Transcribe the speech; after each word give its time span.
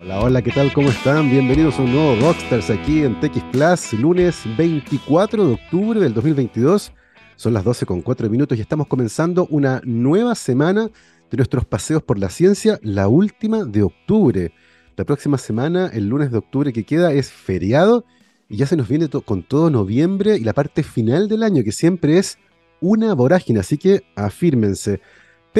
Hola, 0.00 0.20
hola, 0.20 0.42
¿qué 0.42 0.52
tal? 0.52 0.72
¿Cómo 0.72 0.90
están? 0.90 1.28
Bienvenidos 1.28 1.76
a 1.76 1.82
un 1.82 1.92
nuevo 1.92 2.14
Rockstars 2.20 2.70
aquí 2.70 3.02
en 3.02 3.18
TX 3.18 3.42
Plus, 3.50 3.92
lunes 3.94 4.42
24 4.56 5.44
de 5.44 5.54
octubre 5.54 5.98
del 5.98 6.14
2022. 6.14 6.92
Son 7.34 7.52
las 7.52 7.64
12 7.64 7.84
con 7.84 8.00
4 8.00 8.30
minutos 8.30 8.56
y 8.56 8.60
estamos 8.60 8.86
comenzando 8.86 9.48
una 9.50 9.80
nueva 9.84 10.36
semana 10.36 10.88
de 11.28 11.36
nuestros 11.36 11.64
paseos 11.64 12.00
por 12.00 12.16
la 12.16 12.28
ciencia, 12.28 12.78
la 12.82 13.08
última 13.08 13.64
de 13.64 13.82
octubre. 13.82 14.52
La 14.96 15.04
próxima 15.04 15.36
semana, 15.36 15.90
el 15.92 16.08
lunes 16.08 16.30
de 16.30 16.38
octubre 16.38 16.72
que 16.72 16.84
queda, 16.84 17.12
es 17.12 17.32
feriado 17.32 18.04
y 18.48 18.56
ya 18.56 18.66
se 18.66 18.76
nos 18.76 18.86
viene 18.86 19.08
con 19.08 19.42
todo 19.42 19.68
noviembre 19.68 20.36
y 20.36 20.44
la 20.44 20.52
parte 20.52 20.84
final 20.84 21.26
del 21.26 21.42
año, 21.42 21.64
que 21.64 21.72
siempre 21.72 22.18
es 22.18 22.38
una 22.80 23.14
vorágine, 23.14 23.58
así 23.58 23.76
que 23.76 24.04
afírmense. 24.14 25.00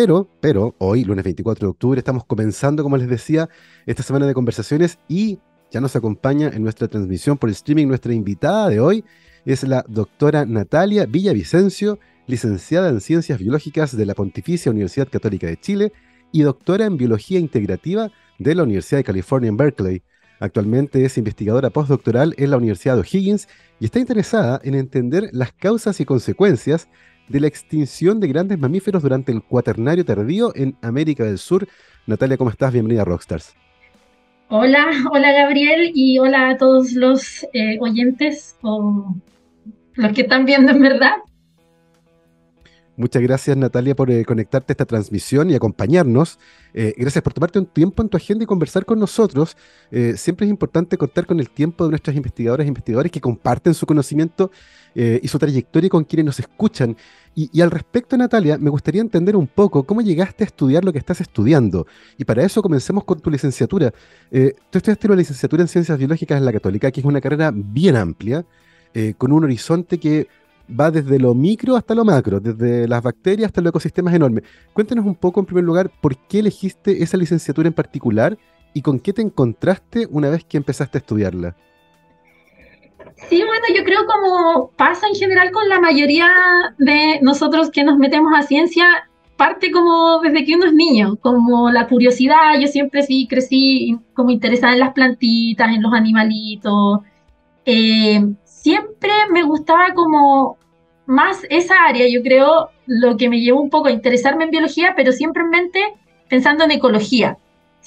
Pero, 0.00 0.30
pero, 0.40 0.76
hoy, 0.78 1.02
lunes 1.02 1.24
24 1.24 1.66
de 1.66 1.70
octubre, 1.70 1.98
estamos 1.98 2.24
comenzando, 2.24 2.84
como 2.84 2.96
les 2.96 3.08
decía, 3.08 3.48
esta 3.84 4.04
semana 4.04 4.28
de 4.28 4.32
conversaciones 4.32 5.00
y 5.08 5.40
ya 5.72 5.80
nos 5.80 5.96
acompaña 5.96 6.50
en 6.54 6.62
nuestra 6.62 6.86
transmisión 6.86 7.36
por 7.36 7.50
streaming 7.50 7.88
nuestra 7.88 8.14
invitada 8.14 8.68
de 8.68 8.78
hoy, 8.78 9.04
es 9.45 9.64
la 9.64 9.84
doctora 9.88 10.46
Natalia 10.46 11.04
Villavicencio, 11.04 11.98
licenciada 12.28 12.90
en 12.90 13.00
Ciencias 13.00 13.40
Biológicas 13.40 13.96
de 13.96 14.06
la 14.06 14.14
Pontificia 14.14 14.70
Universidad 14.70 15.09
Católica 15.09 15.48
de 15.48 15.59
Chile 15.59 15.92
y 16.30 16.42
doctora 16.42 16.84
en 16.84 16.96
Biología 16.96 17.40
Integrativa 17.40 18.12
de 18.38 18.54
la 18.54 18.62
Universidad 18.62 19.01
de 19.01 19.04
California 19.04 19.48
en 19.48 19.56
Berkeley. 19.56 20.04
Actualmente 20.38 21.04
es 21.04 21.18
investigadora 21.18 21.70
postdoctoral 21.70 22.37
en 22.38 22.52
la 22.52 22.56
Universidad 22.56 22.95
de 22.95 23.01
O'Higgins 23.01 23.48
y 23.80 23.87
está 23.87 23.98
interesada 23.98 24.60
en 24.62 24.76
entender 24.76 25.28
las 25.32 25.52
causas 25.52 25.98
y 25.98 26.04
consecuencias 26.04 26.88
de 27.28 27.41
la 27.41 27.46
extinción 27.46 28.20
de 28.20 28.28
grandes 28.28 28.59
mamíferos 28.59 29.02
durante 29.02 29.32
el 29.32 29.42
cuaternario 29.42 30.05
tardío 30.05 30.52
en 30.55 30.77
América 30.82 31.24
del 31.24 31.38
Sur. 31.38 31.68
Natalia, 32.06 32.37
¿cómo 32.37 32.51
estás? 32.51 32.73
Bienvenida 32.73 33.02
a 33.02 33.04
Rockstars. 33.04 33.54
Hola, 34.48 34.87
hola 35.12 35.32
Gabriel 35.32 35.92
y 35.95 36.18
hola 36.18 36.51
a 36.51 36.56
todos 36.56 36.92
los 36.92 37.45
eh, 37.52 37.77
oyentes 37.80 38.56
o 38.62 39.15
los 39.95 40.12
que 40.12 40.23
están 40.23 40.46
viendo 40.46 40.73
en 40.73 40.80
verdad. 40.80 41.16
Muchas 42.99 43.23
gracias 43.23 43.57
Natalia 43.57 43.95
por 43.95 44.10
eh, 44.10 44.24
conectarte 44.24 44.73
a 44.73 44.74
esta 44.74 44.85
transmisión 44.85 45.51
y 45.51 45.54
acompañarnos. 45.54 46.38
Eh, 46.74 46.93
gracias 46.99 47.23
por 47.23 47.32
tomarte 47.32 47.59
un 47.59 47.66
tiempo 47.66 48.02
en 48.02 48.10
tu 48.10 48.16
agenda 48.16 48.45
y 48.45 48.46
conversar 48.46 48.85
con 48.85 48.99
nosotros. 48.99 49.57
siempre 50.16 50.45
es 50.46 50.51
importante 50.51 50.99
contar 50.99 51.24
con 51.24 51.40
el 51.40 51.49
tiempo 51.49 51.85
de 51.85 51.90
nuestras 51.90 52.15
investigadoras 52.15 52.66
e 52.66 52.68
investigadores 52.68 53.10
que 53.10 53.21
comparten 53.21 53.73
su 53.73 53.87
conocimiento 53.87 54.51
y 54.95 55.29
su 55.29 55.38
trayectoria 55.38 55.88
con 55.88 56.05
quienes 56.05 56.27
nos 56.27 56.40
escuchan. 56.40 56.96
Y, 57.40 57.60
al 57.60 57.71
respecto, 57.71 58.16
Natalia, 58.16 58.59
me 58.59 58.68
gustaría 58.68 59.01
entender 59.01 59.37
un 59.37 59.46
poco 59.46 59.85
cómo 59.85 60.01
llegaste 60.01 60.43
a 60.43 60.46
estudiar 60.46 60.85
lo 60.85 60.93
que 60.93 60.99
estás 60.99 61.21
estudiando. 61.21 61.87
Y 62.16 62.24
para 62.24 62.43
eso 62.43 62.60
comencemos 62.62 63.05
con 63.05 63.21
tu 63.21 63.30
licenciatura. 63.30 63.95
Eh, 64.33 64.56
tú 64.71 64.78
estudiaste 64.78 65.06
una 65.06 65.15
licenciatura 65.15 65.62
en 65.62 65.69
Ciencias 65.69 65.97
Biológicas 65.97 66.37
en 66.37 66.44
la 66.44 66.53
Católica, 66.53 66.91
que 66.91 66.99
es 66.99 67.06
una 67.06 67.21
carrera 67.21 67.53
bien 67.55 67.94
amplia, 67.94 68.44
eh, 68.93 69.15
con 69.16 69.31
un 69.31 69.44
horizonte 69.44 69.99
que 69.99 70.27
va 70.69 70.91
desde 70.91 71.19
lo 71.19 71.34
micro 71.34 71.77
hasta 71.77 71.94
lo 71.94 72.05
macro, 72.05 72.41
desde 72.41 72.87
las 72.87 73.03
bacterias 73.03 73.49
hasta 73.49 73.61
los 73.61 73.71
ecosistemas 73.71 74.15
enormes. 74.15 74.44
Cuéntanos 74.72 75.06
un 75.06 75.15
poco, 75.15 75.41
en 75.41 75.47
primer 75.47 75.65
lugar, 75.65 75.91
por 76.00 76.16
qué 76.27 76.41
elegiste 76.41 77.03
esa 77.03 77.16
licenciatura 77.16 77.69
en 77.69 77.75
particular 77.75 78.38
y 78.75 78.83
con 78.83 79.00
qué 79.00 79.12
te 79.12 79.22
encontraste 79.22 80.06
una 80.11 80.31
vez 80.31 80.44
que 80.44 80.56
empezaste 80.56 80.99
a 80.99 81.00
estudiarla. 81.00 81.56
Sí, 83.28 83.43
bueno, 83.44 83.65
yo 83.77 83.84
creo 83.84 84.00
como 84.06 84.71
pasa 84.77 85.09
en 85.09 85.15
general 85.15 85.50
con 85.50 85.69
la 85.69 85.81
mayoría 85.81 86.28
de 86.78 87.19
nosotros 87.21 87.71
que 87.71 87.83
nos 87.83 87.99
metemos 87.99 88.33
a 88.37 88.43
ciencia, 88.43 88.87
parte 89.37 89.71
como 89.71 90.21
desde 90.21 90.44
que 90.44 90.55
uno 90.55 90.66
es 90.66 90.75
niño, 90.75 91.16
como 91.16 91.71
la 91.71 91.89
curiosidad, 91.89 92.59
yo 92.61 92.69
siempre 92.69 93.03
sí 93.03 93.27
crecí 93.28 93.99
como 94.15 94.31
interesada 94.31 94.75
en 94.75 94.81
las 94.81 94.93
plantitas, 94.93 95.75
en 95.75 95.83
los 95.83 95.93
animalitos, 95.93 97.00
eh, 97.65 98.25
siempre 98.44 99.11
me 99.31 99.43
gustaba 99.43 99.94
como 99.94 100.57
más 101.09 101.44
esa 101.50 101.75
área, 101.87 102.06
yo 102.09 102.22
creo, 102.22 102.71
lo 102.87 103.16
que 103.16 103.28
me 103.28 103.41
llevó 103.41 103.60
un 103.60 103.71
poco 103.71 103.88
a 103.88 103.93
interesarme 103.93 104.44
en 104.44 104.50
biología, 104.50 104.94
pero 104.97 105.10
siempre 105.12 105.43
en 105.43 105.50
mente 105.50 105.81
pensando 106.28 106.65
en 106.65 106.71
ecología 106.71 107.37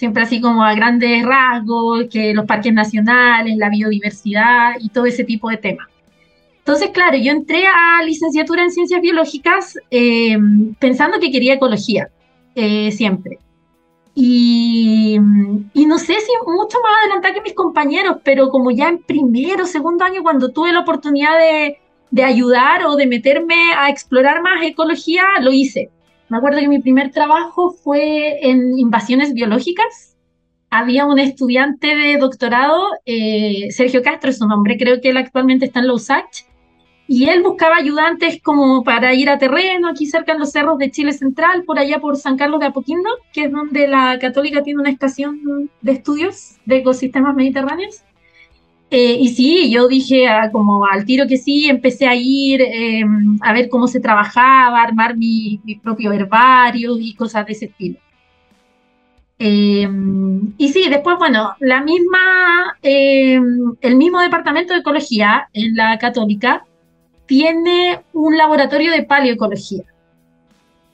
siempre 0.02 0.24
así 0.24 0.42
como 0.42 0.64
a 0.64 0.74
grandes 0.74 1.24
rasgos, 1.24 2.06
que 2.12 2.34
los 2.34 2.48
parques 2.48 2.74
nacionales, 2.74 3.56
la 3.56 3.70
biodiversidad 3.70 4.74
y 4.80 4.90
todo 4.90 5.06
ese 5.06 5.24
tipo 5.24 5.48
de 5.48 5.58
temas. 5.58 5.88
Entonces, 6.58 6.90
claro, 6.90 7.18
yo 7.18 7.32
entré 7.32 7.68
a 7.68 8.04
licenciatura 8.04 8.64
en 8.64 8.72
ciencias 8.72 9.00
biológicas 9.00 9.78
eh, 9.92 10.40
pensando 10.80 11.20
que 11.20 11.32
quería 11.32 11.54
ecología, 11.54 12.10
eh, 12.56 12.92
siempre. 12.92 13.38
Y, 14.16 15.20
y, 15.74 15.86
no 15.86 16.00
sé 16.00 16.16
si 16.20 16.32
mucho 16.48 16.80
más 16.84 16.94
adelantada 17.04 17.36
que 17.36 17.42
mis 17.42 17.54
compañeros, 17.54 18.18
pero 18.24 18.50
como 18.50 18.72
ya 18.72 18.90
en 18.90 19.04
primero, 19.04 19.68
segundo 19.68 20.04
año, 20.04 20.24
cuando 20.24 20.50
tuve 20.50 20.74
la 20.74 20.80
oportunidad 20.80 21.38
de, 21.38 21.78
de 22.12 22.24
ayudar 22.24 22.86
o 22.86 22.96
de 22.96 23.08
meterme 23.08 23.74
a 23.78 23.90
explorar 23.90 24.42
más 24.42 24.64
ecología, 24.64 25.24
lo 25.42 25.52
hice. 25.52 25.90
Me 26.30 26.38
acuerdo 26.38 26.60
que 26.60 26.68
mi 26.68 26.80
primer 26.80 27.12
trabajo 27.12 27.72
fue 27.72 28.48
en 28.50 28.78
invasiones 28.78 29.34
biológicas. 29.34 30.18
Había 30.70 31.06
un 31.06 31.20
estudiante 31.20 31.96
de 31.96 32.18
doctorado, 32.18 32.92
eh, 33.06 33.68
Sergio 33.72 34.02
Castro 34.02 34.30
es 34.30 34.38
su 34.38 34.48
nombre, 34.48 34.78
creo 34.78 35.02
que 35.02 35.10
él 35.10 35.18
actualmente 35.18 35.66
está 35.66 35.80
en 35.82 35.88
la 35.88 35.94
USACH, 35.94 36.46
y 37.08 37.28
él 37.28 37.44
buscaba 37.44 37.76
ayudantes 37.76 38.42
como 38.42 38.86
para 38.86 39.14
ir 39.14 39.30
a 39.30 39.38
terreno, 39.38 39.90
aquí 39.90 40.06
cerca 40.06 40.32
en 40.32 40.40
los 40.40 40.52
cerros 40.52 40.78
de 40.78 40.92
Chile 40.92 41.12
Central, 41.12 41.64
por 41.66 41.78
allá 41.78 42.00
por 42.00 42.16
San 42.16 42.38
Carlos 42.38 42.62
de 42.62 42.68
Apoquindo, 42.68 43.10
que 43.34 43.44
es 43.44 43.52
donde 43.52 43.90
la 43.90 44.18
Católica 44.18 44.64
tiene 44.64 44.80
una 44.80 44.92
estación 44.92 45.70
de 45.82 45.92
estudios 45.92 46.56
de 46.66 46.78
ecosistemas 46.78 47.36
mediterráneos. 47.36 48.02
Eh, 48.94 49.18
y 49.22 49.30
sí, 49.30 49.72
yo 49.72 49.88
dije 49.88 50.28
ah, 50.28 50.52
como 50.52 50.86
al 50.86 51.06
tiro 51.06 51.26
que 51.26 51.38
sí, 51.38 51.70
empecé 51.70 52.08
a 52.08 52.16
ir 52.16 52.62
em, 52.62 53.38
a 53.42 53.54
ver 53.54 53.70
cómo 53.70 53.88
se 53.88 54.02
trabajaba, 54.02 54.82
armar 54.82 55.16
mi, 55.16 55.62
propio 55.82 56.12
herbario 56.12 56.98
y 57.00 57.16
cosas 57.16 57.46
de 57.46 57.54
ese 57.54 57.66
estilo. 57.68 57.98
Em, 59.40 60.54
y 60.58 60.70
sí, 60.70 60.90
después, 60.90 61.18
bueno, 61.18 61.56
la 61.60 61.82
misma, 61.82 62.78
em, 62.84 63.76
el 63.82 63.96
mismo 63.96 64.20
departamento 64.20 64.74
de 64.74 64.82
ecología 64.82 65.48
en 65.54 65.76
la 65.76 65.98
católica 65.98 66.66
tiene 67.26 68.02
un 68.14 68.38
laboratorio 68.38 68.92
de 68.92 69.04
paleoecología. 69.04 69.84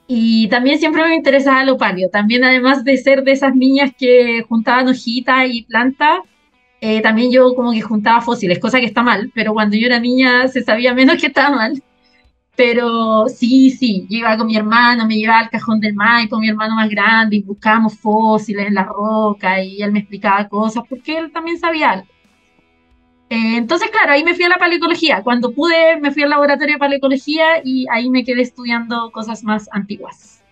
Y 0.06 0.48
también 0.48 0.78
siempre 0.78 1.04
me 1.04 1.16
interesaba 1.16 1.64
lo 1.64 1.76
paleo. 1.78 2.08
También, 2.10 2.44
además 2.44 2.84
de 2.84 2.96
ser 2.96 3.24
de 3.24 3.32
esas 3.32 3.54
niñas 3.56 3.92
que 3.98 4.44
juntaban 4.48 4.88
hojitas 4.88 5.48
y 5.50 5.62
plantas, 5.64 6.20
eh, 6.80 7.00
también 7.02 7.32
yo 7.32 7.54
como 7.54 7.72
que 7.72 7.80
juntaba 7.80 8.20
fósiles, 8.20 8.58
cosa 8.58 8.80
que 8.80 8.86
está 8.86 9.02
mal, 9.02 9.30
pero 9.34 9.52
cuando 9.52 9.76
yo 9.76 9.86
era 9.86 9.98
niña 9.98 10.48
se 10.48 10.62
sabía 10.62 10.94
menos 10.94 11.20
que 11.20 11.26
estaba 11.26 11.54
mal. 11.54 11.82
Pero 12.56 13.28
sí, 13.28 13.70
sí, 13.70 14.06
yo 14.10 14.18
iba 14.18 14.36
con 14.36 14.48
mi 14.48 14.56
hermano, 14.56 15.06
me 15.06 15.16
llevaba 15.16 15.40
al 15.40 15.50
cajón 15.50 15.80
del 15.80 15.94
con 16.28 16.40
mi 16.40 16.48
hermano 16.48 16.74
más 16.74 16.90
grande, 16.90 17.36
y 17.36 17.42
buscábamos 17.42 17.96
fósiles 17.96 18.66
en 18.66 18.74
la 18.74 18.82
roca, 18.84 19.62
y 19.62 19.80
él 19.80 19.92
me 19.92 20.00
explicaba 20.00 20.48
cosas, 20.48 20.82
porque 20.88 21.18
él 21.18 21.30
también 21.30 21.58
sabía 21.58 21.90
algo. 21.92 22.08
Eh, 23.30 23.58
entonces, 23.58 23.90
claro, 23.90 24.12
ahí 24.12 24.24
me 24.24 24.34
fui 24.34 24.44
a 24.44 24.48
la 24.48 24.58
paleocología. 24.58 25.22
Cuando 25.22 25.52
pude, 25.52 26.00
me 26.00 26.10
fui 26.10 26.22
al 26.22 26.30
laboratorio 26.30 26.74
de 26.74 26.78
paleocología 26.78 27.60
y 27.62 27.86
ahí 27.90 28.10
me 28.10 28.24
quedé 28.24 28.42
estudiando 28.42 29.10
cosas 29.12 29.44
más 29.44 29.68
antiguas. 29.70 30.42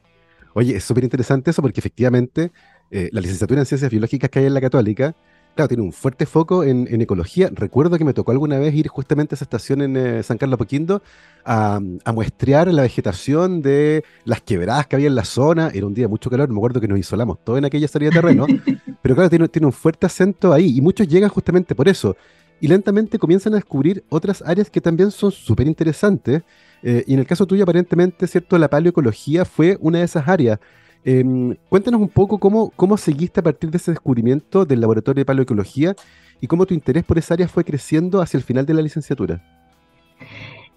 Oye, 0.52 0.76
es 0.76 0.84
súper 0.84 1.04
interesante 1.04 1.50
eso 1.50 1.62
porque 1.62 1.80
efectivamente 1.80 2.52
eh, 2.90 3.08
la 3.12 3.20
licenciatura 3.20 3.60
en 3.60 3.66
ciencias 3.66 3.90
biológicas 3.90 4.30
que 4.30 4.38
hay 4.38 4.46
en 4.46 4.54
la 4.54 4.60
católica 4.60 5.14
claro, 5.56 5.68
tiene 5.68 5.82
un 5.82 5.92
fuerte 5.92 6.26
foco 6.26 6.62
en, 6.62 7.00
ecología. 7.00 7.50
Recuerdo 7.52 7.98
que 7.98 8.04
me 8.04 8.12
tocó 8.12 8.30
alguna 8.30 8.58
vez 8.58 8.74
ir 8.74 8.88
justamente 8.88 9.34
a 9.34 9.36
esa 9.36 9.44
estación 9.44 9.82
en 9.82 9.96
eh, 9.96 10.22
San 10.22 10.38
Carlos 10.38 10.58
Poquindo 10.58 11.02
a, 11.44 11.80
muestrear 12.14 12.72
la 12.72 12.82
vegetación 12.82 13.62
de 13.62 14.04
las 14.24 14.42
quebradas 14.42 14.86
que 14.86 14.96
había 14.96 15.08
en 15.08 15.14
la 15.16 15.24
zona. 15.24 15.70
Era 15.74 15.86
un 15.86 15.94
día 15.94 16.06
mucho 16.06 16.30
calor, 16.30 16.48
me 16.50 16.56
acuerdo 16.56 16.80
que 16.80 16.86
nos 16.86 16.98
isolamos 16.98 17.42
todo 17.42 17.58
en 17.58 17.64
aquella 17.64 17.88
salida 17.88 18.10
de 18.10 18.16
terreno. 18.16 18.46
pero 19.02 19.14
claro, 19.14 19.30
tiene, 19.30 19.48
tiene 19.48 19.66
un 19.66 19.72
fuerte 19.72 20.06
acento 20.06 20.52
ahí 20.52 20.76
y 20.76 20.80
muchos 20.80 21.08
llegan 21.08 21.30
justamente 21.30 21.74
por 21.74 21.88
eso. 21.88 22.16
Y 22.60 22.68
lentamente 22.68 23.18
comienzan 23.18 23.54
a 23.54 23.56
descubrir 23.56 24.04
otras 24.08 24.42
áreas 24.42 24.70
que 24.70 24.80
también 24.80 25.10
son 25.10 25.32
súper 25.32 25.66
interesantes. 25.66 26.42
Eh, 26.82 27.02
y 27.06 27.14
en 27.14 27.20
el 27.20 27.26
caso 27.26 27.46
tuyo, 27.46 27.64
aparentemente, 27.64 28.26
¿cierto? 28.26 28.58
La 28.58 28.68
paleoecología 28.68 29.44
fue 29.44 29.76
una 29.80 29.98
de 29.98 30.04
esas 30.04 30.28
áreas. 30.28 30.60
Em, 31.08 31.54
cuéntanos 31.68 32.00
un 32.00 32.08
poco 32.08 32.36
cómo, 32.38 32.70
cómo 32.74 32.96
seguiste 32.96 33.38
a 33.38 33.42
partir 33.44 33.70
de 33.70 33.76
ese 33.76 33.92
descubrimiento 33.92 34.64
del 34.64 34.80
laboratorio 34.80 35.20
de 35.20 35.24
paleoecología 35.24 35.94
y 36.40 36.48
cómo 36.48 36.66
tu 36.66 36.74
interés 36.74 37.04
por 37.04 37.16
esa 37.16 37.34
área 37.34 37.46
fue 37.46 37.62
creciendo 37.62 38.20
hacia 38.20 38.38
el 38.38 38.42
final 38.42 38.66
de 38.66 38.74
la 38.74 38.82
licenciatura. 38.82 39.40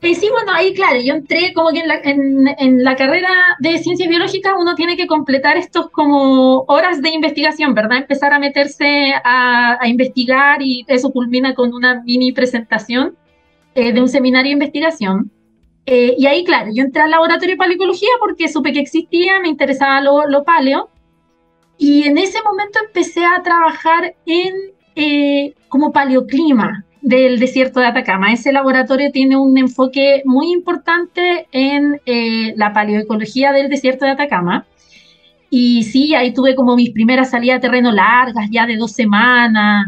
Eh, 0.02 0.14
sí, 0.14 0.30
bueno, 0.32 0.52
ahí 0.54 0.76
claro, 0.76 1.00
yo 1.02 1.16
entré 1.16 1.52
como 1.56 1.70
que 1.70 1.82
en 1.82 2.84
la, 2.84 2.96
carrera 2.96 3.30
de 3.60 3.80
ciencias 3.80 4.08
biológicas 4.08 4.54
uno 4.56 4.76
tiene 4.76 4.96
que 4.96 5.08
completar 5.08 5.58
estos 5.58 5.90
como 5.90 6.64
horas 6.68 7.02
de 7.02 7.10
investigación, 7.10 7.74
¿verdad? 7.74 7.98
Empezar 7.98 8.32
a 8.32 8.38
meterse 8.38 9.12
a, 9.24 9.80
investigar 9.88 10.62
y 10.62 10.86
eso 10.88 11.12
culmina 11.12 11.56
con 11.56 11.74
una 11.74 12.04
mini 12.04 12.34
presentación 12.34 13.18
eh, 13.74 13.94
de 13.94 14.00
un 14.00 14.08
seminario 14.08 14.50
de 14.50 14.54
investigación. 14.54 15.32
Eh, 15.86 16.16
y 16.18 16.26
ahí, 16.28 16.44
claro, 16.44 16.72
yo 16.74 16.84
entré 16.84 17.02
al 17.02 17.12
laboratorio 17.12 17.56
de 17.56 17.58
paleocología 17.58 18.10
porque 18.20 18.48
supe 18.48 18.74
que 18.74 18.80
existía, 18.80 19.40
me 19.40 19.50
interesaba 19.50 20.02
lo, 20.02 20.44
paleo. 20.44 20.90
Y 21.78 22.04
en 22.04 22.18
ese 22.18 22.40
momento 22.44 22.80
empecé 22.86 23.26
a 23.26 23.42
trabajar 23.42 24.16
en 24.26 24.54
eh, 24.96 25.56
como 25.70 25.92
paleoclima 25.92 26.86
del 27.02 27.40
desierto 27.40 27.80
de 27.80 27.88
Atacama. 27.88 28.34
Ese 28.34 28.52
laboratorio 28.52 29.12
tiene 29.12 29.38
un 29.38 29.58
enfoque 29.58 30.22
muy 30.26 30.52
importante 30.52 31.48
en 31.52 32.02
eh, 32.06 32.54
la 32.56 32.74
paleoecología 32.74 33.52
del 33.54 33.70
desierto 33.70 34.06
de 34.06 34.12
Atacama. 34.12 34.66
Y 35.50 35.84
sí, 35.84 36.14
ahí 36.14 36.34
tuve 36.34 36.56
como 36.56 36.76
mis 36.76 36.92
primeras 36.92 37.32
salidas 37.32 37.62
de 37.62 37.68
terreno 37.68 37.92
largas, 37.92 38.50
ya 38.52 38.68
de 38.68 38.78
dos 38.78 38.92
semanas. 38.92 39.88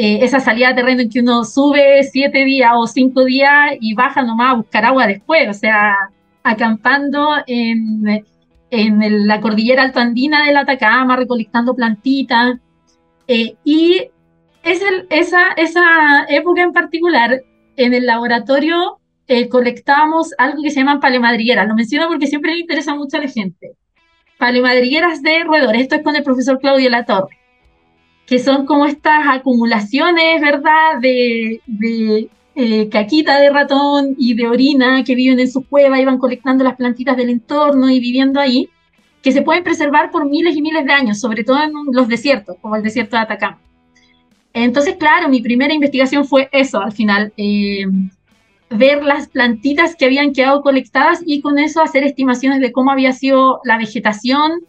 Eh, 0.00 0.20
esa 0.22 0.38
salida 0.38 0.68
de 0.68 0.74
terreno 0.74 1.02
en 1.02 1.10
que 1.10 1.18
uno 1.18 1.42
sube 1.42 2.04
siete 2.04 2.44
días 2.44 2.70
o 2.76 2.86
cinco 2.86 3.24
días 3.24 3.72
y 3.80 3.94
baja 3.94 4.22
nomás 4.22 4.52
a 4.52 4.56
buscar 4.56 4.84
agua 4.84 5.08
después, 5.08 5.48
o 5.48 5.52
sea, 5.52 5.92
acampando 6.44 7.30
en, 7.48 8.24
en 8.70 9.26
la 9.26 9.40
cordillera 9.40 9.82
altoandina 9.82 10.44
del 10.44 10.56
Atacama, 10.56 11.16
recolectando 11.16 11.74
plantitas. 11.74 12.58
Eh, 13.26 13.56
y 13.64 14.08
es 14.62 14.82
esa, 15.10 15.48
esa 15.56 16.26
época 16.28 16.62
en 16.62 16.72
particular, 16.72 17.42
en 17.76 17.92
el 17.92 18.06
laboratorio 18.06 19.00
eh, 19.26 19.48
colectábamos 19.48 20.32
algo 20.38 20.62
que 20.62 20.70
se 20.70 20.78
llaman 20.78 21.00
palemadrigueras. 21.00 21.66
Lo 21.66 21.74
menciono 21.74 22.06
porque 22.06 22.28
siempre 22.28 22.52
le 22.54 22.60
interesa 22.60 22.94
mucho 22.94 23.16
a 23.16 23.22
la 23.22 23.28
gente. 23.28 23.72
Palemadrigueras 24.38 25.22
de 25.22 25.42
roedores. 25.42 25.82
Esto 25.82 25.96
es 25.96 26.02
con 26.02 26.14
el 26.14 26.22
profesor 26.22 26.60
Claudio 26.60 26.88
Latorre, 26.88 27.36
que 28.28 28.38
son 28.38 28.66
como 28.66 28.84
estas 28.84 29.26
acumulaciones, 29.26 30.40
¿verdad?, 30.42 30.98
de, 31.00 31.62
de 31.66 32.28
eh, 32.54 32.88
caquita 32.90 33.40
de 33.40 33.48
ratón 33.48 34.16
y 34.18 34.34
de 34.34 34.46
orina 34.46 35.02
que 35.02 35.14
viven 35.14 35.40
en 35.40 35.50
su 35.50 35.64
cueva 35.66 35.98
y 35.98 36.04
van 36.04 36.18
colectando 36.18 36.62
las 36.62 36.76
plantitas 36.76 37.16
del 37.16 37.30
entorno 37.30 37.88
y 37.88 38.00
viviendo 38.00 38.38
ahí, 38.38 38.68
que 39.22 39.32
se 39.32 39.40
pueden 39.40 39.64
preservar 39.64 40.10
por 40.10 40.28
miles 40.28 40.54
y 40.54 40.60
miles 40.60 40.84
de 40.84 40.92
años, 40.92 41.20
sobre 41.20 41.42
todo 41.42 41.62
en 41.62 41.72
los 41.90 42.06
desiertos, 42.06 42.56
como 42.60 42.76
el 42.76 42.82
desierto 42.82 43.16
de 43.16 43.22
Atacama. 43.22 43.58
Entonces, 44.52 44.96
claro, 44.96 45.30
mi 45.30 45.40
primera 45.40 45.72
investigación 45.72 46.26
fue 46.26 46.50
eso 46.52 46.82
al 46.82 46.92
final, 46.92 47.32
eh, 47.38 47.86
ver 48.68 49.04
las 49.04 49.28
plantitas 49.28 49.96
que 49.96 50.04
habían 50.04 50.34
quedado 50.34 50.60
colectadas 50.60 51.22
y 51.24 51.40
con 51.40 51.58
eso 51.58 51.80
hacer 51.80 52.04
estimaciones 52.04 52.60
de 52.60 52.72
cómo 52.72 52.90
había 52.90 53.12
sido 53.12 53.60
la 53.64 53.78
vegetación 53.78 54.60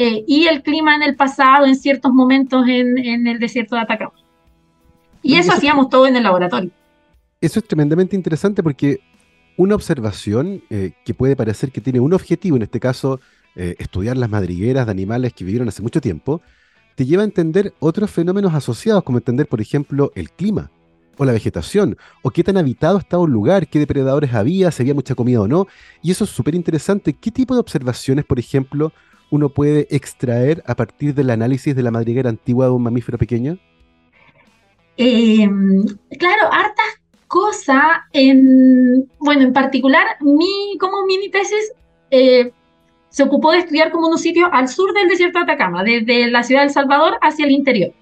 eh, 0.00 0.24
y 0.26 0.46
el 0.46 0.62
clima 0.62 0.94
en 0.94 1.02
el 1.02 1.16
pasado 1.16 1.66
en 1.66 1.76
ciertos 1.76 2.12
momentos 2.12 2.66
en, 2.68 2.98
en 2.98 3.26
el 3.26 3.38
desierto 3.38 3.76
de 3.76 3.82
Atacama. 3.82 4.12
Y 5.22 5.34
eso, 5.34 5.52
hacíamos 5.52 5.90
todo 5.90 6.06
en 6.06 6.16
el 6.16 6.22
laboratorio. 6.22 6.70
Eso 7.40 7.58
es 7.58 7.66
tremendamente 7.66 8.16
interesante 8.16 8.62
porque 8.62 9.00
una 9.56 9.74
observación 9.74 10.62
eh, 10.70 10.92
que 11.04 11.12
puede 11.12 11.36
parecer 11.36 11.70
que 11.70 11.80
tiene 11.80 12.00
un 12.00 12.14
objetivo, 12.14 12.56
en 12.56 12.62
este 12.62 12.80
caso 12.80 13.20
estudiar 13.56 14.16
las 14.16 14.30
madrigueras 14.30 14.86
de 14.86 14.92
animales 14.92 15.34
que 15.34 15.44
vivieron 15.44 15.68
hace 15.68 15.82
mucho 15.82 16.00
tiempo, 16.00 16.40
te 16.94 17.04
lleva 17.04 17.22
a 17.22 17.26
entender 17.26 17.74
otros 17.78 18.10
fenómenos 18.10 18.54
asociados, 18.54 19.02
como 19.02 19.18
entender, 19.18 19.48
por 19.48 19.60
ejemplo, 19.60 20.12
el 20.14 20.30
clima 20.30 20.70
o 21.16 21.24
la 21.26 21.32
vegetación, 21.32 21.98
o 22.22 22.30
qué 22.30 22.42
tan 22.42 22.56
habitado 22.56 22.96
estaba 22.98 23.22
un 23.24 23.30
lugar, 23.30 23.68
qué 23.68 23.78
depredadores 23.78 24.32
había, 24.32 24.70
si 24.70 24.82
había 24.82 24.94
mucha 24.94 25.14
comida 25.14 25.42
o 25.42 25.48
no. 25.48 25.66
Y 26.02 26.10
eso 26.12 26.24
es 26.24 26.30
súper 26.30 26.54
interesante. 26.54 27.12
¿Qué 27.12 27.30
tipo 27.30 27.52
de 27.52 27.60
observaciones, 27.60 28.24
por 28.24 28.38
ejemplo, 28.38 28.92
uno 29.30 29.48
puede 29.48 29.86
extraer 29.90 30.62
a 30.66 30.74
partir 30.74 31.14
del 31.14 31.30
análisis 31.30 31.74
de 31.74 31.82
la 31.82 31.90
madriguera 31.90 32.30
antigua 32.30 32.66
de 32.66 32.72
un 32.72 32.82
mamífero 32.82 33.18
pequeño? 33.18 33.58
Em, 34.96 35.84
claro, 36.18 36.52
hartas 36.52 37.00
cosas. 37.26 37.82
En, 38.12 39.08
bueno, 39.18 39.42
en 39.42 39.52
particular, 39.52 40.04
mi, 40.20 40.76
como 40.78 41.06
mini 41.06 41.30
tesis, 41.30 41.72
eh, 42.10 42.52
se 43.08 43.22
ocupó 43.22 43.52
de 43.52 43.58
estudiar 43.58 43.90
como 43.90 44.08
unos 44.08 44.20
sitios 44.20 44.48
al 44.52 44.68
sur 44.68 44.92
del 44.92 45.08
desierto 45.08 45.38
de 45.38 45.44
Atacama, 45.44 45.82
desde 45.82 46.30
la 46.30 46.42
ciudad 46.42 46.62
de 46.62 46.68
El 46.68 46.72
Salvador 46.72 47.18
hacia 47.22 47.46
el 47.46 47.52
interior. 47.52 47.92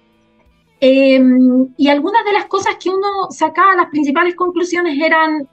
Em, 0.81 1.67
y 1.77 1.89
algunas 1.89 2.23
de 2.25 2.33
las 2.33 2.45
cosas 2.45 2.75
que 2.81 2.89
uno 2.89 3.29
sacaba, 3.31 3.75
las 3.75 3.89
principales 3.89 4.35
conclusiones 4.35 4.97
eran, 5.01 5.47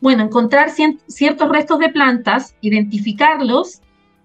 bueno, 0.00 0.24
encontrar 0.24 0.70
ciertos 0.70 1.48
restos 1.48 1.78
de 1.78 1.90
plantas, 1.90 2.56
identificarlos 2.60 3.81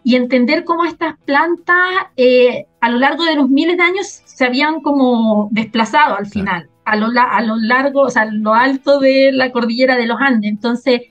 y 0.07 0.15
entender 0.15 0.63
cómo 0.63 0.85
estas 0.85 1.17
plantas 1.25 1.75
eh, 2.15 2.65
a 2.79 2.89
lo 2.89 2.97
largo 2.97 3.25
de 3.25 3.35
los 3.35 3.49
miles 3.49 3.75
de 3.75 3.83
años 3.83 4.21
se 4.23 4.45
habían 4.45 4.79
como 4.79 5.49
desplazado 5.51 6.15
al 6.15 6.27
final, 6.27 6.69
a, 6.85 6.95
lo, 6.95 7.07
a 7.07 7.41
lo 7.41 7.57
largo, 7.57 8.03
o 8.03 8.09
sea, 8.09 8.21
a 8.21 8.31
lo 8.31 8.53
alto 8.53 9.01
de 9.01 9.33
la 9.33 9.51
cordillera 9.51 9.97
de 9.97 10.05
los 10.05 10.17
Andes. 10.21 10.49
Entonces, 10.49 11.01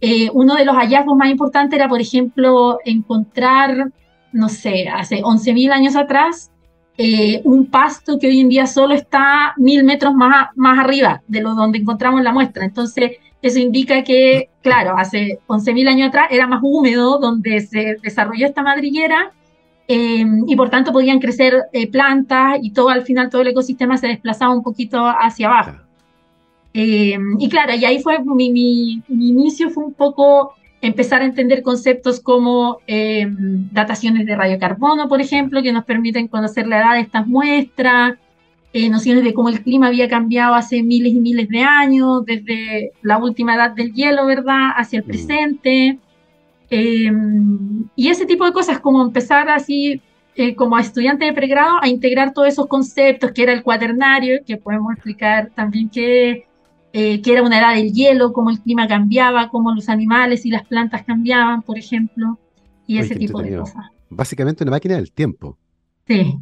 eh, 0.00 0.30
uno 0.32 0.54
de 0.54 0.64
los 0.64 0.76
hallazgos 0.76 1.14
más 1.14 1.28
importantes 1.28 1.78
era, 1.78 1.90
por 1.90 2.00
ejemplo, 2.00 2.78
encontrar, 2.86 3.92
no 4.32 4.48
sé, 4.48 4.88
hace 4.88 5.22
11.000 5.22 5.70
años 5.70 5.94
atrás, 5.94 6.50
eh, 6.96 7.42
un 7.44 7.66
pasto 7.66 8.18
que 8.18 8.28
hoy 8.28 8.40
en 8.40 8.48
día 8.48 8.66
solo 8.66 8.94
está 8.94 9.52
mil 9.58 9.84
metros 9.84 10.14
más, 10.14 10.48
más 10.56 10.78
arriba 10.78 11.22
de 11.28 11.42
lo 11.42 11.54
donde 11.54 11.76
encontramos 11.76 12.22
la 12.22 12.32
muestra. 12.32 12.64
Entonces, 12.64 13.10
eso 13.42 13.58
indica 13.58 14.02
que, 14.02 14.50
claro, 14.62 14.96
hace 14.96 15.38
11.000 15.46 15.88
años 15.88 16.08
atrás 16.08 16.28
era 16.30 16.46
más 16.46 16.60
húmedo 16.62 17.18
donde 17.18 17.60
se 17.60 17.96
desarrolló 18.02 18.46
esta 18.46 18.62
madriguera 18.62 19.32
eh, 19.86 20.24
y 20.46 20.56
por 20.56 20.70
tanto 20.70 20.92
podían 20.92 21.18
crecer 21.18 21.54
plantas 21.92 22.58
y 22.62 22.72
todo 22.72 22.88
al 22.90 23.02
final 23.02 23.30
todo 23.30 23.42
el 23.42 23.48
ecosistema 23.48 23.96
se 23.96 24.08
desplazaba 24.08 24.54
un 24.54 24.62
poquito 24.62 25.06
hacia 25.06 25.46
abajo. 25.46 25.88
Eh, 26.74 27.18
y 27.38 27.48
claro, 27.48 27.74
y 27.74 27.84
ahí 27.84 28.00
fue 28.00 28.18
mi, 28.22 28.50
mi, 28.50 29.02
inicio, 29.08 29.70
fue 29.70 29.84
un 29.84 29.94
poco 29.94 30.54
empezar 30.80 31.22
a 31.22 31.24
entender 31.24 31.62
conceptos 31.62 32.20
como 32.20 32.78
eh, 32.86 33.26
dataciones 33.28 34.26
de 34.26 34.36
radiocarbono, 34.36 35.08
por 35.08 35.20
ejemplo, 35.20 35.62
que 35.62 35.72
nos 35.72 35.84
permiten 35.84 36.28
conocer 36.28 36.66
la 36.66 36.78
edad 36.78 36.94
de 36.94 37.00
estas 37.00 37.26
muestras, 37.26 38.14
eh, 38.72 38.88
nociones 38.90 39.24
de 39.24 39.34
cómo 39.34 39.48
el 39.48 39.62
clima 39.62 39.88
había 39.88 40.08
cambiado 40.08 40.54
hace 40.54 40.82
miles 40.82 41.12
y 41.12 41.20
miles 41.20 41.48
de 41.48 41.60
años, 41.62 42.24
desde 42.24 42.92
la 43.02 43.18
última 43.18 43.54
edad 43.54 43.70
del 43.70 43.92
hielo, 43.92 44.26
¿verdad?, 44.26 44.70
hacia 44.76 44.98
el 44.98 45.04
mm. 45.04 45.08
presente. 45.08 45.98
y 46.70 48.08
ese 48.08 48.26
tipo 48.26 48.44
de 48.44 48.52
cosas, 48.52 48.78
como 48.80 49.02
empezar 49.02 49.48
así, 49.48 50.02
como 50.56 50.78
estudiante 50.78 51.24
de 51.24 51.32
pregrado, 51.32 51.78
a 51.82 51.88
integrar 51.88 52.32
todos 52.32 52.48
esos 52.48 52.66
conceptos, 52.66 53.32
que 53.32 53.42
era 53.42 53.52
el 53.52 53.62
cuaternario, 53.62 54.40
que 54.46 54.56
podemos 54.56 54.92
explicar 54.92 55.50
también 55.54 55.88
qué 55.88 56.46
eh, 56.92 57.20
que 57.20 57.32
era 57.32 57.42
una 57.42 57.58
edad 57.58 57.74
del 57.74 57.92
hielo, 57.92 58.32
cómo 58.32 58.48
el 58.50 58.60
clima 58.60 58.88
cambiaba, 58.88 59.50
cómo 59.50 59.74
los 59.74 59.90
animales 59.90 60.46
y 60.46 60.50
las 60.50 60.66
plantas 60.66 61.04
cambiaban, 61.04 61.60
por 61.62 61.78
ejemplo, 61.78 62.38
y 62.86 62.98
ese 62.98 63.14
tipo 63.14 63.42
de 63.42 63.58
cosas. 63.58 63.86
Básicamente 64.08 64.64
una 64.64 64.70
máquina 64.70 64.96
del 64.96 65.12
tiempo. 65.12 65.58
Sí. 66.06 66.38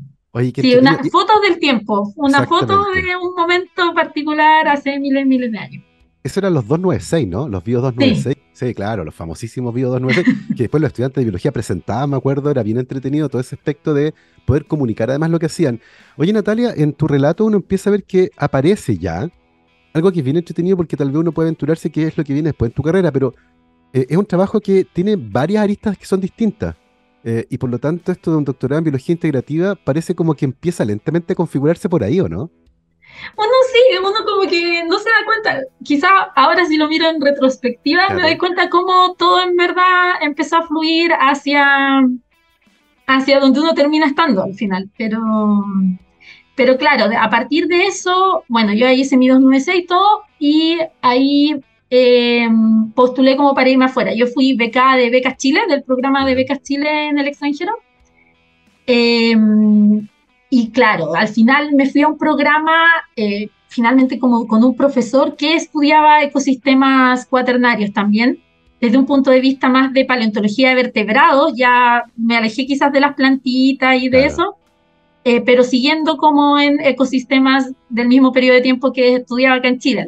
Sí, 0.55 0.77
una 0.77 0.99
foto 1.11 1.41
del 1.41 1.59
tiempo, 1.59 2.13
una 2.17 2.47
foto 2.47 2.85
de 2.93 3.17
un 3.17 3.35
momento 3.35 3.95
particular 3.95 4.69
hace 4.69 4.99
miles 4.99 5.25
y 5.25 5.29
miles 5.29 5.53
de 5.53 5.59
años. 5.59 5.85
Eso 6.23 6.41
eran 6.41 6.55
los 6.55 6.67
296, 6.67 7.29
¿no? 7.29 7.49
Los 7.49 7.63
Bio 7.63 7.81
296. 7.81 8.37
Sí. 8.53 8.75
claro, 8.75 9.05
los 9.05 9.15
famosísimos 9.15 9.73
Bio 9.73 9.91
296, 9.91 10.49
que 10.57 10.65
después 10.65 10.81
los 10.81 10.89
estudiantes 10.89 11.21
de 11.21 11.25
biología 11.25 11.53
presentaban, 11.53 12.11
me 12.11 12.17
acuerdo, 12.17 12.51
era 12.51 12.63
bien 12.63 12.79
entretenido 12.79 13.29
todo 13.29 13.41
ese 13.41 13.55
aspecto 13.55 13.95
de 13.95 14.13
poder 14.45 14.67
comunicar 14.67 15.09
además 15.11 15.31
lo 15.31 15.39
que 15.39 15.47
hacían. 15.47 15.81
Oye, 16.17 16.33
Natalia, 16.33 16.73
en 16.77 16.93
tu 16.93 17.07
relato 17.07 17.45
uno 17.45 17.59
empieza 17.59 17.91
a 17.91 17.93
ver 17.93 18.05
que 18.05 18.31
aparece 18.37 18.99
ya 18.99 19.29
algo 19.93 20.13
que 20.13 20.19
es 20.19 20.25
bien 20.25 20.37
entretenido 20.37 20.77
porque 20.77 20.97
tal 20.97 21.09
vez 21.09 21.17
uno 21.17 21.33
puede 21.33 21.49
aventurarse 21.49 21.91
qué 21.91 22.09
es 22.09 22.19
lo 22.19 22.25
que 22.25 22.33
viene 22.33 22.49
después 22.49 22.71
en 22.71 22.75
tu 22.75 22.83
carrera, 22.83 23.13
pero 23.13 23.35
eh, 23.93 24.07
es 24.09 24.17
un 24.17 24.27
trabajo 24.27 24.61
que 24.61 24.85
tiene 24.85 25.17
varias 25.17 25.63
aristas 25.63 25.97
que 25.97 26.07
son 26.07 26.21
distintas. 26.21 26.75
Eh, 27.29 27.45
y 27.51 27.59
por 27.59 27.69
lo 27.69 27.81
tanto, 27.81 28.13
esto 28.13 28.31
de 28.31 28.37
un 28.37 28.45
doctorado 28.45 28.79
en 28.79 28.85
biología 28.85 29.13
integrativa 29.13 29.75
parece 29.75 30.15
como 30.15 30.35
que 30.35 30.45
empieza 30.45 30.85
lentamente 30.85 31.33
a 31.33 31.37
configurarse 31.37 31.89
por 31.89 32.05
ahí, 32.05 32.21
¿o 32.21 32.29
no? 32.29 32.53
Bueno, 33.35 33.53
sí, 33.73 33.99
uno 33.99 34.25
como 34.25 34.49
que 34.49 34.85
no 34.85 34.97
se 35.01 35.11
da 35.11 35.25
cuenta. 35.25 35.63
Quizá 35.83 36.09
ahora 36.37 36.65
si 36.67 36.77
lo 36.77 36.87
miro 36.87 37.11
en 37.11 37.21
retrospectiva 37.21 38.11
me 38.11 38.23
doy 38.23 38.39
cuenta 38.39 38.71
cómo 38.71 39.17
todo 39.19 39.43
en 39.43 39.57
verdad 39.57 40.13
empezó 40.21 40.59
a 40.59 40.69
fluir 40.69 41.11
hacia, 41.19 42.01
hacia 43.09 43.41
donde 43.41 43.59
uno 43.59 43.75
termina 43.75 44.07
estando 44.07 44.45
al 44.45 44.55
final. 44.55 44.89
Pero, 44.97 45.19
pero 46.55 46.77
claro, 46.79 47.11
a 47.19 47.29
partir 47.29 47.67
de 47.67 47.87
eso, 47.87 48.45
bueno, 48.47 48.73
yo 48.73 48.87
ahí 48.87 49.01
hice 49.01 49.17
mi 49.17 49.27
296 49.27 49.83
y 49.83 49.87
todo, 49.89 50.23
y 50.39 50.79
ahí 51.03 51.61
eh, 51.91 52.49
postulé 52.95 53.37
como 53.37 53.55
para 53.55 53.71
irme 53.71 53.87
afuera. 53.87 54.15
Yo 54.15 54.27
fui 54.27 54.57
becada 54.57 54.97
de 54.97 55.11
Becas 55.11 55.37
Chile, 55.37 55.61
del 55.69 55.83
programa 55.83 56.25
de 56.27 56.35
Becas 56.35 56.63
Chile 56.63 57.09
en 57.09 57.19
el 57.19 57.29
extranjero. 57.29 57.73
Em, 58.87 60.09
y 60.51 60.71
claro, 60.71 61.15
al 61.15 61.29
final 61.29 61.73
me 61.73 61.91
fui 61.91 62.03
a 62.03 62.09
un 62.09 62.19
programa, 62.19 62.85
eh, 63.17 63.49
finalmente 63.69 64.19
como 64.19 64.47
con 64.47 64.65
un 64.65 64.77
profesor 64.77 65.37
que 65.37 65.55
estudiaba 65.55 66.23
ecosistemas 66.23 67.27
cuaternarios 67.27 67.93
también, 67.93 68.41
desde 68.81 68.99
un 68.99 69.07
punto 69.07 69.31
de 69.31 69.41
vista 69.41 69.69
más 69.69 69.93
de 69.93 70.05
paleontología 70.05 70.69
de 70.71 70.75
vertebrados, 70.77 71.55
ya 71.57 72.05
me 72.17 72.37
alejé 72.37 72.67
quizás 72.67 72.93
de 72.93 73.01
las 73.01 73.15
plantitas 73.15 73.97
y 74.01 74.09
de 74.09 74.27
eso, 74.27 74.57
eh, 75.25 75.41
pero 75.41 75.63
siguiendo 75.65 76.17
como 76.19 76.59
en 76.59 76.81
ecosistemas 76.81 77.73
del 77.89 78.09
mismo 78.09 78.33
periodo 78.33 78.57
de 78.57 78.61
tiempo 78.63 78.93
que 78.93 79.17
estudiaba 79.17 79.57
acá 79.57 79.69
en 79.69 79.79
Chile. 79.79 80.07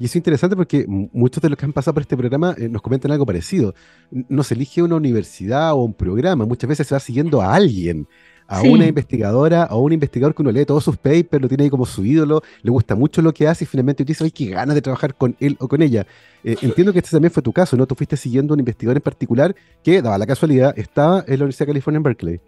Y 0.00 0.06
es 0.06 0.16
interesante 0.16 0.56
porque 0.56 0.86
muchos 0.88 1.42
de 1.42 1.50
los 1.50 1.58
que 1.58 1.66
han 1.66 1.74
pasado 1.74 1.92
por 1.92 2.00
este 2.00 2.16
programa 2.16 2.54
eh, 2.56 2.70
nos 2.70 2.80
comentan 2.80 3.12
algo 3.12 3.26
parecido. 3.26 3.74
No 4.10 4.42
se 4.42 4.54
elige 4.54 4.82
una 4.82 4.96
universidad 4.96 5.74
o 5.74 5.84
un 5.84 5.92
programa, 5.92 6.46
muchas 6.46 6.68
veces 6.68 6.86
se 6.86 6.94
va 6.94 7.00
siguiendo 7.00 7.42
a 7.42 7.54
alguien, 7.54 8.08
a 8.48 8.62
una 8.62 8.86
investigadora 8.86 9.68
o 9.70 9.80
un 9.80 9.92
investigador 9.92 10.34
que 10.34 10.40
uno 10.40 10.52
lee 10.52 10.64
todos 10.64 10.82
sus 10.82 10.96
papers, 10.96 11.42
lo 11.42 11.48
tiene 11.48 11.64
ahí 11.64 11.70
como 11.70 11.84
su 11.84 12.02
ídolo, 12.02 12.42
le 12.62 12.70
gusta 12.70 12.94
mucho 12.94 13.20
lo 13.20 13.34
que 13.34 13.46
hace 13.46 13.64
y 13.64 13.66
finalmente 13.66 14.02
dice, 14.02 14.24
ay, 14.24 14.30
qué 14.30 14.46
ganas 14.46 14.74
de 14.74 14.80
trabajar 14.80 15.14
con 15.14 15.36
él 15.38 15.58
o 15.60 15.68
con 15.68 15.82
ella. 15.82 16.06
Eh, 16.42 16.56
entiendo 16.62 16.94
que 16.94 17.00
este 17.00 17.10
también 17.10 17.30
fue 17.30 17.42
tu 17.42 17.52
caso, 17.52 17.76
¿no? 17.76 17.86
Tú 17.86 17.94
fuiste 17.94 18.16
siguiendo 18.16 18.52
a 18.52 18.54
un 18.54 18.60
investigador 18.60 18.96
en 18.96 19.02
particular 19.02 19.54
que, 19.84 20.00
daba 20.00 20.16
la 20.16 20.26
casualidad, 20.26 20.76
estaba 20.78 21.18
en 21.26 21.38
la 21.38 21.44
Universidad 21.44 21.66
de 21.66 21.72
California 21.72 21.98
en 21.98 22.02
Berkeley. 22.04 22.40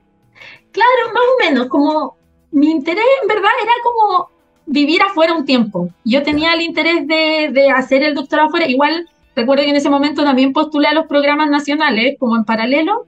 Claro, 0.72 1.12
más 1.12 1.22
o 1.22 1.50
menos, 1.50 1.66
como 1.68 2.16
mi 2.50 2.70
interés 2.70 3.04
en 3.20 3.28
verdad 3.28 3.50
era 3.62 3.72
como 3.84 4.30
vivir 4.66 5.02
afuera 5.02 5.34
un 5.34 5.44
tiempo. 5.44 5.88
Yo 6.04 6.22
tenía 6.22 6.54
el 6.54 6.62
interés 6.62 7.06
de, 7.06 7.50
de 7.52 7.70
hacer 7.70 8.02
el 8.02 8.14
doctorado 8.14 8.48
afuera, 8.48 8.68
igual 8.68 9.08
recuerdo 9.34 9.64
que 9.64 9.70
en 9.70 9.76
ese 9.76 9.90
momento 9.90 10.24
también 10.24 10.52
postulé 10.52 10.88
a 10.88 10.94
los 10.94 11.06
programas 11.06 11.48
nacionales 11.48 12.16
como 12.18 12.36
en 12.36 12.44
paralelo 12.44 13.06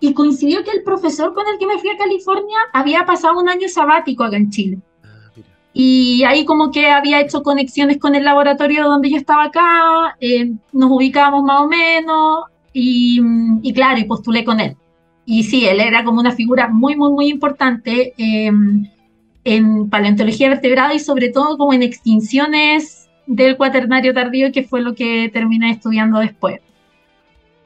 y 0.00 0.12
coincidió 0.12 0.64
que 0.64 0.70
el 0.70 0.82
profesor 0.82 1.34
con 1.34 1.44
el 1.48 1.58
que 1.58 1.66
me 1.66 1.78
fui 1.78 1.90
a 1.90 1.96
California 1.96 2.58
había 2.72 3.06
pasado 3.06 3.38
un 3.38 3.48
año 3.48 3.68
sabático 3.68 4.24
acá 4.24 4.36
en 4.36 4.50
Chile. 4.50 4.78
Ah, 5.02 5.30
y 5.72 6.22
ahí 6.24 6.44
como 6.44 6.70
que 6.70 6.86
había 6.86 7.20
hecho 7.20 7.42
conexiones 7.42 7.98
con 7.98 8.14
el 8.14 8.24
laboratorio 8.24 8.84
donde 8.84 9.10
yo 9.10 9.16
estaba 9.16 9.44
acá, 9.44 10.16
eh, 10.20 10.52
nos 10.72 10.90
ubicábamos 10.90 11.42
más 11.42 11.62
o 11.62 11.68
menos 11.68 12.44
y, 12.72 13.20
y, 13.62 13.72
claro, 13.72 13.98
y 13.98 14.04
postulé 14.04 14.44
con 14.44 14.60
él. 14.60 14.76
Y 15.26 15.44
sí, 15.44 15.64
él 15.66 15.80
era 15.80 16.04
como 16.04 16.20
una 16.20 16.32
figura 16.32 16.68
muy, 16.68 16.96
muy, 16.96 17.10
muy 17.10 17.28
importante 17.28 18.12
em, 18.18 18.86
en 19.44 19.90
paleontología 19.90 20.48
vertebrada 20.48 20.94
y 20.94 20.98
sobre 20.98 21.28
todo 21.28 21.56
como 21.58 21.72
en 21.72 21.82
extinciones 21.82 23.08
del 23.26 23.56
cuaternario 23.56 24.12
tardío, 24.12 24.52
que 24.52 24.64
fue 24.64 24.80
lo 24.80 24.94
que 24.94 25.30
terminé 25.32 25.70
estudiando 25.70 26.18
después. 26.18 26.60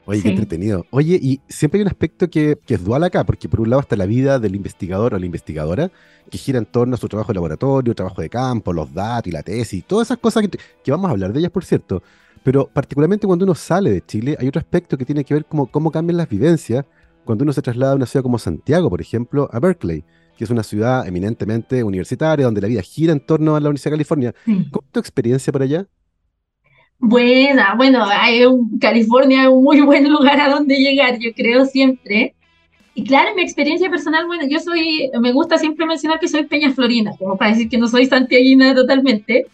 Oye, 0.05 0.23
qué 0.23 0.29
entretenido. 0.29 0.87
Oye, 0.89 1.19
y 1.21 1.39
siempre 1.47 1.77
hay 1.77 1.83
un 1.83 1.89
aspecto 1.89 2.29
que, 2.31 2.57
es 2.67 2.83
dual 2.83 3.03
acá, 3.03 3.23
porque 3.23 3.47
por 3.47 3.61
un 3.61 3.69
lado 3.69 3.81
está 3.81 3.95
la 3.95 4.07
vida 4.07 4.39
del 4.39 4.55
investigador 4.55 5.13
o 5.13 5.19
la 5.19 5.25
investigadora, 5.25 5.91
que 6.31 6.37
gira 6.39 6.57
en 6.57 6.65
torno 6.65 6.95
a 6.95 6.97
su 6.97 7.07
trabajo 7.07 7.27
de 7.31 7.35
laboratorio, 7.35 7.93
trabajo 7.93 8.19
de 8.21 8.29
campo, 8.29 8.73
los 8.73 8.91
datos 8.91 9.27
y 9.27 9.31
la 9.31 9.43
tesis, 9.43 9.83
todas 9.85 10.07
esas 10.07 10.17
cosas 10.17 10.47
que, 10.83 10.91
vamos 10.91 11.09
a 11.09 11.11
hablar 11.11 11.31
de 11.31 11.39
ellas, 11.39 11.51
por 11.51 11.63
cierto. 11.63 12.01
Pero 12.41 12.67
particularmente 12.67 13.27
cuando 13.27 13.45
uno 13.45 13.53
sale 13.53 13.91
de 13.91 14.01
Chile, 14.03 14.35
hay 14.39 14.47
otro 14.47 14.59
aspecto 14.59 14.97
que 14.97 15.05
tiene 15.05 15.23
que 15.23 15.35
ver 15.35 15.45
con 15.45 15.67
cómo 15.67 15.91
cambian 15.91 16.17
las 16.17 16.27
vivencias 16.27 16.85
cuando 17.23 17.43
uno 17.43 17.53
se 17.53 17.61
traslada 17.61 17.91
a 17.93 17.95
una 17.95 18.07
ciudad 18.07 18.23
como 18.23 18.39
Santiago, 18.39 18.89
por 18.89 19.01
ejemplo, 19.01 19.47
a 19.53 19.59
Berkeley, 19.59 20.03
que 20.39 20.45
es 20.45 20.49
una 20.51 20.63
ciudad 20.63 21.05
eminentemente 21.05 21.83
universitaria, 21.83 22.45
donde 22.45 22.61
la 22.61 22.69
vida 22.69 22.81
gira 22.81 23.11
en 23.11 23.19
torno 23.19 23.57
a 23.57 23.59
la 23.59 23.67
Universidad 23.67 23.91
de 23.91 23.97
California. 23.97 24.33
¿Cómo 24.45 24.85
es 24.85 24.91
tu 24.93 24.99
experiencia 25.01 25.51
por 25.51 25.63
allá? 25.63 25.85
Buena, 26.97 27.75
bueno, 27.75 28.05
hay 28.09 28.45
California 28.79 29.43
es 29.43 29.49
un 29.49 29.65
muy 29.65 29.81
buen 29.81 30.09
lugar 30.09 30.39
a 30.39 30.47
donde 30.47 30.77
llegar, 30.77 31.19
yo 31.19 31.33
creo 31.33 31.65
siempre. 31.65 32.35
Y 32.93 33.03
claro, 33.03 33.35
mi 33.35 33.41
experiencia 33.41 33.89
personal, 33.89 34.27
bueno, 34.27 34.47
yo 34.47 34.61
soy, 34.61 35.11
me 35.19 35.33
gusta 35.33 35.57
siempre 35.57 35.85
mencionar 35.85 36.21
que 36.21 36.29
soy 36.29 36.45
peña 36.45 36.71
florina, 36.71 37.11
como 37.19 37.35
para 37.35 37.51
decir 37.51 37.67
que 37.67 37.77
no 37.77 37.89
soy 37.89 38.05
santiaguina 38.05 38.73
totalmente. 38.73 39.45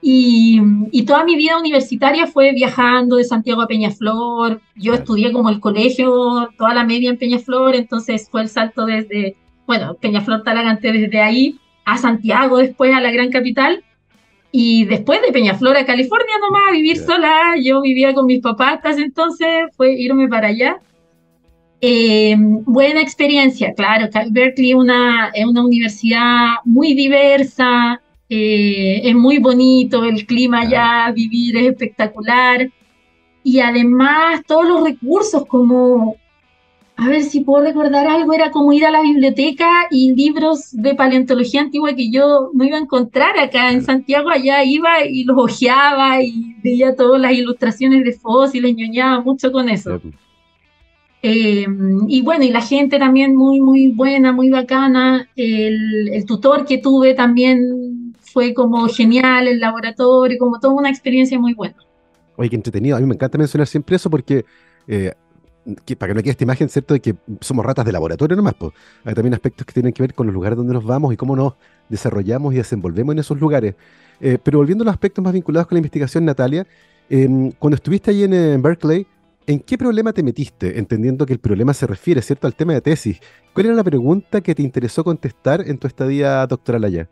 Y, 0.00 0.58
y, 0.90 1.02
toda 1.02 1.24
mi 1.24 1.36
vida 1.36 1.58
universitaria 1.58 2.26
fue 2.26 2.52
viajando 2.52 3.16
de 3.16 3.24
Santiago 3.24 3.60
a 3.60 3.66
Peñaflor. 3.66 4.62
Yo 4.74 4.94
estudié 4.94 5.30
como 5.32 5.50
el 5.50 5.60
colegio, 5.60 6.48
toda 6.56 6.72
la 6.72 6.84
media 6.84 7.10
en 7.10 7.18
Peñaflor, 7.18 7.74
entonces 7.74 8.26
fue 8.30 8.40
el 8.40 8.48
salto 8.48 8.86
desde, 8.86 9.36
bueno, 9.70 9.94
Peñaflor 9.94 10.42
Talagante 10.42 10.90
desde 10.90 11.20
ahí 11.20 11.60
a 11.84 11.96
Santiago, 11.96 12.58
después 12.58 12.92
a 12.92 13.00
la 13.00 13.12
gran 13.12 13.30
capital. 13.30 13.84
Y 14.50 14.84
después 14.86 15.22
de 15.22 15.30
Peñaflor 15.30 15.76
a 15.76 15.86
California 15.86 16.34
nomás, 16.40 16.70
a 16.70 16.72
vivir 16.72 16.96
sola, 16.96 17.54
yo 17.62 17.80
vivía 17.80 18.12
con 18.12 18.26
mis 18.26 18.40
papás 18.40 18.74
hasta 18.74 18.90
ese 18.90 19.02
entonces, 19.02 19.48
fue 19.76 19.92
irme 19.92 20.26
para 20.26 20.48
allá. 20.48 20.80
Eh, 21.80 22.34
buena 22.36 23.00
experiencia, 23.00 23.72
claro. 23.72 24.08
Berkeley 24.32 24.74
una, 24.74 25.30
es 25.34 25.46
una 25.46 25.64
universidad 25.64 26.54
muy 26.64 26.94
diversa, 26.94 28.02
eh, 28.28 29.02
es 29.04 29.14
muy 29.14 29.38
bonito, 29.38 30.04
el 30.04 30.26
clima 30.26 30.62
allá, 30.62 31.12
vivir 31.12 31.56
es 31.58 31.66
espectacular. 31.68 32.68
Y 33.44 33.60
además 33.60 34.42
todos 34.48 34.66
los 34.66 34.82
recursos 34.82 35.46
como 35.46 36.16
a 37.00 37.08
ver 37.08 37.22
si 37.22 37.40
puedo 37.40 37.64
recordar 37.64 38.06
algo, 38.06 38.34
era 38.34 38.50
como 38.50 38.74
ir 38.74 38.84
a 38.84 38.90
la 38.90 39.00
biblioteca 39.00 39.86
y 39.90 40.14
libros 40.14 40.70
de 40.72 40.94
paleontología 40.94 41.62
antigua 41.62 41.94
que 41.94 42.10
yo 42.10 42.50
no 42.52 42.62
iba 42.62 42.76
a 42.76 42.80
encontrar 42.80 43.38
acá 43.38 43.72
en 43.72 43.82
Santiago, 43.82 44.28
allá 44.28 44.62
iba 44.64 45.02
y 45.06 45.24
los 45.24 45.38
hojeaba 45.38 46.22
y 46.22 46.56
veía 46.62 46.94
todas 46.94 47.18
las 47.18 47.32
ilustraciones 47.32 48.04
de 48.04 48.12
fósiles, 48.12 48.76
ñoñaba 48.76 49.22
mucho 49.22 49.50
con 49.50 49.70
eso. 49.70 49.98
Em, 51.22 52.04
y 52.06 52.20
bueno, 52.20 52.44
y 52.44 52.50
la 52.50 52.60
gente 52.60 52.98
también 52.98 53.34
muy, 53.34 53.62
muy 53.62 53.88
buena, 53.88 54.32
muy 54.32 54.50
bacana. 54.50 55.26
El, 55.36 56.08
el, 56.12 56.26
tutor 56.26 56.66
que 56.66 56.76
tuve 56.76 57.14
también 57.14 58.14
fue 58.20 58.52
como 58.52 58.86
genial, 58.88 59.48
el 59.48 59.58
laboratorio, 59.58 60.36
como 60.38 60.60
toda 60.60 60.74
una 60.74 60.90
experiencia 60.90 61.38
muy 61.38 61.54
buena. 61.54 61.76
Oye, 62.36 62.50
qué 62.50 62.56
entretenido. 62.56 62.98
A 62.98 63.00
mí 63.00 63.06
me 63.06 63.14
encanta 63.14 63.38
mencionar 63.38 63.66
siempre 63.66 63.96
eso 63.96 64.10
porque 64.10 64.44
eh, 64.86 65.14
para 65.98 66.10
que 66.10 66.14
no 66.14 66.22
quede 66.22 66.30
esta 66.30 66.44
imagen, 66.44 66.68
¿cierto?, 66.68 66.94
de 66.94 67.00
que 67.00 67.14
somos 67.40 67.64
ratas 67.64 67.84
de 67.84 67.92
laboratorio 67.92 68.36
nomás, 68.36 68.54
pues. 68.54 68.72
Hay 69.04 69.14
también 69.14 69.34
aspectos 69.34 69.66
que 69.66 69.72
tienen 69.72 69.92
que 69.92 70.02
ver 70.02 70.14
con 70.14 70.26
los 70.26 70.34
lugares 70.34 70.56
donde 70.56 70.72
nos 70.72 70.84
vamos 70.84 71.12
y 71.12 71.16
cómo 71.16 71.36
nos 71.36 71.54
desarrollamos 71.88 72.54
y 72.54 72.56
desenvolvemos 72.58 73.12
en 73.12 73.18
esos 73.18 73.38
lugares. 73.38 73.74
Eh, 74.20 74.38
pero 74.42 74.58
volviendo 74.58 74.82
a 74.82 74.86
los 74.86 74.92
aspectos 74.92 75.22
más 75.22 75.32
vinculados 75.32 75.66
con 75.66 75.76
la 75.76 75.80
investigación, 75.80 76.24
Natalia, 76.24 76.66
em, 77.08 77.52
cuando 77.52 77.76
estuviste 77.76 78.10
ahí 78.10 78.24
en, 78.24 78.62
Berkeley, 78.62 79.06
¿en 79.46 79.60
qué 79.60 79.76
problema 79.78 80.12
te 80.12 80.22
metiste? 80.22 80.78
Entendiendo 80.78 81.26
que 81.26 81.32
el 81.32 81.40
problema 81.40 81.74
se 81.74 81.86
refiere, 81.86 82.22
¿cierto?, 82.22 82.46
al 82.46 82.54
tema 82.54 82.72
de 82.72 82.80
tesis. 82.80 83.20
¿Cuál 83.52 83.66
era 83.66 83.74
la 83.74 83.84
pregunta 83.84 84.40
que 84.40 84.54
te 84.54 84.62
interesó 84.62 85.04
contestar 85.04 85.62
en 85.66 85.78
tu 85.78 85.86
estadía 85.86 86.46
doctoral 86.46 86.84
allá? 86.84 87.08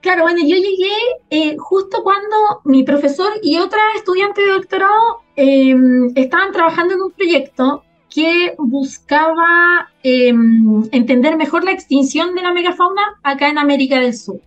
Claro, 0.00 0.22
bueno, 0.22 0.40
yo 0.40 0.56
llegué 0.56 0.96
eh, 1.30 1.56
justo 1.58 2.02
cuando 2.02 2.60
mi 2.64 2.82
profesor 2.82 3.30
y 3.40 3.58
otra 3.58 3.80
estudiante 3.96 4.42
de 4.42 4.48
doctorado 4.48 5.21
em, 5.36 6.10
estaban 6.14 6.52
trabajando 6.52 6.94
en 6.94 7.02
un 7.02 7.12
proyecto 7.12 7.84
que 8.08 8.54
buscaba 8.58 9.90
em, 10.02 10.82
entender 10.92 11.36
mejor 11.36 11.64
la 11.64 11.72
extinción 11.72 12.34
de 12.34 12.42
la 12.42 12.52
megafauna 12.52 13.02
acá 13.22 13.48
en 13.48 13.58
América 13.58 13.98
del 14.00 14.14
Sur. 14.14 14.40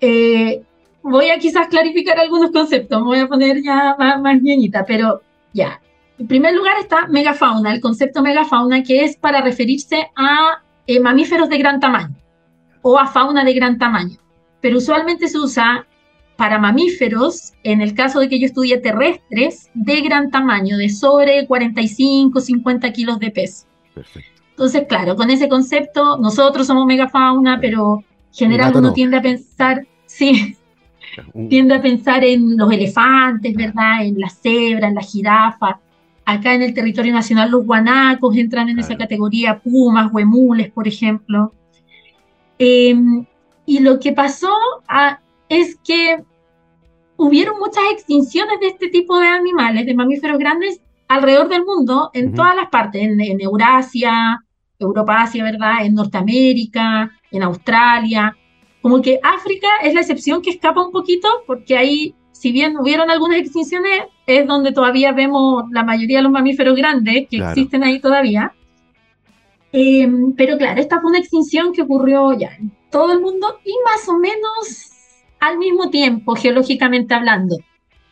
Eh, 0.00 0.62
voy 1.02 1.30
a 1.30 1.38
quizás 1.38 1.68
clarificar 1.68 2.18
algunos 2.18 2.50
conceptos, 2.52 3.02
voy 3.02 3.18
a 3.18 3.28
poner 3.28 3.62
ya 3.62 3.96
más, 3.98 4.20
más 4.20 4.38
pero 4.86 5.22
ya. 5.52 5.80
En 6.18 6.28
primer 6.28 6.54
lugar 6.54 6.74
está 6.80 7.08
megafauna, 7.08 7.74
el 7.74 7.80
concepto 7.80 8.22
megafauna, 8.22 8.82
que 8.84 9.04
es 9.04 9.16
para 9.16 9.40
referirse 9.40 10.10
a 10.14 10.62
eh, 10.86 11.00
mamíferos 11.00 11.48
de 11.48 11.58
gran 11.58 11.80
tamaño 11.80 12.14
o 12.82 12.98
a 12.98 13.06
fauna 13.06 13.44
de 13.44 13.54
gran 13.54 13.78
tamaño 13.78 14.18
pero 14.64 14.78
usualmente 14.78 15.28
se 15.28 15.36
usa 15.36 15.86
para 16.36 16.58
mamíferos, 16.58 17.52
en 17.62 17.80
el 17.80 17.94
caso 17.94 18.20
de 18.20 18.28
que 18.28 18.40
yo 18.40 18.46
estudie 18.46 18.78
terrestres, 18.78 19.70
de 19.74 20.00
gran 20.00 20.30
tamaño, 20.30 20.76
de 20.76 20.88
sobre 20.88 21.46
45, 21.46 22.40
50 22.40 22.92
kilos 22.92 23.18
de 23.18 23.30
peso. 23.30 23.66
Perfecto. 23.94 24.42
Entonces, 24.50 24.84
claro, 24.88 25.16
con 25.16 25.30
ese 25.30 25.48
concepto, 25.48 26.16
nosotros 26.18 26.66
somos 26.66 26.86
megafauna, 26.86 27.58
pero 27.60 27.98
en 27.98 28.34
general 28.34 28.72
uno 28.76 28.92
tiende 28.92 29.16
a 29.16 29.22
pensar, 29.22 29.86
sí, 30.06 30.56
tiende 31.48 31.74
a 31.74 31.82
pensar 31.82 32.24
en 32.24 32.56
los 32.56 32.70
elefantes, 32.70 33.54
¿verdad? 33.54 34.04
En 34.04 34.18
las 34.20 34.40
cebras, 34.40 34.90
en 34.90 34.94
las 34.94 35.10
jirafas. 35.10 35.76
Acá 36.24 36.54
en 36.54 36.62
el 36.62 36.72
territorio 36.72 37.12
nacional 37.12 37.50
los 37.50 37.66
guanacos 37.66 38.36
entran 38.36 38.68
en 38.68 38.78
esa 38.78 38.96
categoría, 38.96 39.58
pumas, 39.58 40.10
huemules, 40.12 40.70
por 40.70 40.88
ejemplo. 40.88 41.52
Eh, 42.58 42.96
y 43.66 43.80
lo 43.80 43.98
que 43.98 44.12
pasó 44.12 44.54
ah, 44.88 45.18
es 45.48 45.76
que 45.84 46.22
hubieron 47.16 47.58
muchas 47.58 47.84
extinciones 47.92 48.60
de 48.60 48.68
este 48.68 48.88
tipo 48.88 49.18
de 49.18 49.28
animales, 49.28 49.86
de 49.86 49.94
mamíferos 49.94 50.38
grandes, 50.38 50.80
alrededor 51.08 51.48
del 51.48 51.64
mundo, 51.64 52.10
en 52.12 52.34
todas 52.34 52.56
las 52.56 52.68
partes, 52.70 53.02
en, 53.02 53.40
Eurasia, 53.40 54.40
Europa, 54.78 55.22
Asia, 55.22 55.44
¿verdad? 55.44 55.84
En 55.84 55.94
Norteamérica, 55.94 57.10
en 57.30 57.42
Australia. 57.42 58.36
Como 58.82 59.00
que 59.00 59.20
África 59.22 59.68
es 59.82 59.94
la 59.94 60.00
excepción 60.00 60.42
que 60.42 60.50
escapa 60.50 60.84
un 60.84 60.92
poquito, 60.92 61.28
porque 61.46 61.76
ahí, 61.76 62.14
si 62.32 62.52
bien 62.52 62.76
hubieron 62.76 63.10
algunas 63.10 63.38
extinciones, 63.38 64.04
es 64.26 64.46
donde 64.46 64.72
todavía 64.72 65.12
vemos 65.12 65.64
la 65.70 65.84
mayoría 65.84 66.18
de 66.18 66.24
los 66.24 66.32
mamíferos 66.32 66.76
grandes 66.76 67.28
que 67.28 67.36
existen 67.36 67.84
ahí 67.84 68.00
todavía. 68.00 68.52
Em, 69.72 70.32
pero 70.34 70.56
claro, 70.56 70.80
esta 70.80 71.00
fue 71.00 71.10
una 71.10 71.18
extinción 71.18 71.72
que 71.72 71.82
ocurrió 71.82 72.32
ya 72.38 72.54
en 72.58 72.72
todo 72.90 73.12
el 73.12 73.20
mundo 73.20 73.58
y 73.64 73.74
más 73.84 74.08
o 74.08 74.18
menos 74.18 74.93
al 75.46 75.58
mismo 75.58 75.90
tiempo, 75.90 76.34
geológicamente 76.34 77.14
hablando. 77.14 77.56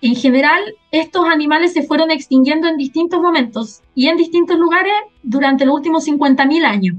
En 0.00 0.16
general, 0.16 0.60
estos 0.90 1.24
animales 1.26 1.72
se 1.72 1.84
fueron 1.84 2.10
extinguiendo 2.10 2.66
en 2.66 2.76
distintos 2.76 3.20
momentos 3.20 3.82
y 3.94 4.08
en 4.08 4.16
distintos 4.16 4.58
lugares 4.58 4.92
durante 5.22 5.64
los 5.64 5.76
últimos 5.76 6.04
50.000 6.06 6.64
años. 6.64 6.96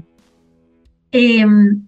Em, 1.12 1.86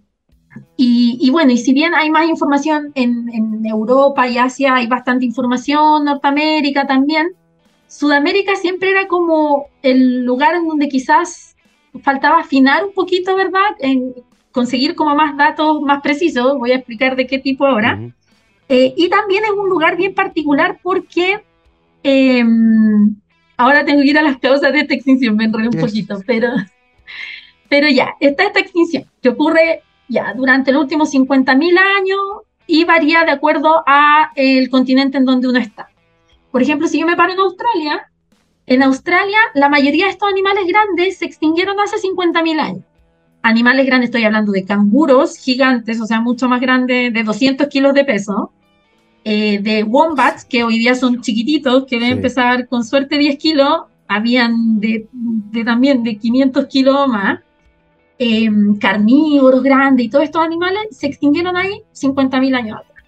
y, 0.77 1.29
bueno, 1.31 1.51
y 1.51 1.57
si 1.57 1.73
bien 1.73 1.95
hay 1.95 2.09
más 2.09 2.29
información 2.29 2.91
en, 2.95 3.65
Europa 3.65 4.27
y 4.27 4.37
Asia, 4.37 4.75
hay 4.75 4.87
bastante 4.87 5.25
información, 5.25 6.05
Norteamérica 6.05 6.87
también, 6.87 7.27
Sudamérica 7.87 8.55
siempre 8.55 8.91
era 8.91 9.07
como 9.07 9.65
el 9.81 10.23
lugar 10.23 10.55
en 10.55 10.67
donde 10.67 10.87
quizás 10.87 11.55
faltaba 12.03 12.39
afinar 12.39 12.85
un 12.85 12.93
poquito, 12.93 13.35
¿verdad? 13.35 13.75
En 13.79 14.13
conseguir 14.51 14.95
como 14.95 15.15
más 15.15 15.35
datos 15.35 15.81
más 15.81 16.01
precisos, 16.01 16.57
voy 16.57 16.71
a 16.71 16.75
explicar 16.75 17.15
de 17.15 17.27
qué 17.27 17.39
tipo 17.39 17.65
ahora. 17.65 17.99
Eh, 18.69 18.93
y 18.97 19.09
también 19.09 19.43
es 19.45 19.51
un 19.51 19.69
lugar 19.69 19.95
bien 19.95 20.13
particular 20.13 20.79
porque 20.83 21.41
em, 22.03 23.15
ahora 23.55 23.85
tengo 23.85 24.01
que 24.01 24.09
ir 24.09 24.17
a 24.17 24.21
las 24.21 24.37
causas 24.39 24.73
de 24.73 24.79
esta 24.79 24.93
extinción, 24.93 25.35
me 25.35 25.45
enredé 25.45 25.69
un 25.69 25.79
poquito, 25.79 26.21
pero, 26.25 26.49
pero 27.69 27.87
ya, 27.89 28.15
está 28.19 28.43
esta 28.43 28.59
extinción 28.59 29.05
que 29.21 29.29
ocurre 29.29 29.83
ya 30.09 30.33
durante 30.33 30.71
los 30.71 30.81
últimos 30.83 31.13
50.000 31.13 31.79
años 31.79 32.19
y 32.65 32.83
varía 32.83 33.23
de 33.23 33.31
acuerdo 33.31 33.83
a 33.87 34.31
el 34.35 34.69
continente 34.69 35.17
en 35.17 35.25
donde 35.25 35.47
uno 35.47 35.59
está. 35.59 35.89
Por 36.51 36.61
ejemplo, 36.61 36.87
si 36.87 36.99
yo 36.99 37.07
me 37.07 37.15
paro 37.15 37.33
en 37.33 37.39
Australia, 37.39 38.11
en 38.65 38.83
Australia 38.83 39.39
la 39.53 39.69
mayoría 39.69 40.05
de 40.05 40.11
estos 40.11 40.29
animales 40.29 40.65
grandes 40.67 41.17
se 41.17 41.25
extinguieron 41.25 41.79
hace 41.79 41.97
50.000 41.97 42.59
años. 42.59 42.83
Animales 43.41 43.85
grandes, 43.85 44.09
estoy 44.09 44.23
hablando 44.23 44.51
de 44.51 44.65
canguros 44.65 45.37
gigantes, 45.37 46.01
o 46.01 46.05
sea, 46.05 46.19
mucho 46.21 46.49
más 46.49 46.59
grandes, 46.59 47.13
de 47.13 47.23
200 47.23 47.67
kilos 47.67 47.93
de 47.93 48.03
peso, 48.03 48.51
eh, 49.23 49.59
de 49.61 49.83
wombats, 49.83 50.45
que 50.45 50.63
hoy 50.63 50.79
día 50.79 50.95
son 50.95 51.21
chiquititos, 51.21 51.85
que 51.85 51.97
deben 51.99 52.17
empezar 52.17 52.67
con 52.67 52.83
suerte 52.83 53.17
10 53.17 53.37
kilos, 53.37 53.83
habían 54.07 54.79
de, 54.79 55.07
también 55.65 56.03
de 56.03 56.17
500 56.17 56.65
kilos 56.67 57.07
más, 57.07 57.39
em, 58.19 58.77
carnívoros 58.79 59.61
grandes 59.61 60.05
y 60.05 60.09
todos 60.09 60.25
estos 60.25 60.41
animales 60.41 60.87
se 60.91 61.07
extinguieron 61.07 61.55
ahí 61.55 61.83
50.000 61.91 62.55
años 62.55 62.79
atrás. 62.79 63.03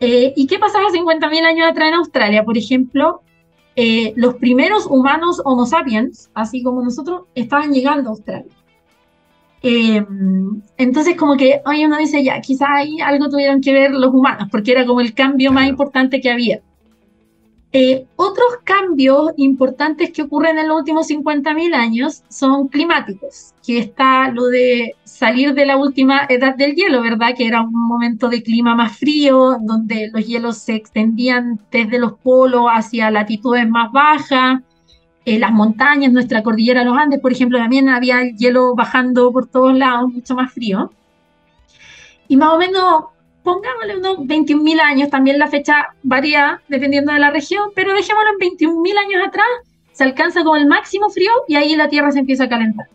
Eh, 0.00 0.32
¿Y 0.34 0.46
qué 0.46 0.58
pasaba 0.58 0.90
50.000 0.90 1.44
años 1.44 1.68
atrás 1.68 1.88
en 1.88 1.94
Australia? 1.94 2.44
Por 2.44 2.56
ejemplo, 2.56 3.22
eh, 3.76 4.12
los 4.16 4.34
primeros 4.34 4.86
humanos 4.86 5.40
Homo 5.44 5.66
sapiens, 5.66 6.30
así 6.34 6.62
como 6.62 6.82
nosotros, 6.82 7.22
estaban 7.34 7.72
llegando 7.72 8.08
a 8.08 8.12
Australia. 8.12 8.52
Eh, 9.62 10.04
entonces, 10.78 11.16
como 11.16 11.36
que 11.36 11.60
hoy 11.66 11.84
uno 11.84 11.98
dice, 11.98 12.24
ya, 12.24 12.40
quizás 12.40 12.68
ahí 12.70 13.00
algo 13.00 13.28
tuvieron 13.28 13.60
que 13.60 13.72
ver 13.72 13.90
los 13.92 14.12
humanos, 14.12 14.48
porque 14.50 14.72
era 14.72 14.86
como 14.86 15.00
el 15.00 15.14
cambio 15.14 15.52
más 15.52 15.68
importante 15.68 16.20
que 16.20 16.30
había. 16.30 16.62
Eh, 17.72 18.06
otros 18.16 18.48
cambios 18.64 19.30
importantes 19.36 20.10
que 20.10 20.22
ocurren 20.22 20.58
en 20.58 20.66
los 20.66 20.78
últimos 20.78 21.08
50.000 21.08 21.72
años 21.72 22.24
son 22.28 22.66
climáticos, 22.66 23.54
que 23.64 23.78
está 23.78 24.32
lo 24.32 24.46
de 24.46 24.96
salir 25.04 25.54
de 25.54 25.66
la 25.66 25.76
última 25.76 26.26
edad 26.28 26.56
del 26.56 26.74
hielo, 26.74 27.00
¿verdad? 27.00 27.34
Que 27.36 27.46
era 27.46 27.62
un 27.62 27.72
momento 27.72 28.28
de 28.28 28.42
clima 28.42 28.74
más 28.74 28.98
frío, 28.98 29.56
donde 29.60 30.10
los 30.12 30.26
hielos 30.26 30.58
se 30.58 30.74
extendían 30.74 31.60
desde 31.70 32.00
los 32.00 32.14
polos 32.14 32.66
hacia 32.72 33.08
latitudes 33.12 33.68
más 33.68 33.92
bajas, 33.92 34.62
eh, 35.30 35.38
las 35.38 35.52
montañas, 35.52 36.12
nuestra 36.12 36.42
cordillera 36.42 36.82
los 36.82 36.96
Andes, 36.96 37.20
por 37.20 37.32
ejemplo, 37.32 37.58
también 37.58 37.88
había 37.88 38.22
hielo 38.30 38.74
bajando 38.74 39.32
por 39.32 39.46
todos 39.46 39.76
lados, 39.76 40.12
mucho 40.12 40.34
más 40.34 40.52
frío. 40.52 40.92
Y 42.26 42.36
más 42.36 42.54
o 42.54 42.58
menos 42.58 43.04
pongámosle 43.42 43.98
unos 43.98 44.18
21.000 44.18 44.80
años, 44.80 45.08
también 45.08 45.38
la 45.38 45.48
fecha 45.48 45.94
varía 46.02 46.60
dependiendo 46.68 47.12
de 47.12 47.20
la 47.20 47.30
región, 47.30 47.70
pero 47.74 47.94
dejémoslo 47.94 48.30
en 48.38 48.58
21.000 48.58 48.98
años 48.98 49.28
atrás, 49.28 49.46
se 49.92 50.04
alcanza 50.04 50.42
con 50.44 50.58
el 50.58 50.66
máximo 50.66 51.10
frío 51.10 51.30
y 51.48 51.56
ahí 51.56 51.76
la 51.76 51.88
Tierra 51.88 52.10
se 52.10 52.18
empieza 52.18 52.44
a 52.44 52.48
calentar. 52.48 52.88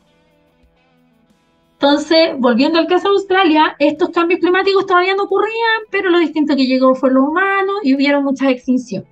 Entonces, 1.74 2.32
volviendo 2.38 2.80
al 2.80 2.88
caso 2.88 3.10
de 3.10 3.16
Australia, 3.16 3.76
estos 3.80 4.10
cambios 4.10 4.40
climáticos 4.40 4.86
todavía 4.86 5.16
no 5.16 5.24
ocurrían, 5.24 5.82
pero 5.92 6.10
lo 6.10 6.20
distinto 6.20 6.56
que 6.56 6.66
llegó 6.66 6.96
fue 6.96 7.12
lo 7.12 7.24
humano 7.24 7.74
y 7.84 7.96
hubieron 7.96 8.24
muchas 8.24 8.50
extinciones. 8.50 9.10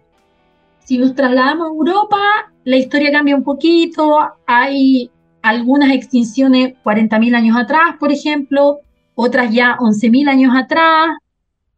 Si 0.80 0.98
nos 0.98 1.14
trasladamos 1.14 1.68
a 1.68 1.70
Europa, 1.70 2.53
la 2.66 2.78
historia 2.78 3.12
cambia 3.12 3.36
un 3.36 3.44
poquito, 3.44 4.20
hay 4.46 5.12
algunas 5.42 5.92
extinciones 5.92 6.74
40.000 6.84 7.36
años 7.36 7.58
atrás, 7.58 7.96
por 8.00 8.12
ejemplo, 8.12 8.80
otras 9.16 9.54
ya 9.54 9.78
11.000 9.78 10.30
años 10.30 10.56
atrás, 10.56 11.18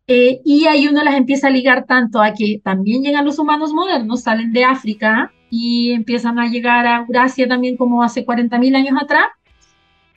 eh, 0.07 0.39
y 0.45 0.65
ahí 0.67 0.87
uno 0.87 1.03
las 1.03 1.15
empieza 1.15 1.47
a 1.47 1.49
ligar 1.49 1.85
tanto 1.85 2.21
a 2.21 2.33
que 2.33 2.61
también 2.63 3.01
llegan 3.01 3.25
los 3.25 3.39
humanos 3.39 3.73
modernos, 3.73 4.21
salen 4.21 4.53
de 4.53 4.63
África 4.63 5.31
y 5.49 5.91
empiezan 5.91 6.37
a 6.37 6.47
llegar 6.47 6.85
a 6.85 6.97
Eurasia 7.07 7.47
también 7.47 7.75
como 7.75 8.03
hace 8.03 8.23
40.000 8.23 8.75
años 8.75 8.97
atrás, 9.01 9.27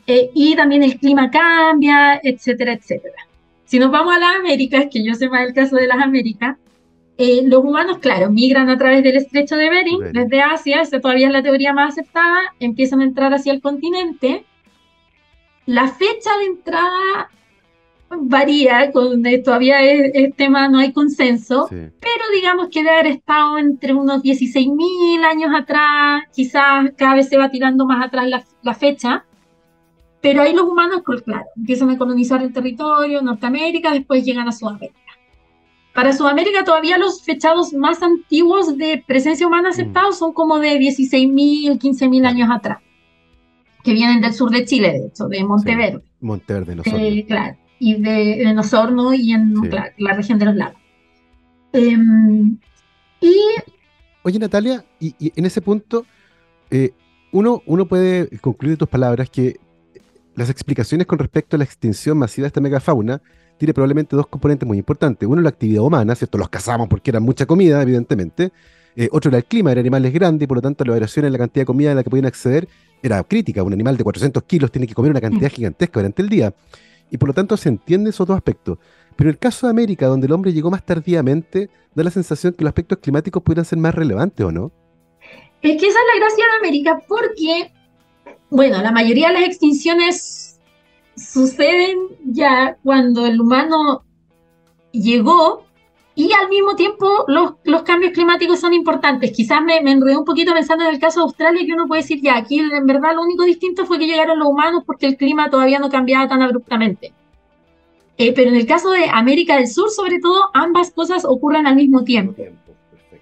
eh, 0.06 0.30
y 0.34 0.54
también 0.56 0.82
el 0.82 0.98
clima 0.98 1.30
cambia, 1.30 2.20
etcétera, 2.22 2.72
etcétera. 2.74 3.26
Si 3.64 3.78
nos 3.78 3.90
vamos 3.90 4.14
a 4.14 4.18
las 4.18 4.36
Américas, 4.36 4.86
que 4.90 5.04
yo 5.04 5.14
sé 5.14 5.28
más 5.28 5.46
el 5.46 5.54
caso 5.54 5.76
de 5.76 5.86
las 5.86 5.98
Américas, 5.98 6.56
eh, 7.20 7.42
los 7.44 7.64
humanos, 7.64 7.98
claro, 7.98 8.30
migran 8.30 8.70
a 8.70 8.78
través 8.78 9.02
del 9.02 9.16
estrecho 9.16 9.56
de 9.56 9.68
Bering, 9.68 10.12
desde 10.12 10.40
Asia, 10.40 10.82
esa 10.82 11.00
todavía 11.00 11.26
es 11.26 11.32
la 11.32 11.42
teoría 11.42 11.72
más 11.72 11.94
aceptada, 11.94 12.54
empiezan 12.60 13.00
a 13.00 13.04
entrar 13.04 13.34
hacia 13.34 13.52
el 13.52 13.60
continente. 13.60 14.44
La 15.66 15.88
fecha 15.88 16.30
de 16.38 16.44
entrada 16.44 17.28
varía, 18.08 18.92
con, 18.92 19.24
todavía 19.44 19.82
es, 19.82 20.36
tema, 20.36 20.68
no 20.68 20.78
hay 20.78 20.92
consenso, 20.92 21.66
pero 21.68 22.24
digamos 22.32 22.68
que 22.68 22.84
debe 22.84 23.00
haber 23.00 23.06
estado 23.08 23.58
entre 23.58 23.92
unos 23.94 24.22
16.000 24.22 25.24
años 25.24 25.50
atrás, 25.52 26.22
quizás 26.32 26.92
cada 26.96 27.16
vez 27.16 27.28
se 27.28 27.36
va 27.36 27.50
tirando 27.50 27.84
más 27.84 28.06
atrás 28.06 28.28
la, 28.28 28.44
la 28.62 28.74
fecha, 28.74 29.24
pero 30.20 30.42
ahí 30.42 30.54
los 30.54 30.66
humanos, 30.68 31.02
claro, 31.24 31.46
empiezan 31.56 31.90
a 31.90 31.98
colonizar 31.98 32.40
el 32.42 32.52
territorio, 32.52 33.22
Norteamérica, 33.22 33.90
después 33.90 34.24
llegan 34.24 34.46
a 34.46 34.52
Sudamérica. 34.52 35.17
Para 35.98 36.12
Sudamérica 36.12 36.62
todavía 36.62 36.96
los 36.96 37.24
fechados 37.24 37.72
más 37.72 38.04
antiguos 38.04 38.78
de 38.78 39.02
presencia 39.04 39.48
humana 39.48 39.70
aceptados 39.70 40.16
son 40.16 40.32
como 40.32 40.60
de 40.60 40.78
16.000, 40.78 41.76
15.000 41.76 42.24
años 42.24 42.48
atrás, 42.52 42.78
que 43.82 43.94
vienen 43.94 44.20
del 44.20 44.32
sur 44.32 44.48
de 44.48 44.64
Chile, 44.64 44.92
de 44.92 45.06
hecho, 45.08 45.26
de 45.26 45.42
Monteverde. 45.42 46.00
Monteverde, 46.20 46.76
Nosorno. 46.76 46.98
Eh, 47.00 47.24
claro 47.26 47.56
y 47.80 48.00
de, 48.00 48.44
de 48.44 48.54
Nosorno 48.54 49.12
y 49.12 49.32
en 49.32 49.54
la 49.98 50.12
región 50.12 50.38
de 50.38 50.44
los 50.44 50.54
lagos. 50.54 50.80
Em, 51.72 52.58
y... 53.20 53.36
Oye, 54.22 54.38
Natalia, 54.38 54.84
y, 55.00 55.32
en 55.34 55.46
ese 55.46 55.60
punto, 55.60 56.06
eh, 56.70 56.92
uno, 57.32 57.60
uno 57.66 57.88
puede 57.88 58.38
concluir 58.38 58.74
de 58.74 58.78
tus 58.78 58.88
palabras 58.88 59.30
que 59.30 59.58
las 60.36 60.48
explicaciones 60.48 61.08
con 61.08 61.18
respecto 61.18 61.56
a 61.56 61.58
la 61.58 61.64
extinción 61.64 62.18
masiva 62.18 62.44
de 62.44 62.48
esta 62.50 62.60
megafauna 62.60 63.20
tiene 63.58 63.74
probablemente 63.74 64.16
dos 64.16 64.26
componentes 64.28 64.66
muy 64.66 64.78
importantes. 64.78 65.28
Uno, 65.28 65.42
la 65.42 65.50
actividad 65.50 65.82
humana, 65.82 66.14
¿cierto? 66.14 66.38
Los 66.38 66.48
cazamos 66.48 66.88
porque 66.88 67.10
eran 67.10 67.22
mucha 67.22 67.44
comida, 67.44 67.82
evidentemente. 67.82 68.52
Eh, 68.96 69.08
otro 69.12 69.28
era 69.28 69.38
el 69.38 69.44
clima, 69.44 69.70
eran 69.70 69.82
animales 69.82 70.12
grandes 70.12 70.44
y 70.44 70.46
por 70.46 70.56
lo 70.56 70.62
tanto 70.62 70.84
la 70.84 70.92
variación 70.92 71.26
en 71.26 71.32
la 71.32 71.38
cantidad 71.38 71.62
de 71.62 71.66
comida 71.66 71.92
a 71.92 71.94
la 71.94 72.02
que 72.02 72.10
podían 72.10 72.26
acceder 72.26 72.68
era 73.02 73.22
crítica. 73.24 73.62
Un 73.62 73.72
animal 73.72 73.96
de 73.96 74.04
400 74.04 74.42
kilos 74.44 74.72
tiene 74.72 74.86
que 74.86 74.94
comer 74.94 75.10
una 75.10 75.20
cantidad 75.20 75.48
mm. 75.48 75.54
gigantesca 75.54 76.00
durante 76.00 76.22
el 76.22 76.28
día 76.28 76.54
y 77.10 77.18
por 77.18 77.28
lo 77.28 77.34
tanto 77.34 77.56
se 77.56 77.68
entiende 77.68 78.10
esos 78.10 78.26
dos 78.26 78.36
aspectos. 78.36 78.78
Pero 79.16 79.30
en 79.30 79.34
el 79.34 79.38
caso 79.38 79.66
de 79.66 79.72
América, 79.72 80.06
donde 80.06 80.26
el 80.26 80.32
hombre 80.32 80.52
llegó 80.52 80.70
más 80.70 80.84
tardíamente, 80.84 81.70
da 81.94 82.04
la 82.04 82.10
sensación 82.10 82.52
que 82.52 82.64
los 82.64 82.70
aspectos 82.70 82.98
climáticos 82.98 83.42
pudieran 83.42 83.64
ser 83.64 83.78
más 83.78 83.94
relevantes, 83.94 84.44
¿o 84.46 84.52
no? 84.52 84.70
Es 85.62 85.80
que 85.80 85.88
esa 85.88 85.98
es 85.98 86.06
la 86.14 86.20
gracia 86.20 86.44
de 86.44 86.58
América, 86.58 87.02
porque, 87.08 87.72
bueno, 88.48 88.80
la 88.80 88.92
mayoría 88.92 89.28
de 89.28 89.34
las 89.34 89.42
extinciones 89.44 90.47
suceden 91.18 91.98
ya 92.24 92.76
cuando 92.82 93.26
el 93.26 93.40
humano 93.40 94.04
llegó 94.92 95.64
y 96.14 96.32
al 96.32 96.48
mismo 96.48 96.74
tiempo 96.74 97.24
los, 97.28 97.52
los 97.64 97.82
cambios 97.82 98.12
climáticos 98.12 98.58
son 98.58 98.74
importantes. 98.74 99.30
Quizás 99.30 99.62
me, 99.62 99.80
me 99.82 99.92
enredé 99.92 100.16
un 100.16 100.24
poquito 100.24 100.52
pensando 100.52 100.84
en 100.84 100.94
el 100.94 101.00
caso 101.00 101.20
de 101.20 101.24
Australia, 101.24 101.64
que 101.64 101.72
uno 101.72 101.86
puede 101.86 102.02
decir, 102.02 102.20
ya, 102.20 102.36
aquí 102.36 102.58
en 102.58 102.86
verdad 102.86 103.14
lo 103.14 103.22
único 103.22 103.44
distinto 103.44 103.86
fue 103.86 103.98
que 103.98 104.06
llegaron 104.06 104.38
los 104.38 104.48
humanos 104.48 104.82
porque 104.84 105.06
el 105.06 105.16
clima 105.16 105.48
todavía 105.48 105.78
no 105.78 105.88
cambiaba 105.88 106.28
tan 106.28 106.42
abruptamente. 106.42 107.12
Eh, 108.16 108.32
pero 108.34 108.50
en 108.50 108.56
el 108.56 108.66
caso 108.66 108.90
de 108.90 109.08
América 109.08 109.56
del 109.56 109.68
Sur, 109.68 109.90
sobre 109.90 110.18
todo, 110.18 110.50
ambas 110.54 110.90
cosas 110.90 111.24
ocurren 111.24 111.68
al 111.68 111.76
mismo 111.76 112.02
tiempo. 112.02 112.42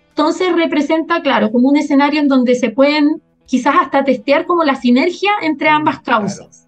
Entonces 0.09 0.57
representa, 0.57 1.21
claro, 1.21 1.53
como 1.53 1.69
un 1.69 1.77
escenario 1.77 2.21
en 2.21 2.29
donde 2.29 2.55
se 2.55 2.71
pueden 2.71 3.21
quizás 3.45 3.77
hasta 3.79 4.05
testear 4.05 4.47
como 4.47 4.65
la 4.65 4.75
sinergia 4.75 5.33
entre 5.43 5.69
ambas 5.69 6.01
causas. 6.01 6.66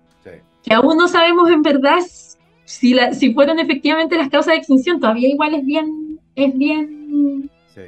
Que 0.69 0.75
aún 0.75 0.97
no 0.97 1.09
sabemos 1.09 1.51
en 1.51 1.63
verdad 1.63 1.99
si, 2.65 2.93
la, 2.93 3.15
si 3.15 3.33
fueron 3.33 3.59
efectivamente 3.59 4.17
las 4.17 4.29
causas 4.29 4.53
de 4.53 4.59
extinción, 4.59 5.01
todavía 5.01 5.29
igual 5.29 5.55
es 5.55 5.65
bien 5.65 6.19
es 6.39 6.57
bien... 6.57 7.51
Sí. 7.75 7.83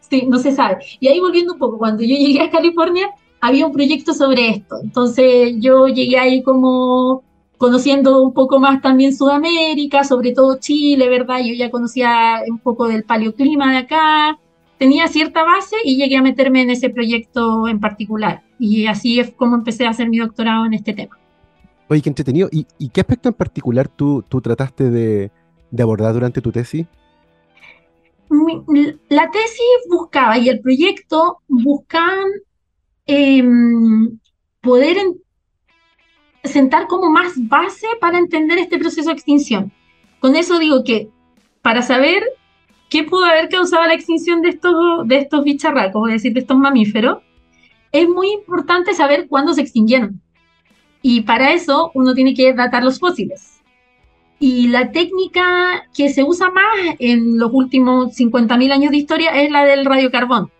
sí. 0.00 0.26
no 0.26 0.38
se 0.38 0.52
sabe. 0.52 0.78
Y 1.00 1.08
ahí 1.08 1.20
volviendo 1.20 1.54
un 1.54 1.58
poco, 1.58 1.78
cuando 1.78 2.02
yo 2.02 2.14
llegué 2.14 2.42
a 2.42 2.50
California, 2.50 3.08
había 3.40 3.66
un 3.66 3.72
proyecto 3.72 4.12
sobre 4.12 4.50
esto. 4.50 4.76
Entonces 4.82 5.54
yo 5.58 5.86
llegué 5.88 6.18
ahí 6.18 6.42
como 6.42 7.22
conociendo 7.56 8.22
un 8.22 8.32
poco 8.32 8.60
más 8.60 8.80
también 8.82 9.16
Sudamérica, 9.16 10.04
sobre 10.04 10.32
todo 10.32 10.58
Chile, 10.60 11.08
¿verdad? 11.08 11.40
Yo 11.44 11.54
ya 11.54 11.70
conocía 11.70 12.42
un 12.48 12.58
poco 12.58 12.86
del 12.86 13.02
paleoclima 13.02 13.72
de 13.72 13.78
acá, 13.78 14.38
tenía 14.78 15.08
cierta 15.08 15.42
base 15.42 15.76
y 15.84 15.96
llegué 15.96 16.16
a 16.16 16.22
meterme 16.22 16.62
en 16.62 16.70
ese 16.70 16.90
proyecto 16.90 17.66
en 17.66 17.80
particular. 17.80 18.42
Y 18.60 18.86
así 18.86 19.18
es 19.18 19.32
como 19.32 19.56
empecé 19.56 19.86
a 19.86 19.90
hacer 19.90 20.08
mi 20.08 20.18
doctorado 20.18 20.66
en 20.66 20.74
este 20.74 20.92
tema. 20.92 21.17
Oye, 21.88 22.02
qué 22.02 22.08
entretenido. 22.08 22.48
¿Y, 22.52 22.88
qué 22.90 23.00
aspecto 23.00 23.28
en 23.28 23.34
particular 23.34 23.88
tú, 23.88 24.22
tú 24.28 24.40
trataste 24.40 24.90
de, 24.90 25.30
de 25.70 25.82
abordar 25.82 26.12
durante 26.12 26.40
tu 26.40 26.52
tesis? 26.52 26.86
la 29.08 29.30
tesis 29.30 29.88
buscaba 29.88 30.38
y 30.38 30.48
el 30.48 30.60
proyecto 30.60 31.38
buscaban 31.48 32.28
em, 33.06 34.18
poder 34.60 34.98
sentar 36.44 36.86
como 36.86 37.10
más 37.10 37.32
base 37.36 37.86
para 38.00 38.18
entender 38.18 38.58
este 38.58 38.78
proceso 38.78 39.08
de 39.08 39.14
extinción. 39.14 39.72
Con 40.20 40.36
eso 40.36 40.58
digo 40.58 40.84
que 40.84 41.08
para 41.62 41.82
saber 41.82 42.22
qué 42.90 43.04
pudo 43.04 43.24
haber 43.24 43.48
causado 43.48 43.84
la 43.86 43.94
extinción 43.94 44.42
de 44.42 44.50
estos, 44.50 44.74
de 45.06 45.18
estos 45.18 45.44
bicharracos, 45.44 46.08
es 46.08 46.14
decir, 46.14 46.32
de 46.32 46.40
estos 46.40 46.58
mamíferos, 46.58 47.18
es 47.92 48.08
muy 48.08 48.30
importante 48.32 48.94
saber 48.94 49.28
cuándo 49.28 49.54
se 49.54 49.62
extinguieron. 49.62 50.20
Y 51.02 51.22
para 51.22 51.52
eso 51.52 51.90
uno 51.94 52.14
tiene 52.14 52.34
que 52.34 52.52
datar 52.52 52.82
los 52.82 52.98
fósiles. 52.98 53.60
Y 54.40 54.68
la 54.68 54.92
técnica 54.92 55.88
que 55.96 56.10
se 56.10 56.22
usa 56.22 56.50
más 56.50 56.96
en 56.98 57.38
los 57.38 57.50
últimos 57.52 58.16
50.000 58.16 58.72
años 58.72 58.90
de 58.90 58.96
historia 58.98 59.30
es 59.42 59.50
la 59.50 59.64
del 59.64 59.84
radiocarbón. 59.84 60.50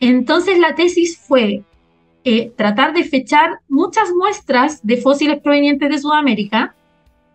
Entonces 0.00 0.58
la 0.58 0.74
tesis 0.74 1.18
fue 1.18 1.62
eh, 2.24 2.52
tratar 2.56 2.94
de 2.94 3.04
fechar 3.04 3.60
muchas 3.68 4.10
muestras 4.12 4.84
de 4.84 4.96
fósiles 4.96 5.40
provenientes 5.40 5.88
de 5.88 5.98
Sudamérica 5.98 6.74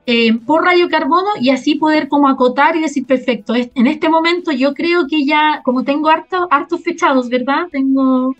eh, 0.05 0.33
por 0.39 0.63
radiocarbono 0.63 1.29
y 1.39 1.51
así 1.51 1.75
poder 1.75 2.07
como 2.07 2.27
acotar 2.27 2.75
y 2.75 2.81
decir, 2.81 3.05
perfecto, 3.05 3.53
en 3.55 3.88
este 3.88 4.09
momento 4.09 4.51
yo 4.51 4.73
creo 4.73 5.05
que 5.07 5.23
ya, 5.23 5.62
como 5.63 5.83
tengo 5.83 6.09
hartos, 6.09 6.47
hartos 6.49 6.81
fechados, 6.83 7.29
¿verdad? 7.29 7.67
Tengo 7.71 8.35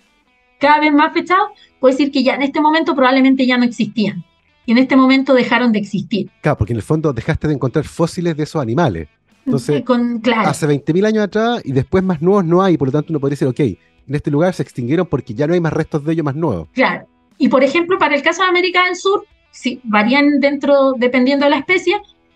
cada 0.60 0.80
vez 0.80 0.94
más 0.94 1.14
fechados, 1.14 1.50
puedo 1.80 1.92
decir 1.96 2.12
que 2.12 2.24
ya 2.24 2.36
en 2.36 2.44
este 2.44 2.62
momento 2.62 2.96
probablemente 2.96 3.46
ya 3.46 3.58
no 3.58 3.64
existían. 3.64 4.24
Y 4.66 4.74
en 4.74 4.78
este 4.78 4.96
momento 4.96 5.34
dejaron 5.34 5.72
de 5.72 5.80
existir. 5.80 6.30
Claro, 6.42 6.58
porque 6.58 6.74
en 6.74 6.78
el 6.78 6.84
fondo 6.84 7.12
dejaste 7.12 7.48
de 7.48 7.56
encontrar 7.56 7.86
fósiles 7.86 8.38
de 8.38 8.44
esos 8.44 8.62
animales. 8.62 9.08
Entonces, 9.46 9.84
Con, 9.84 10.20
claro. 10.20 10.48
hace 10.50 10.68
20.000 10.68 11.08
años 11.08 11.24
atrás 11.24 11.62
y 11.64 11.72
después 11.72 12.04
más 12.04 12.22
nuevos 12.22 12.46
no 12.46 12.62
hay, 12.62 12.78
por 12.78 12.90
lo 12.90 12.92
tanto 12.92 13.12
uno 13.12 13.20
podría 13.20 13.34
decir, 13.34 13.48
ok, 13.48 13.60
en 13.60 14.16
este 14.16 14.30
lugar 14.30 14.54
se 14.54 14.62
extinguieron 14.62 15.08
porque 15.08 15.34
ya 15.34 15.48
no 15.48 15.54
hay 15.54 15.60
más 15.60 15.74
restos 15.74 16.04
de 16.04 16.14
ellos 16.14 16.26
más 16.26 16.36
nuevos. 16.36 16.68
Claro. 16.74 17.08
Y 17.40 17.48
por 17.48 17.64
ejemplo, 17.64 17.98
para 17.98 18.16
el 18.16 18.22
caso 18.22 18.44
de 18.44 18.50
América 18.50 18.86
del 18.86 18.96
Sur, 18.96 19.26
sí, 19.50 19.80
varían 19.84 20.40
dentro, 20.40 20.94
dependiendo 20.98 21.46
de 21.46 21.52
la 21.52 21.58
especie. 21.58 21.96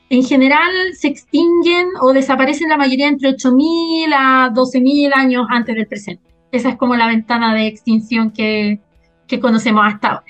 En 0.10 0.24
general 0.24 0.72
se 0.94 1.10
extinguen 1.10 1.88
o 2.02 2.14
desaparecen 2.14 2.70
la 2.70 2.78
mayoría 2.78 3.08
entre 3.08 3.30
8.000 3.30 4.14
a 4.16 4.50
12.000 4.54 5.12
años 5.14 5.46
antes 5.50 5.76
del 5.76 5.88
presente. 5.88 6.24
Esa 6.54 6.70
es 6.70 6.78
como 6.78 6.96
la 6.96 7.08
ventana 7.08 7.56
de 7.56 7.66
extinción 7.66 8.30
que, 8.30 8.80
que 9.26 9.40
conocemos 9.40 9.84
hasta 9.86 10.10
ahora. 10.10 10.26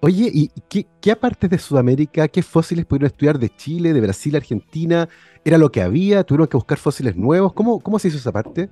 Oye, 0.00 0.28
¿y 0.32 0.50
qué, 0.68 0.84
qué, 1.00 1.12
aparte 1.12 1.46
de 1.46 1.58
Sudamérica, 1.58 2.26
qué 2.26 2.42
fósiles 2.42 2.84
pudieron 2.84 3.06
estudiar 3.06 3.38
de 3.38 3.48
Chile, 3.48 3.92
de 3.92 4.00
Brasil, 4.00 4.34
Argentina? 4.34 5.08
¿Era 5.44 5.56
lo 5.56 5.70
que 5.70 5.80
había? 5.80 6.24
¿Tuvieron 6.24 6.48
que 6.48 6.56
buscar 6.56 6.78
fósiles 6.78 7.14
nuevos? 7.14 7.52
¿Cómo, 7.52 7.78
cómo 7.78 8.00
se 8.00 8.08
hizo 8.08 8.16
esa 8.16 8.32
parte? 8.32 8.68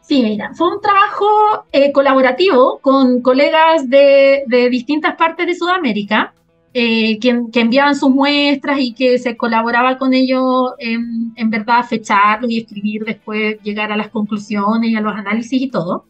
Sí, 0.00 0.20
mira, 0.24 0.52
fue 0.54 0.74
un 0.74 0.80
trabajo 0.80 1.64
eh, 1.70 1.92
colaborativo 1.92 2.80
con 2.80 3.22
colegas 3.22 3.88
de, 3.88 4.42
de, 4.48 4.70
distintas 4.70 5.14
partes 5.14 5.46
de 5.46 5.54
Sudamérica 5.54 6.34
eh, 6.76 7.20
que, 7.20 7.40
que, 7.52 7.60
enviaban 7.60 7.94
sus 7.94 8.10
muestras 8.10 8.80
y 8.80 8.92
que 8.92 9.18
se 9.18 9.36
colaboraba 9.36 9.96
con 9.96 10.12
ellos 10.12 10.72
en, 10.78 11.32
en, 11.36 11.48
verdad 11.48 11.86
fecharlos 11.88 12.50
y 12.50 12.58
escribir 12.58 13.04
después, 13.04 13.62
llegar 13.62 13.92
a 13.92 13.96
las 13.96 14.08
conclusiones 14.08 14.90
y 14.90 14.96
a 14.96 15.00
los 15.00 15.14
análisis 15.14 15.62
y 15.62 15.68
todo. 15.70 16.04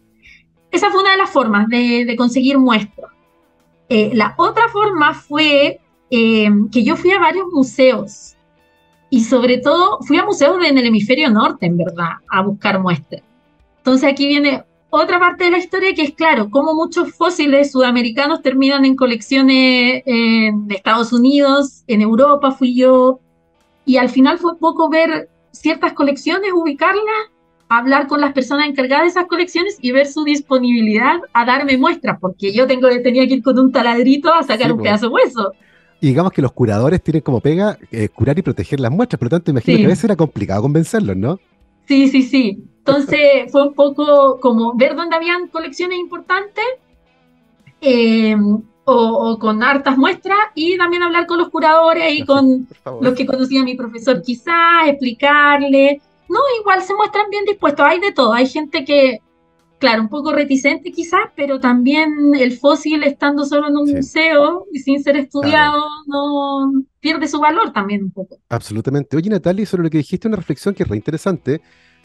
Esa 0.70 0.90
fue 0.90 1.02
una 1.02 1.12
de 1.12 1.18
las 1.18 1.30
formas 1.30 1.68
de, 1.68 2.06
de 2.06 2.16
conseguir 2.16 2.58
muestras. 2.58 3.10
Eh, 3.90 4.12
la 4.14 4.34
otra 4.38 4.68
forma 4.68 5.12
fue 5.12 5.80
eh, 6.10 6.50
que 6.72 6.82
yo 6.82 6.96
fui 6.96 7.10
a 7.12 7.20
varios 7.20 7.46
museos 7.52 8.34
y 9.10 9.22
sobre 9.22 9.58
todo 9.58 9.98
fui 10.00 10.16
a 10.16 10.24
museos 10.24 10.56
en 10.64 10.78
el 10.78 10.86
hemisferio 10.86 11.30
norte, 11.30 11.66
en 11.66 11.76
verdad, 11.76 12.12
a 12.30 12.42
buscar 12.42 12.80
muestras. 12.80 13.22
Entonces 13.78 14.10
aquí 14.10 14.26
viene 14.26 14.64
otra 15.02 15.18
parte 15.18 15.44
de 15.44 15.50
la 15.50 15.58
historia 15.58 15.94
que 15.94 16.02
es 16.02 16.14
claro, 16.14 16.50
como 16.50 16.74
muchos 16.74 17.12
fósiles 17.14 17.72
sudamericanos 17.72 18.42
terminan 18.42 18.84
en 18.84 18.94
colecciones 18.94 20.04
de 20.04 20.74
Estados 20.74 21.12
Unidos, 21.12 21.82
en 21.86 22.00
Europa 22.00 22.52
fui 22.52 22.76
yo, 22.76 23.20
y 23.84 23.96
al 23.96 24.08
final 24.08 24.38
fue 24.38 24.56
poco 24.58 24.88
ver 24.88 25.28
ciertas 25.50 25.92
colecciones, 25.92 26.52
ubicarlas, 26.54 27.02
hablar 27.68 28.06
con 28.06 28.20
las 28.20 28.32
personas 28.32 28.68
encargadas 28.68 29.04
de 29.04 29.10
esas 29.10 29.26
colecciones 29.26 29.78
y 29.80 29.92
ver 29.92 30.06
su 30.06 30.24
disponibilidad 30.24 31.16
a 31.32 31.44
darme 31.44 31.76
muestras, 31.76 32.18
porque 32.20 32.52
yo 32.52 32.66
tengo, 32.66 32.88
tenía 33.02 33.26
que 33.26 33.34
ir 33.34 33.42
con 33.42 33.58
un 33.58 33.72
taladrito 33.72 34.32
a 34.32 34.42
sacar 34.42 34.66
sí, 34.66 34.72
un 34.72 34.82
pedazo 34.82 35.08
de 35.08 35.12
hueso. 35.12 35.52
Y 36.00 36.08
digamos 36.08 36.32
que 36.32 36.42
los 36.42 36.52
curadores 36.52 37.02
tienen 37.02 37.22
como 37.22 37.40
pega 37.40 37.78
eh, 37.90 38.08
curar 38.08 38.38
y 38.38 38.42
proteger 38.42 38.78
las 38.78 38.92
muestras, 38.92 39.18
por 39.18 39.26
lo 39.26 39.30
tanto 39.30 39.50
imagino 39.50 39.76
sí. 39.76 39.82
que 39.82 39.86
a 39.86 39.88
veces 39.88 40.04
era 40.04 40.16
complicado 40.16 40.62
convencerlos, 40.62 41.16
¿no? 41.16 41.40
Sí, 41.86 42.08
sí, 42.08 42.22
sí. 42.22 42.64
Entonces 42.86 43.50
fue 43.50 43.62
un 43.68 43.72
poco 43.72 44.38
como 44.40 44.74
ver 44.74 44.94
dónde 44.94 45.16
habían 45.16 45.48
colecciones 45.48 45.98
importantes 45.98 46.64
eh, 47.80 48.36
o, 48.84 48.94
o, 48.94 49.38
con 49.38 49.62
hartas 49.62 49.96
muestras 49.96 50.38
y 50.54 50.76
también 50.76 51.02
hablar 51.02 51.26
con 51.26 51.38
los 51.38 51.48
curadores 51.48 52.12
y 52.12 52.26
con 52.26 52.68
los 53.00 53.14
que 53.14 53.24
conocía 53.24 53.62
a 53.62 53.64
mi 53.64 53.74
profesor 53.74 54.20
quizás, 54.20 54.86
explicarle. 54.86 56.02
No, 56.28 56.38
igual 56.60 56.82
se 56.82 56.94
muestran 56.94 57.30
bien 57.30 57.46
dispuestos, 57.46 57.86
hay 57.86 58.00
de 58.00 58.12
todo, 58.12 58.34
hay 58.34 58.46
gente 58.46 58.84
que, 58.84 59.20
claro, 59.78 60.02
un 60.02 60.10
poco 60.10 60.34
reticente 60.34 60.92
quizás, 60.92 61.30
pero 61.34 61.60
también 61.60 62.34
el 62.38 62.52
fósil 62.58 63.02
estando 63.02 63.46
solo 63.46 63.68
en 63.68 63.78
un 63.78 63.86
sí. 63.86 63.94
museo 63.94 64.66
y 64.72 64.80
sin 64.80 65.02
ser 65.02 65.16
estudiado 65.16 65.84
claro. 66.04 66.04
no 66.06 66.84
pierde 67.00 67.28
su 67.28 67.40
valor 67.40 67.72
también 67.72 68.04
un 68.04 68.10
poco. 68.10 68.36
Absolutamente. 68.50 69.16
Oye, 69.16 69.30
Natalia, 69.30 69.64
sobre 69.64 69.84
lo 69.84 69.90
que 69.90 69.98
dijiste, 69.98 70.28
una 70.28 70.36
reflexión 70.36 70.74
que 70.74 70.82
es 70.82 70.88
re 70.88 70.96
interesante 70.96 71.62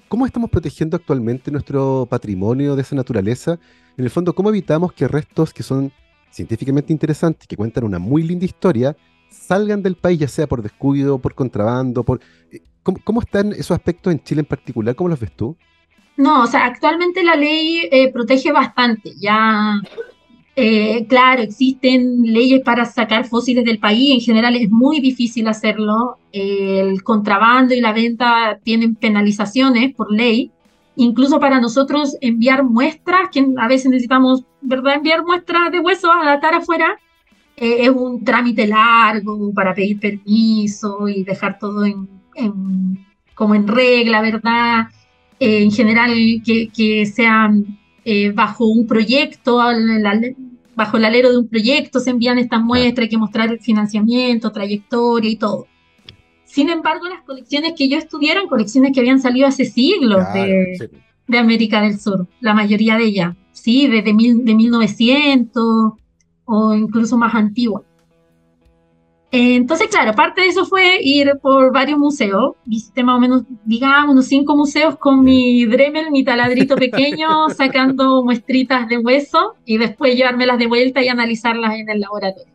¿Cómo 0.09 0.25
estamos 0.25 0.49
protegiendo 0.49 0.97
actualmente 0.97 1.51
nuestro 1.51 2.07
patrimonio 2.09 2.75
de 2.75 2.81
esa 2.81 2.95
naturaleza? 2.95 3.59
En 3.95 4.03
el 4.03 4.09
fondo, 4.09 4.33
¿cómo 4.33 4.49
evitamos 4.49 4.91
que 4.91 5.07
restos 5.07 5.53
que 5.53 5.61
son 5.61 5.91
científicamente 6.31 6.91
interesantes, 6.91 7.47
que 7.47 7.55
cuentan 7.55 7.83
una 7.83 7.99
muy 7.99 8.23
linda 8.23 8.43
historia, 8.43 8.97
salgan 9.29 9.83
del 9.83 9.95
país, 9.95 10.17
ya 10.17 10.27
sea 10.27 10.47
por 10.47 10.63
descuido, 10.63 11.19
por 11.19 11.35
contrabando, 11.35 12.03
por... 12.03 12.21
eh, 12.51 12.59
¿Cómo, 12.81 13.21
están 13.21 13.51
esos 13.51 13.71
aspectos 13.71 14.11
en 14.11 14.23
Chile 14.23 14.41
en 14.41 14.47
particular? 14.47 14.95
¿Cómo 14.95 15.09
los 15.09 15.19
ves 15.19 15.31
tú? 15.35 15.55
No, 16.17 16.41
o 16.41 16.47
sea, 16.47 16.65
actualmente 16.65 17.23
la 17.23 17.35
ley 17.35 17.87
eh, 17.91 18.11
protege 18.11 18.51
bastante. 18.51 19.13
Ya 19.21 19.79
eh, 20.61 21.05
claro, 21.07 21.41
existen 21.41 22.21
leyes 22.23 22.61
para 22.65 22.83
sacar 22.83 23.25
fósiles 23.25 23.63
del 23.63 23.79
país, 23.79 24.13
en 24.13 24.19
general 24.19 24.57
es 24.57 24.69
muy 24.69 24.99
difícil 24.99 25.47
hacerlo. 25.47 26.17
El 26.33 27.01
contrabando 27.01 27.73
y 27.73 27.79
la 27.79 27.93
venta 27.93 28.59
tienen 28.61 28.95
penalizaciones 28.95 29.95
por 29.95 30.11
ley. 30.11 30.51
Incluso 30.97 31.39
para 31.39 31.61
nosotros 31.61 32.17
enviar 32.19 32.65
muestras, 32.65 33.29
que 33.31 33.45
a 33.57 33.67
veces 33.69 33.89
necesitamos, 33.89 34.43
¿verdad? 34.59 34.95
Enviar 34.95 35.23
muestras 35.23 35.71
de 35.71 35.79
hueso 35.79 36.11
a 36.11 36.25
datar 36.25 36.53
afuera, 36.55 36.99
eh, 37.55 37.85
es 37.85 37.89
un 37.89 38.25
trámite 38.25 38.67
largo 38.67 39.53
para 39.53 39.73
pedir 39.73 39.97
permiso 39.97 41.07
y 41.07 41.23
dejar 41.23 41.57
todo 41.57 41.85
en, 41.85 42.09
en 42.35 43.05
como 43.33 43.55
en 43.55 43.65
regla, 43.65 44.21
¿verdad? 44.21 44.87
Eh, 45.39 45.63
en 45.63 45.71
general, 45.71 46.13
que, 46.45 46.67
que 46.67 47.05
sean 47.05 47.78
eh, 48.05 48.31
bajo 48.31 48.65
un 48.65 48.87
proyecto, 48.87 49.59
bajo 50.75 50.97
el 50.97 51.05
alero 51.05 51.31
de 51.31 51.37
un 51.37 51.47
proyecto 51.47 51.99
se 51.99 52.11
envían 52.11 52.39
estas 52.39 52.61
muestras, 52.61 53.03
hay 53.05 53.09
que 53.09 53.17
mostrar 53.17 53.49
el 53.51 53.59
financiamiento, 53.59 54.51
trayectoria 54.51 55.29
y 55.29 55.35
todo. 55.35 55.67
Sin 56.45 56.69
embargo, 56.69 57.07
las 57.07 57.21
colecciones 57.23 57.73
que 57.77 57.89
yo 57.89 57.97
estudié 57.97 58.31
eran 58.31 58.47
colecciones 58.47 58.91
que 58.93 59.01
habían 59.01 59.21
salido 59.21 59.47
hace 59.47 59.65
siglos 59.65 60.23
claro, 60.31 60.51
de, 60.51 60.75
sí. 60.79 60.85
de, 61.27 61.37
América 61.37 61.81
del 61.81 61.99
Sur, 61.99 62.27
la 62.39 62.53
mayoría 62.53 62.97
de 62.97 63.05
ellas, 63.05 63.35
sí, 63.51 63.87
desde 63.87 64.13
mil, 64.13 64.43
de 64.43 64.55
1900 64.55 65.93
o 66.45 66.73
incluso 66.73 67.17
más 67.17 67.35
antiguas. 67.35 67.83
Entonces, 69.31 69.89
claro, 69.89 70.13
parte 70.13 70.41
de 70.41 70.47
eso 70.47 70.65
fue 70.65 70.99
ir 71.01 71.37
por 71.41 71.71
varios 71.71 71.99
museos. 71.99 72.55
Visité 72.65 73.03
más 73.03 73.17
o 73.17 73.19
menos, 73.19 73.43
digamos, 73.63 74.13
unos 74.13 74.25
cinco 74.25 74.55
museos 74.55 74.97
con 74.97 75.23
mi 75.23 75.65
Dremel, 75.65 76.09
mi 76.09 76.23
taladrito 76.23 76.75
pequeño, 76.75 77.49
sacando 77.55 78.23
muestritas 78.23 78.87
de 78.87 78.97
hueso 78.97 79.55
y 79.65 79.77
después 79.77 80.15
llevármelas 80.15 80.57
de 80.57 80.65
vuelta 80.65 81.03
y 81.03 81.09
analizarlas 81.09 81.75
en 81.75 81.89
el 81.89 81.99
laboratorio. 81.99 82.51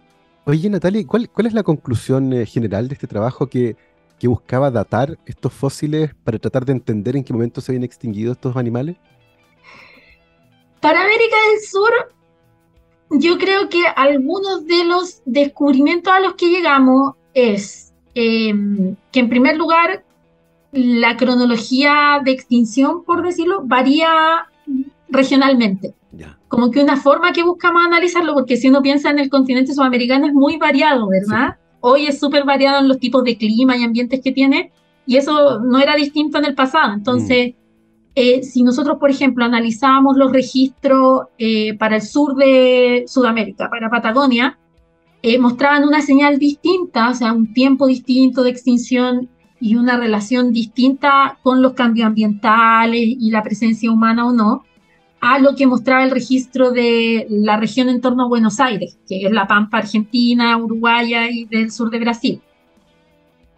Oye, 0.46 0.68
Natalia, 0.68 1.06
¿cuál, 1.06 1.30
cuál 1.30 1.46
es 1.46 1.54
la 1.54 1.62
conclusión 1.62 2.32
eh, 2.32 2.44
general 2.44 2.88
de 2.88 2.94
este 2.94 3.06
trabajo 3.06 3.46
que, 3.46 3.76
que 4.18 4.26
buscaba 4.26 4.70
datar 4.70 5.16
estos 5.26 5.52
fósiles 5.52 6.12
para 6.24 6.38
tratar 6.38 6.64
de 6.64 6.72
entender 6.72 7.16
en 7.16 7.22
qué 7.22 7.32
momento 7.32 7.60
se 7.60 7.70
habían 7.70 7.84
extinguido 7.84 8.32
estos 8.32 8.56
animales? 8.56 8.96
Para 10.80 11.00
América 11.02 11.36
del 11.50 11.60
Sur, 11.66 12.14
yo 13.18 13.38
creo 13.38 13.68
que 13.68 13.82
algunos 13.96 14.66
de 14.66 14.84
los 14.84 15.22
descubrimientos 15.24 16.12
a 16.12 16.20
los 16.20 16.34
que 16.34 16.48
llegamos 16.48 17.14
es 17.32 17.92
eh, 18.14 18.52
que 19.12 19.20
en 19.20 19.28
primer 19.28 19.56
lugar 19.56 20.04
la 20.72 21.16
cronología 21.16 22.20
de 22.24 22.32
extinción, 22.32 23.04
por 23.04 23.22
decirlo, 23.22 23.62
varía 23.64 24.46
regionalmente. 25.08 25.94
Ya. 26.12 26.38
Como 26.48 26.70
que 26.70 26.82
una 26.82 26.96
forma 26.96 27.32
que 27.32 27.42
buscamos 27.42 27.84
analizarlo, 27.84 28.34
porque 28.34 28.56
si 28.56 28.68
uno 28.68 28.82
piensa 28.82 29.10
en 29.10 29.18
el 29.18 29.30
continente 29.30 29.74
sudamericano 29.74 30.26
es 30.26 30.32
muy 30.32 30.56
variado, 30.56 31.08
¿verdad? 31.08 31.54
Sí. 31.54 31.76
Hoy 31.80 32.06
es 32.06 32.18
súper 32.18 32.44
variado 32.44 32.80
en 32.80 32.88
los 32.88 32.98
tipos 32.98 33.24
de 33.24 33.36
clima 33.36 33.76
y 33.76 33.84
ambientes 33.84 34.20
que 34.22 34.32
tiene, 34.32 34.72
y 35.06 35.16
eso 35.16 35.60
no 35.60 35.78
era 35.78 35.96
distinto 35.96 36.38
en 36.38 36.46
el 36.46 36.54
pasado. 36.54 36.92
Entonces, 36.94 37.54
mm. 37.54 37.63
Eh, 38.16 38.42
si 38.44 38.62
nosotros, 38.62 38.98
por 38.98 39.10
ejemplo, 39.10 39.44
analizábamos 39.44 40.16
los 40.16 40.32
registros 40.32 41.22
eh, 41.38 41.74
para 41.74 41.96
el 41.96 42.02
sur 42.02 42.36
de 42.36 43.04
Sudamérica, 43.08 43.68
para 43.68 43.90
Patagonia, 43.90 44.56
eh, 45.22 45.38
mostraban 45.38 45.84
una 45.84 46.00
señal 46.00 46.38
distinta, 46.38 47.10
o 47.10 47.14
sea, 47.14 47.32
un 47.32 47.52
tiempo 47.52 47.86
distinto 47.86 48.44
de 48.44 48.50
extinción 48.50 49.28
y 49.58 49.76
una 49.76 49.96
relación 49.96 50.52
distinta 50.52 51.38
con 51.42 51.62
los 51.62 51.72
cambios 51.72 52.06
ambientales 52.06 53.00
y 53.02 53.30
la 53.30 53.42
presencia 53.42 53.90
humana 53.90 54.26
o 54.26 54.32
no, 54.32 54.64
a 55.20 55.38
lo 55.38 55.56
que 55.56 55.66
mostraba 55.66 56.04
el 56.04 56.10
registro 56.10 56.70
de 56.70 57.26
la 57.30 57.56
región 57.56 57.88
en 57.88 58.02
torno 58.02 58.24
a 58.24 58.28
Buenos 58.28 58.60
Aires, 58.60 58.98
que 59.08 59.24
es 59.24 59.32
la 59.32 59.46
Pampa 59.46 59.78
Argentina, 59.78 60.56
Uruguaya 60.58 61.30
y 61.30 61.46
del 61.46 61.72
sur 61.72 61.90
de 61.90 61.98
Brasil. 61.98 62.42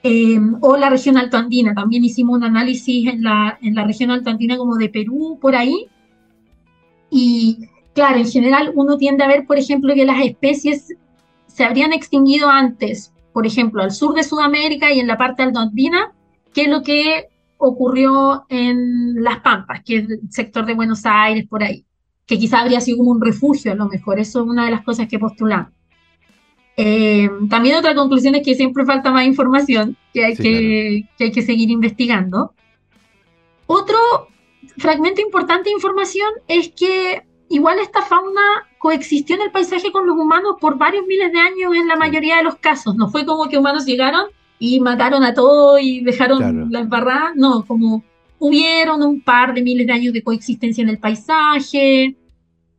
Eh, 0.08 0.38
o 0.60 0.76
la 0.76 0.88
región 0.88 1.16
altoandina, 1.16 1.74
también 1.74 2.04
hicimos 2.04 2.36
un 2.36 2.44
análisis 2.44 3.08
en 3.08 3.24
la, 3.24 3.58
en 3.60 3.74
la 3.74 3.84
región 3.84 4.12
altoandina 4.12 4.56
como 4.56 4.76
de 4.76 4.88
Perú, 4.88 5.36
por 5.42 5.56
ahí. 5.56 5.88
Y 7.10 7.66
claro, 7.92 8.18
en 8.18 8.30
general 8.30 8.70
uno 8.76 8.98
tiende 8.98 9.24
a 9.24 9.26
ver, 9.26 9.46
por 9.46 9.58
ejemplo, 9.58 9.94
que 9.94 10.04
las 10.04 10.24
especies 10.24 10.94
se 11.48 11.64
habrían 11.64 11.92
extinguido 11.92 12.48
antes, 12.48 13.12
por 13.32 13.48
ejemplo, 13.48 13.82
al 13.82 13.90
sur 13.90 14.14
de 14.14 14.22
Sudamérica 14.22 14.92
y 14.92 15.00
en 15.00 15.08
la 15.08 15.18
parte 15.18 15.42
altoandina, 15.42 16.12
que 16.54 16.68
lo 16.68 16.84
que 16.84 17.26
ocurrió 17.58 18.46
en 18.48 19.24
Las 19.24 19.40
Pampas, 19.40 19.82
que 19.84 19.96
es 19.96 20.08
el 20.08 20.20
sector 20.30 20.66
de 20.66 20.74
Buenos 20.74 21.04
Aires, 21.04 21.48
por 21.48 21.64
ahí, 21.64 21.84
que 22.26 22.38
quizá 22.38 22.60
habría 22.60 22.80
sido 22.80 22.98
como 22.98 23.10
un 23.10 23.20
refugio 23.20 23.72
a 23.72 23.74
lo 23.74 23.88
mejor. 23.88 24.20
Eso 24.20 24.42
es 24.42 24.46
una 24.46 24.66
de 24.66 24.70
las 24.70 24.84
cosas 24.84 25.08
que 25.08 25.18
postulamos. 25.18 25.72
Eh, 26.76 27.30
también 27.48 27.76
otra 27.76 27.94
conclusión 27.94 28.34
es 28.34 28.44
que 28.44 28.54
siempre 28.54 28.84
falta 28.84 29.10
más 29.10 29.26
información, 29.26 29.96
que 30.12 30.24
hay, 30.24 30.36
que, 30.36 31.08
que 31.16 31.24
hay 31.24 31.32
que 31.32 31.42
seguir 31.42 31.70
investigando. 31.70 32.52
Otro 33.66 33.98
fragmento 34.78 35.20
importante 35.20 35.70
de 35.70 35.74
información 35.74 36.28
es 36.48 36.68
que 36.68 37.22
igual 37.48 37.78
esta 37.78 38.02
fauna 38.02 38.66
coexistió 38.78 39.36
en 39.36 39.42
el 39.42 39.50
paisaje 39.50 39.90
con 39.90 40.06
los 40.06 40.16
humanos 40.16 40.56
por 40.60 40.76
varios 40.76 41.06
miles 41.06 41.32
de 41.32 41.38
años 41.38 41.74
en 41.74 41.88
la 41.88 41.96
mayoría 41.96 42.36
de 42.36 42.44
los 42.44 42.56
casos. 42.56 42.94
No 42.94 43.08
fue 43.08 43.24
como 43.24 43.48
que 43.48 43.58
humanos 43.58 43.86
llegaron 43.86 44.26
y 44.58 44.80
mataron 44.80 45.24
a 45.24 45.34
todos 45.34 45.80
y 45.80 46.00
dejaron 46.00 46.70
la 46.70 46.80
embarrada. 46.80 47.32
No, 47.34 47.64
como 47.64 48.04
hubieron 48.38 49.02
un 49.02 49.22
par 49.22 49.54
de 49.54 49.62
miles 49.62 49.86
de 49.86 49.92
años 49.92 50.12
de 50.12 50.22
coexistencia 50.22 50.82
en 50.82 50.90
el 50.90 50.98
paisaje, 50.98 52.16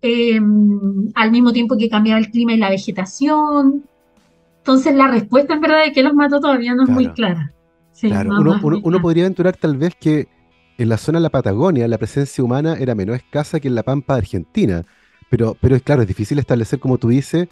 em, 0.02 1.12
al 1.16 1.32
mismo 1.32 1.52
tiempo 1.54 1.78
que 1.78 1.90
cambiaba 1.90 2.20
el 2.20 2.30
clima 2.30 2.54
y 2.54 2.58
la 2.58 2.70
vegetación. 2.70 3.84
Entonces 4.60 4.96
la 4.96 5.08
respuesta 5.08 5.54
en 5.54 5.62
verdad 5.62 5.86
de 5.86 5.92
que 5.92 6.04
los 6.04 6.14
mató 6.14 6.40
todavía 6.40 6.76
no 6.76 6.84
es 6.84 6.90
muy 6.90 7.08
clara. 7.10 7.54
uno, 8.04 9.02
podría 9.02 9.24
aventurar 9.24 9.56
tal 9.56 9.78
vez 9.78 9.96
que 10.00 10.28
en 10.78 10.90
la 10.90 10.98
zona 10.98 11.20
de 11.20 11.24
la 11.24 11.30
Patagonia 11.30 11.88
la 11.88 11.98
presencia 11.98 12.44
humana 12.44 12.76
era 12.80 12.94
menos 12.94 13.16
escasa 13.16 13.60
que 13.60 13.68
en 13.68 13.76
la 13.76 13.84
Pampa 13.84 14.14
de 14.14 14.20
Argentina. 14.20 14.84
Pero, 15.30 15.58
pero 15.60 15.80
claro, 15.80 16.04
es 16.04 16.08
difícil 16.08 16.40
establecer, 16.40 16.80
como 16.80 16.98
tú 16.98 17.10
dices, 17.10 17.48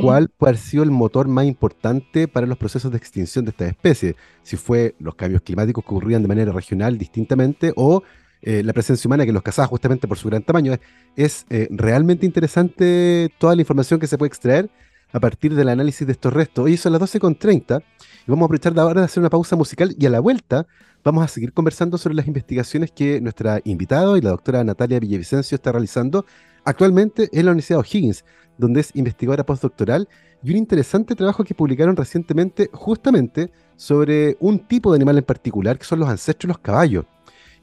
cuál 0.00 0.28
puede 0.28 0.50
haber 0.50 0.60
sido 0.60 0.82
el 0.82 0.90
motor 0.90 1.28
más 1.28 1.46
importante 1.46 2.28
para 2.28 2.46
los 2.46 2.58
procesos 2.58 2.90
de 2.90 2.98
extinción 2.98 3.44
de 3.44 3.50
esta 3.50 3.66
especie. 3.66 4.16
Si 4.42 4.56
fue 4.56 4.94
los 4.98 5.14
cambios 5.14 5.42
climáticos 5.42 5.84
que 5.84 5.90
ocurrían 5.90 6.22
de 6.22 6.28
manera 6.28 6.52
regional 6.52 6.98
distintamente 6.98 7.72
o 7.76 8.02
eh, 8.44 8.62
la 8.62 8.72
presencia 8.72 9.08
humana 9.08 9.26
que 9.26 9.32
los 9.32 9.42
cazaba 9.42 9.66
justamente 9.66 10.06
por 10.06 10.18
su 10.18 10.28
gran 10.28 10.42
tamaño. 10.42 10.76
Es 11.16 11.46
eh, 11.50 11.66
realmente 11.70 12.26
interesante 12.26 13.32
toda 13.38 13.56
la 13.56 13.62
información 13.62 13.98
que 13.98 14.06
se 14.06 14.16
puede 14.18 14.28
extraer 14.28 14.70
a 15.12 15.20
partir 15.20 15.54
del 15.54 15.68
análisis 15.68 16.06
de 16.06 16.12
estos 16.12 16.32
restos. 16.32 16.64
Hoy 16.64 16.76
son 16.76 16.92
las 16.92 17.00
12.30 17.00 17.80
y 17.80 18.30
vamos 18.30 18.42
a 18.42 18.46
aprovechar 18.46 18.74
de 18.74 18.80
ahora 18.80 19.00
de 19.00 19.06
hacer 19.06 19.20
una 19.20 19.30
pausa 19.30 19.56
musical 19.56 19.94
y 19.98 20.06
a 20.06 20.10
la 20.10 20.20
vuelta 20.20 20.66
vamos 21.02 21.24
a 21.24 21.28
seguir 21.28 21.52
conversando 21.52 21.98
sobre 21.98 22.14
las 22.14 22.26
investigaciones 22.26 22.92
que 22.92 23.20
nuestra 23.20 23.60
invitada 23.64 24.16
y 24.16 24.20
la 24.20 24.30
doctora 24.30 24.62
Natalia 24.62 25.00
Villavicencio 25.00 25.56
está 25.56 25.72
realizando 25.72 26.24
actualmente 26.64 27.28
en 27.32 27.46
la 27.46 27.52
Universidad 27.52 27.78
de 27.78 27.82
O'Higgins 27.82 28.24
donde 28.58 28.80
es 28.80 28.94
investigadora 28.94 29.44
postdoctoral, 29.44 30.08
y 30.42 30.50
un 30.50 30.56
interesante 30.58 31.14
trabajo 31.14 31.44
que 31.44 31.54
publicaron 31.54 31.96
recientemente 31.96 32.68
justamente 32.72 33.50
sobre 33.76 34.36
un 34.40 34.58
tipo 34.60 34.92
de 34.92 34.96
animal 34.96 35.18
en 35.18 35.24
particular, 35.24 35.78
que 35.78 35.84
son 35.84 36.00
los 36.00 36.08
ancestros 36.08 36.48
los 36.48 36.58
caballos. 36.58 37.06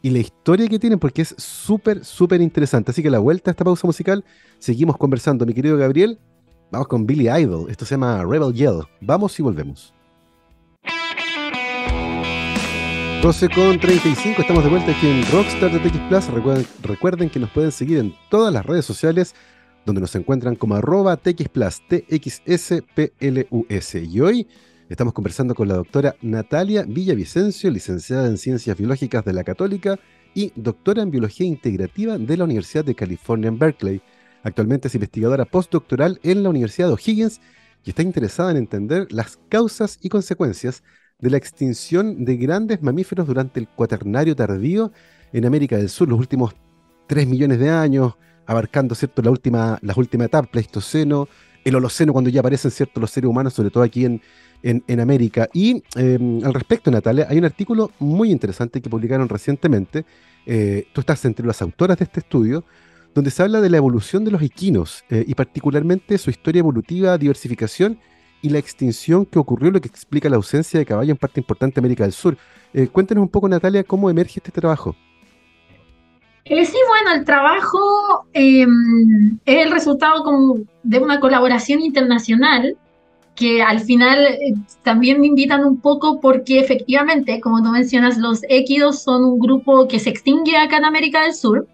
Y 0.02 0.10
la 0.10 0.20
historia 0.20 0.68
que 0.68 0.80
tienen, 0.80 0.98
porque 0.98 1.22
es 1.22 1.36
súper, 1.38 2.04
súper 2.04 2.42
interesante. 2.42 2.92
Así 2.92 3.04
que 3.04 3.12
la 3.12 3.20
vuelta 3.20 3.50
a 3.50 3.52
esta 3.52 3.64
pausa 3.64 3.86
musical, 3.86 4.26
seguimos 4.58 4.98
conversando. 4.98 5.46
Mi 5.46 5.54
querido 5.54 5.78
Gabriel, 5.78 6.18
vamos 6.72 6.88
con 6.88 7.06
Billy 7.06 7.30
Idol. 7.30 7.70
Esto 7.70 7.86
se 7.86 7.96
llama 7.96 8.24
Rebel 8.26 8.54
Yell. 8.54 8.82
Vamos 9.02 9.40
y 9.40 9.44
volvemos. 9.44 9.94
12 13.22 13.50
con 13.50 13.80
35, 13.80 14.42
estamos 14.42 14.64
de 14.64 14.70
vuelta 14.72 14.92
aquí 14.92 15.08
en 15.08 15.24
Rockstar 15.32 15.72
de 15.72 15.78
TX 15.78 16.00
Plus. 16.10 16.28
Recuerden, 16.30 16.66
recuerden 16.82 17.30
que 17.30 17.40
nos 17.40 17.52
pueden 17.52 17.72
seguir 17.72 18.00
en 18.00 18.16
todas 18.32 18.52
las 18.52 18.66
redes 18.66 18.84
sociales 18.84 19.36
donde 19.86 20.02
nos 20.02 20.16
encuentran 20.16 20.56
como 20.56 20.74
arroba 20.74 21.18
txplus, 21.18 21.82
TXSPLUS. 21.88 23.96
Y 23.96 24.22
hoy 24.22 24.48
estamos 24.92 25.14
conversando 25.14 25.56
con 25.56 25.70
la 25.70 25.76
doctora 25.76 26.16
Natalia 26.22 26.84
Villavicencio, 26.84 27.72
licenciada 27.72 28.28
en 28.28 28.38
Ciencias 28.38 28.78
Biológicas 28.78 29.24
de 29.24 29.32
la 29.32 29.46
Católica 29.46 29.98
y 30.34 30.52
doctora 30.58 31.02
en 31.02 31.12
Biología 31.12 31.48
Integrativa 31.48 32.18
de 32.18 32.36
la 32.36 32.44
Universidad 32.44 32.84
de 32.84 32.94
California 32.94 33.48
en 33.48 33.58
Berkeley. 33.58 34.02
Actualmente 34.44 34.90
es 34.90 34.96
investigadora 34.96 35.46
postdoctoral 35.46 36.20
en 36.24 36.44
la 36.44 36.50
Universidad 36.50 36.88
de 36.88 36.94
O'Higgins 36.94 37.40
y 37.86 37.92
está 37.92 38.02
interesada 38.02 38.52
en 38.52 38.58
entender 38.58 39.08
las 39.12 39.40
causas 39.48 39.98
y 40.02 40.10
consecuencias 40.10 40.84
de 41.20 41.30
la 41.30 41.38
extinción 41.38 42.26
de 42.26 42.36
grandes 42.36 42.82
mamíferos 42.82 43.26
durante 43.28 43.62
el 43.62 43.70
cuaternario 43.70 44.36
tardío 44.36 44.92
en 45.32 45.46
América 45.46 45.78
del 45.78 45.88
Sur, 45.88 46.10
los 46.10 46.20
últimos 46.20 46.54
3 47.08 47.28
millones 47.28 47.60
de 47.60 47.70
años, 47.70 48.16
abarcando 48.46 48.94
¿cierto? 48.94 49.22
La 49.22 49.32
última, 49.32 49.80
las 49.82 49.96
últimas 49.96 50.28
etapas, 50.28 50.50
Pleistoceno, 50.50 51.30
el 51.64 51.76
Holoceno, 51.76 52.12
cuando 52.12 52.30
ya 52.30 52.42
aparecen 52.42 52.72
¿cierto? 52.72 53.00
los 53.00 53.12
seres 53.12 53.30
humanos, 53.30 53.54
sobre 53.54 53.70
todo 53.70 53.84
aquí 53.84 54.04
en, 54.04 54.22
en, 54.64 55.00
América. 55.00 55.50
Y 55.54 55.84
em, 55.96 56.44
al 56.44 56.54
respecto, 56.54 56.92
Natalia, 56.92 57.28
hay 57.30 57.38
un 57.38 57.46
artículo 57.46 57.92
muy 58.00 58.32
interesante 58.32 58.82
que 58.82 58.90
publicaron 58.90 59.28
recientemente. 59.30 60.06
Eh, 60.46 60.88
tú 60.94 61.02
estás 61.02 61.24
entre 61.26 61.46
las 61.46 61.62
autoras 61.62 61.98
de 61.98 62.06
este 62.06 62.20
estudio, 62.20 62.64
donde 63.14 63.32
se 63.32 63.44
habla 63.44 63.62
de 63.62 63.70
la 63.70 63.78
evolución 63.78 64.24
de 64.24 64.32
los 64.32 64.42
equinos 64.42 65.04
eh, 65.10 65.24
y 65.28 65.36
particularmente 65.36 66.18
su 66.18 66.30
historia 66.30 66.60
evolutiva, 66.60 67.18
diversificación 67.18 68.00
y 68.42 68.50
la 68.50 68.60
extinción 68.60 69.26
que 69.26 69.40
ocurrió, 69.40 69.72
lo 69.72 69.82
que 69.82 69.88
explica 69.88 70.30
la 70.30 70.38
ausencia 70.38 70.80
de 70.80 70.86
caballo 70.86 71.12
en 71.12 71.18
parte 71.18 71.40
importante 71.40 71.76
de 71.76 71.82
América 71.82 72.04
del 72.04 72.14
Sur. 72.14 72.38
Eh, 72.74 72.88
cuéntanos 72.88 73.22
un 73.22 73.30
poco, 73.30 73.48
Natalia, 73.48 73.84
cómo 73.84 74.10
emerge 74.10 74.40
este 74.40 74.52
trabajo. 74.52 74.96
Eh, 76.46 76.66
sí, 76.66 76.78
bueno, 76.88 77.20
el 77.20 77.24
trabajo 77.24 78.26
em, 78.34 79.38
es 79.46 79.66
el 79.66 79.72
resultado 79.72 80.24
como 80.24 80.58
de 80.82 81.00
una 81.00 81.20
colaboración 81.20 81.82
internacional 81.82 82.78
que 83.36 83.62
al 83.62 83.80
final 83.80 84.20
eh, 84.26 84.54
también 84.84 85.20
me 85.20 85.28
invitan 85.28 85.66
un 85.66 85.80
poco 85.80 86.20
porque 86.20 86.60
efectivamente, 86.60 87.40
como 87.40 87.64
tú 87.64 87.70
mencionas, 87.70 88.18
los 88.18 88.42
équidos 88.50 89.02
son 89.02 89.24
un 89.24 89.40
grupo 89.40 89.88
que 89.88 90.00
se 90.00 90.10
extingue 90.10 90.58
acá 90.58 90.78
en 90.78 90.86
América 90.86 91.24
del 91.24 91.34
Sur. 91.34 91.68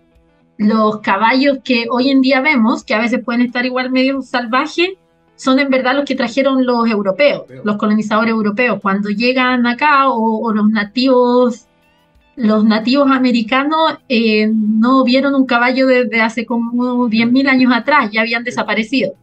Los 0.58 1.00
caballos 1.02 1.60
que 1.64 1.86
hoy 1.90 2.10
en 2.10 2.22
día 2.22 2.42
vemos, 2.42 2.84
que 2.84 2.94
a 2.94 3.00
veces 3.00 3.24
pueden 3.24 3.42
estar 3.42 3.66
igual 3.66 3.92
medio 3.92 4.22
salvajes, 4.22 4.90
son 5.36 5.60
en 5.60 5.70
verdad 5.70 5.96
los 5.96 6.06
que 6.06 6.16
trajeron 6.16 6.66
los 6.66 6.90
europeos, 6.90 7.44
los 7.64 7.78
colonizadores 7.78 8.32
europeos. 8.32 8.80
Cuando 8.82 9.10
llegan 9.10 9.68
acá 9.68 10.10
o 10.10 10.52
los 10.52 10.70
nativos 10.70 11.68
los 12.38 12.64
nativos 12.64 13.10
americanos 13.10 13.98
eh, 14.08 14.48
no 14.54 15.04
vieron 15.04 15.34
un 15.34 15.48
caballo 15.48 15.88
desde 15.88 16.22
hace 16.22 16.46
como 16.46 17.10
10.000 17.10 17.50
años 17.50 17.74
atrás, 17.76 18.12
ya 18.12 18.22
habían 18.22 18.44
desaparecido. 18.44 19.14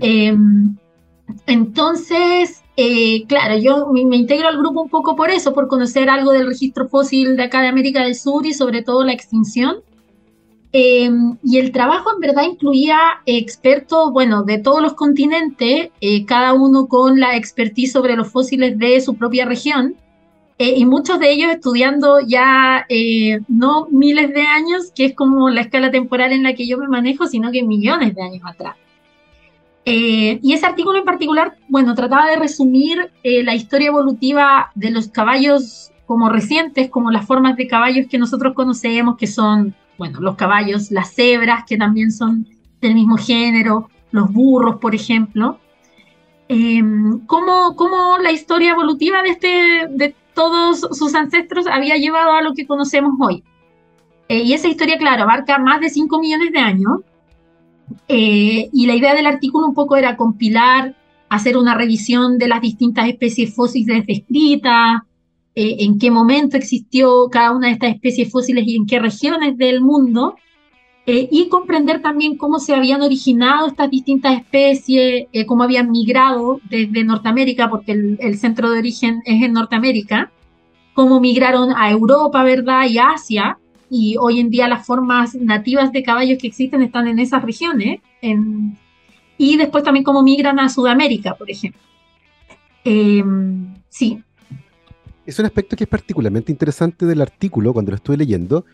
Em, 0.00 0.76
entonces, 1.46 2.62
eh, 2.76 3.24
claro, 3.26 3.58
yo 3.58 3.88
me, 3.92 4.16
integro 4.16 4.48
al 4.48 4.58
grupo 4.58 4.82
un 4.82 4.88
poco 4.88 5.16
por 5.16 5.30
eso, 5.30 5.52
por 5.52 5.68
conocer 5.68 6.08
algo 6.08 6.32
del 6.32 6.46
registro 6.46 6.88
fósil 6.88 7.36
de 7.36 7.44
acá 7.44 7.60
de 7.62 7.68
América 7.68 8.02
del 8.02 8.14
Sur 8.14 8.46
y 8.46 8.54
sobre 8.54 8.82
todo 8.82 9.04
la 9.04 9.12
extinción. 9.12 9.82
Em, 10.72 11.36
y 11.42 11.58
el 11.58 11.72
trabajo 11.72 12.12
en 12.14 12.20
verdad 12.20 12.44
incluía 12.44 12.98
expertos, 13.26 14.12
bueno, 14.12 14.44
de 14.44 14.58
todos 14.58 14.80
los 14.80 14.94
continentes, 14.94 15.90
eh, 16.00 16.24
cada 16.26 16.52
uno 16.52 16.86
con 16.86 17.18
la 17.18 17.36
expertise 17.36 17.92
sobre 17.92 18.14
los 18.14 18.28
fósiles 18.28 18.78
de 18.78 19.00
su 19.00 19.16
propia 19.16 19.46
región. 19.46 19.96
Eh, 20.58 20.74
y 20.76 20.84
muchos 20.84 21.18
de 21.18 21.32
ellos 21.32 21.50
estudiando 21.50 22.20
ya 22.20 22.84
eh, 22.90 23.40
no 23.48 23.88
miles 23.90 24.32
de 24.34 24.42
años, 24.42 24.92
que 24.94 25.06
es 25.06 25.14
como 25.14 25.48
la 25.48 25.62
escala 25.62 25.90
temporal 25.90 26.32
en 26.32 26.42
la 26.42 26.54
que 26.54 26.66
yo 26.66 26.76
me 26.76 26.86
manejo, 26.86 27.26
sino 27.26 27.50
que 27.50 27.62
millones 27.62 28.14
de 28.14 28.22
años 28.22 28.42
atrás. 28.44 28.76
Eh, 29.84 30.38
y 30.42 30.52
ese 30.52 30.66
artículo 30.66 30.98
en 30.98 31.04
particular, 31.04 31.56
bueno, 31.68 31.94
trataba 31.94 32.26
de 32.26 32.36
resumir 32.36 33.10
la 33.24 33.54
historia 33.54 33.88
evolutiva 33.88 34.70
de 34.74 34.90
los 34.90 35.08
caballos 35.08 35.90
como 36.06 36.28
recientes, 36.28 36.90
como 36.90 37.10
las 37.10 37.26
formas 37.26 37.56
de 37.56 37.66
caballos 37.66 38.06
que 38.10 38.18
nosotros 38.18 38.54
conocemos, 38.54 39.16
que 39.16 39.26
son, 39.26 39.74
bueno, 39.96 40.20
los 40.20 40.36
caballos, 40.36 40.90
las 40.90 41.14
cebras, 41.14 41.64
que 41.66 41.76
también 41.76 42.10
son 42.12 42.46
del 42.80 42.94
mismo 42.94 43.16
género, 43.16 43.88
los 44.10 44.32
burros, 44.32 44.76
por 44.80 44.94
ejemplo. 44.94 45.58
cómo, 47.26 47.76
cómo, 47.76 48.18
la 48.18 48.32
historia 48.32 48.72
evolutiva 48.72 49.22
de, 49.22 49.28
este, 49.28 49.86
de, 49.90 50.14
todos 50.34 50.80
sus 50.92 51.14
ancestros 51.14 51.66
había 51.66 51.96
llevado 51.96 52.32
a 52.32 52.42
lo 52.42 52.54
que 52.54 52.66
conocemos 52.66 53.14
hoy. 53.20 53.44
Eh, 54.28 54.42
y 54.42 54.52
esa 54.52 54.68
historia, 54.68 54.96
claro, 54.96 55.24
abarca 55.24 55.58
más 55.58 55.80
de 55.80 55.90
5 55.90 56.18
millones 56.20 56.52
de 56.52 56.58
años. 56.58 57.00
Eh, 58.08 58.68
y 58.72 58.86
la 58.86 58.94
idea 58.94 59.14
del 59.14 59.26
artículo 59.26 59.66
un 59.66 59.74
poco 59.74 59.96
era 59.96 60.16
compilar 60.16 60.96
hacer 61.28 61.56
una 61.56 61.74
revisión 61.74 62.38
de 62.38 62.48
las 62.48 62.60
distintas 62.60 63.08
especies 63.08 63.54
fósiles 63.54 64.04
descritas, 64.06 65.02
eh, 65.54 65.76
en 65.80 65.98
qué 65.98 66.10
momento 66.10 66.56
existió 66.56 67.28
cada 67.30 67.52
una 67.52 67.68
de 67.68 67.74
estas 67.74 67.94
especies 67.94 68.30
fósiles 68.30 68.66
y 68.66 68.76
en 68.76 68.86
qué 68.86 68.98
regiones 68.98 69.56
del 69.56 69.80
mundo, 69.80 70.36
eh, 71.06 71.28
y 71.30 71.48
comprender 71.48 72.02
también 72.02 72.36
cómo 72.36 72.58
se 72.58 72.74
habían 72.74 73.02
originado 73.02 73.68
estas 73.68 73.90
distintas 73.90 74.36
especies, 74.38 75.26
cómo 75.46 75.62
habían 75.62 75.90
migrado 75.90 76.60
desde 76.68 77.04
Norteamérica, 77.04 77.70
porque 77.70 77.92
el, 77.92 78.38
centro 78.38 78.70
de 78.70 78.78
origen 78.78 79.20
es 79.24 79.42
en 79.42 79.52
Norteamérica, 79.52 80.30
cómo 80.94 81.20
migraron 81.20 81.70
a 81.76 81.90
Europa, 81.90 82.42
¿verdad? 82.42 82.86
Y 82.88 82.98
Asia, 82.98 83.58
y 83.90 84.16
hoy 84.18 84.38
en 84.38 84.50
día 84.50 84.68
las 84.68 84.86
formas 84.86 85.34
nativas 85.34 85.92
de 85.92 86.02
caballos 86.02 86.38
que 86.40 86.46
existen 86.46 86.80
están 86.80 87.08
en 87.08 87.18
esas 87.18 87.42
regiones, 87.42 88.00
y 89.36 89.56
después 89.56 89.82
también 89.82 90.04
cómo 90.04 90.22
migran 90.22 90.60
a 90.60 90.68
Sudamérica, 90.68 91.34
por 91.34 91.50
ejemplo. 91.50 91.80
Em, 92.84 93.74
sí. 93.88 94.22
Es 95.26 95.38
un 95.38 95.46
aspecto 95.46 95.76
que 95.76 95.84
es 95.84 95.90
particularmente 95.90 96.52
interesante 96.52 97.06
del 97.06 97.20
artículo 97.20 97.72
cuando 97.72 97.90
lo 97.90 97.96
estuve 97.96 98.16
leyendo. 98.16 98.64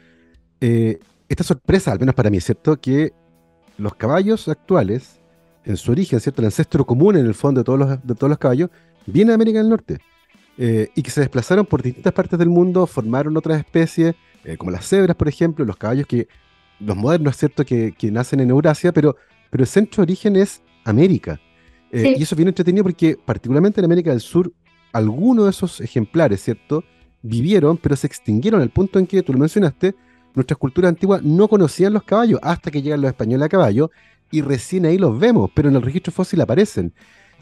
Eh, 0.61 0.99
esta 1.29 1.45
sorpresa, 1.45 1.93
al 1.93 1.99
menos 1.99 2.15
para 2.15 2.31
mí, 2.31 2.41
¿cierto? 2.41 2.77
Que 2.81 3.13
los 3.79 3.95
caballos 3.95 4.49
actuales, 4.49 5.21
en 5.65 5.77
su 5.77 5.93
origen, 5.93 6.21
¿cierto? 6.21 6.43
El 6.43 6.47
ancestro 6.47 6.85
común 6.85 7.17
en 7.17 7.27
el 7.27 7.35
fondo 7.35 7.61
de 7.61 7.65
todos 7.65 7.79
los, 7.79 7.89
de 7.91 8.15
todos 8.15 8.31
los 8.31 8.39
caballos, 8.39 8.71
viene 9.07 9.31
de 9.31 9.35
América 9.35 9.59
del 9.59 9.69
Norte. 9.69 9.99
Eh, 10.59 10.89
y 10.95 11.03
que 11.03 11.11
se 11.11 11.21
desplazaron 11.21 11.67
por 11.67 11.83
distintas 11.83 12.13
partes 12.13 12.39
del 12.39 12.49
mundo, 12.49 12.87
formaron 12.87 13.37
otras 13.37 13.59
especies, 13.59 14.15
eh, 14.47 14.57
como 14.57 14.71
las 14.71 14.89
cebras, 14.89 15.17
por 15.17 15.27
ejemplo, 15.27 15.65
los 15.65 15.77
caballos 15.77 16.07
que, 16.07 16.29
los 16.79 16.97
modernos, 16.97 17.37
¿cierto? 17.37 17.65
Que, 17.65 17.93
que 17.93 18.13
nacen 18.13 18.39
en 18.39 18.51
Eurasia, 18.51 18.93
pero, 18.93 19.17
pero 19.51 19.65
el 19.65 19.69
centro 19.69 19.97
de 19.97 20.13
origen 20.13 20.37
es 20.37 20.63
América. 20.85 21.41
Eh, 21.91 22.15
y 22.17 22.23
eso 22.23 22.35
es 22.35 22.37
bien 22.37 22.49
entretenido 22.49 22.85
porque, 22.85 23.17
particularmente 23.25 23.81
en 23.81 23.87
América 23.87 24.11
del 24.11 24.21
Sur, 24.21 24.53
algunos 24.93 25.47
de 25.47 25.51
esos 25.51 25.81
ejemplares, 25.81 26.43
¿cierto? 26.43 26.85
Vivieron, 27.23 27.77
pero 27.77 27.97
se 27.97 28.07
extinguieron 28.07 28.61
al 28.61 28.71
punto 28.71 29.01
en 29.01 29.07
que, 29.09 29.21
tú 29.23 29.33
lo 29.33 29.39
mencionaste, 29.41 29.97
nuestras 30.35 30.59
culturas 30.59 30.91
antiguas 30.91 31.23
no 31.23 31.49
conocían 31.49 31.93
los 31.93 32.05
caballos 32.05 32.39
hasta 32.43 32.71
que 32.71 32.83
llegan 32.83 33.01
los 33.01 33.09
españoles 33.09 33.47
a 33.47 33.49
caballo 33.49 33.91
y 34.31 34.43
recién 34.43 34.87
ahí 34.87 34.97
los 34.97 35.19
vemos, 35.19 35.51
pero 35.55 35.71
en 35.71 35.77
el 35.77 35.83
registro 35.83 36.13
fósil 36.13 36.41
aparecen. 36.41 36.93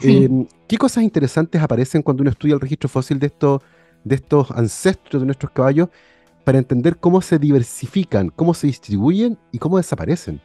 Eh, 0.01 0.29
¿Qué 0.67 0.77
cosas 0.77 1.03
interesantes 1.03 1.61
aparecen 1.61 2.01
cuando 2.01 2.21
uno 2.21 2.31
estudia 2.31 2.55
el 2.55 2.61
registro 2.61 2.89
fósil 2.89 3.19
de 3.19 3.27
estos, 3.27 3.61
de 4.03 4.15
estos 4.15 4.49
ancestros 4.51 5.21
de 5.21 5.25
nuestros 5.27 5.51
caballos 5.51 5.89
para 6.45 6.59
entender 6.59 6.95
cómo 6.97 7.21
se 7.21 7.37
diversifican, 7.39 8.29
cómo 8.29 8.53
se 8.53 8.67
distribuyen 8.67 9.37
y 9.51 9.57
cómo 9.57 9.77
desaparecen? 9.77 10.39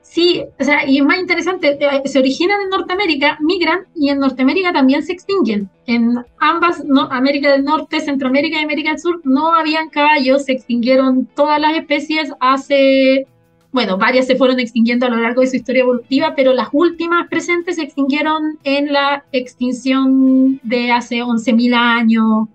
Sí, 0.00 0.44
o 0.60 0.64
sea, 0.64 0.86
y 0.86 0.98
es 0.98 1.04
más 1.04 1.18
interesante, 1.18 1.78
eh, 1.80 2.02
se 2.04 2.18
originan 2.18 2.60
en 2.60 2.70
Norteamérica, 2.70 3.38
migran 3.40 3.86
y 3.94 4.10
en 4.10 4.18
Norteamérica 4.18 4.72
también 4.72 5.02
se 5.02 5.12
extinguen. 5.12 5.70
En 5.86 6.16
ambas, 6.38 6.82
América 7.10 7.52
del 7.52 7.64
Norte, 7.64 8.00
Centroamérica 8.00 8.60
y 8.60 8.64
América 8.64 8.90
del 8.90 8.98
Sur, 8.98 9.20
no 9.24 9.54
habían 9.54 9.88
caballos, 9.90 10.44
se 10.44 10.52
extinguieron 10.52 11.26
todas 11.34 11.60
las 11.60 11.76
especies 11.76 12.30
hace, 12.40 13.26
bueno, 13.70 13.96
varias 13.96 14.26
se 14.26 14.36
fueron 14.36 14.60
extinguiendo 14.60 15.06
a 15.06 15.08
lo 15.08 15.16
largo 15.16 15.40
de 15.40 15.46
su 15.46 15.56
historia 15.56 15.82
evolutiva, 15.82 16.34
pero 16.34 16.52
las 16.52 16.68
últimas 16.72 17.28
presentes 17.28 17.76
se 17.76 17.82
extinguieron 17.84 18.58
en 18.64 18.92
la 18.92 19.24
extinción 19.32 20.60
de 20.62 20.90
hace 20.90 21.22
11.000 21.22 21.74
años, 21.74 22.48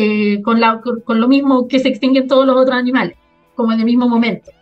eh, 0.00 0.40
con, 0.42 0.60
la, 0.60 0.80
con 0.80 1.20
lo 1.20 1.26
mismo 1.26 1.66
que 1.66 1.80
se 1.80 1.88
extinguen 1.88 2.28
todos 2.28 2.46
los 2.46 2.56
otros 2.56 2.76
animales, 2.76 3.16
como 3.56 3.72
en 3.72 3.80
el 3.80 3.84
mismo 3.84 4.08
momento. 4.08 4.52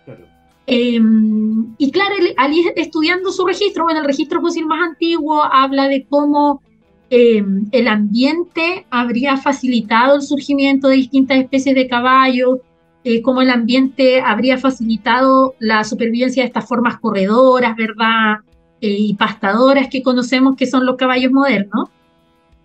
Em, 0.67 1.75
y 1.77 1.91
claro, 1.91 2.15
al 2.39 2.55
ir 2.55 2.73
estudiando 2.75 3.31
su 3.31 3.45
registro, 3.45 3.85
bueno, 3.85 4.01
el 4.01 4.07
registro 4.07 4.41
fósil 4.41 4.65
más 4.65 4.81
antiguo 4.89 5.43
habla 5.45 5.89
de 5.89 6.07
cómo 6.09 6.63
em, 7.11 7.67
el 7.71 7.87
ambiente 7.87 8.87
habría 8.89 9.37
facilitado 9.37 10.17
el 10.17 10.23
surgimiento 10.23 10.89
de 10.89 10.97
distintas 10.97 11.37
especies 11.37 11.75
de 11.75 11.87
caballos, 11.87 12.61
eh, 13.05 13.21
cómo 13.21 13.43
el 13.43 13.51
ambiente 13.51 14.23
habría 14.23 14.57
facilitado 14.57 15.55
la 15.59 15.85
supervivencia 15.85 16.45
de 16.45 16.47
estas 16.47 16.67
formas 16.67 16.99
corredoras, 16.99 17.77
¿verdad? 17.77 18.37
Eh, 18.81 18.97
y 19.01 19.15
pastadoras 19.17 19.89
que 19.91 20.03
conocemos 20.03 20.57
que 20.57 20.67
son 20.67 20.87
los 20.87 20.97
caballos 20.97 21.31
modernos. 21.31 21.91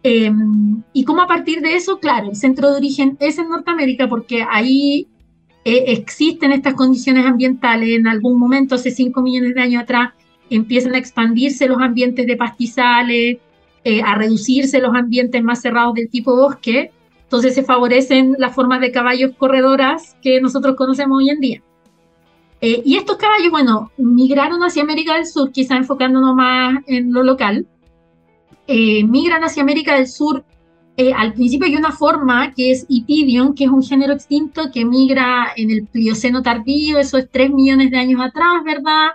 Em, 0.03 0.81
y 0.93 1.03
cómo 1.03 1.21
a 1.21 1.27
partir 1.27 1.61
de 1.61 1.75
eso, 1.75 1.99
claro, 1.99 2.29
el 2.29 2.35
centro 2.35 2.71
de 2.71 2.77
origen 2.77 3.17
es 3.19 3.37
en 3.37 3.49
Norteamérica 3.49 4.09
porque 4.09 4.43
ahí 4.49 5.07
eh, 5.63 5.85
existen 5.87 6.51
estas 6.51 6.73
condiciones 6.73 7.25
ambientales, 7.25 7.89
en 7.89 8.07
algún 8.07 8.39
momento, 8.39 8.75
hace 8.75 8.89
5 8.89 9.21
millones 9.21 9.53
de 9.53 9.61
años 9.61 9.83
atrás, 9.83 10.13
empiezan 10.49 10.95
a 10.95 10.97
expandirse 10.97 11.67
los 11.67 11.79
ambientes 11.79 12.25
de 12.25 12.35
pastizales, 12.35 13.37
eh, 13.83 14.01
a 14.01 14.15
reducirse 14.15 14.79
los 14.81 14.95
ambientes 14.95 15.43
más 15.43 15.61
cerrados 15.61 15.93
del 15.93 16.09
tipo 16.09 16.35
bosque, 16.35 16.91
entonces 17.23 17.55
se 17.55 17.63
favorecen 17.63 18.35
las 18.39 18.53
formas 18.53 18.81
de 18.81 18.91
caballos 18.91 19.31
corredoras 19.37 20.17
que 20.21 20.41
nosotros 20.41 20.75
conocemos 20.75 21.19
hoy 21.19 21.29
en 21.29 21.39
día. 21.39 21.61
Eh, 22.59 22.81
y 22.85 22.97
estos 22.97 23.17
caballos, 23.17 23.49
bueno, 23.51 23.91
migraron 23.97 24.61
hacia 24.61 24.83
América 24.83 25.15
del 25.15 25.25
Sur, 25.25 25.51
quizá 25.51 25.77
enfocándonos 25.77 26.35
más 26.35 26.83
en 26.87 27.13
lo 27.13 27.23
local, 27.23 27.65
migran 28.67 29.43
hacia 29.43 29.63
América 29.63 29.95
del 29.95 30.07
Sur 30.07 30.45
eh, 30.97 31.13
al 31.13 31.33
principio 31.33 31.67
hay 31.67 31.75
una 31.75 31.91
forma 31.91 32.53
que 32.53 32.71
es 32.71 32.85
Itidion, 32.89 33.55
que 33.55 33.63
es 33.63 33.69
un 33.69 33.81
género 33.81 34.13
extinto 34.13 34.69
que 34.71 34.85
migra 34.85 35.47
en 35.55 35.71
el 35.71 35.87
Plioceno 35.87 36.41
tardío, 36.41 36.99
eso 36.99 37.17
es 37.17 37.29
3 37.31 37.49
millones 37.51 37.91
de 37.91 37.97
años 37.97 38.21
atrás, 38.21 38.63
¿verdad? 38.65 39.07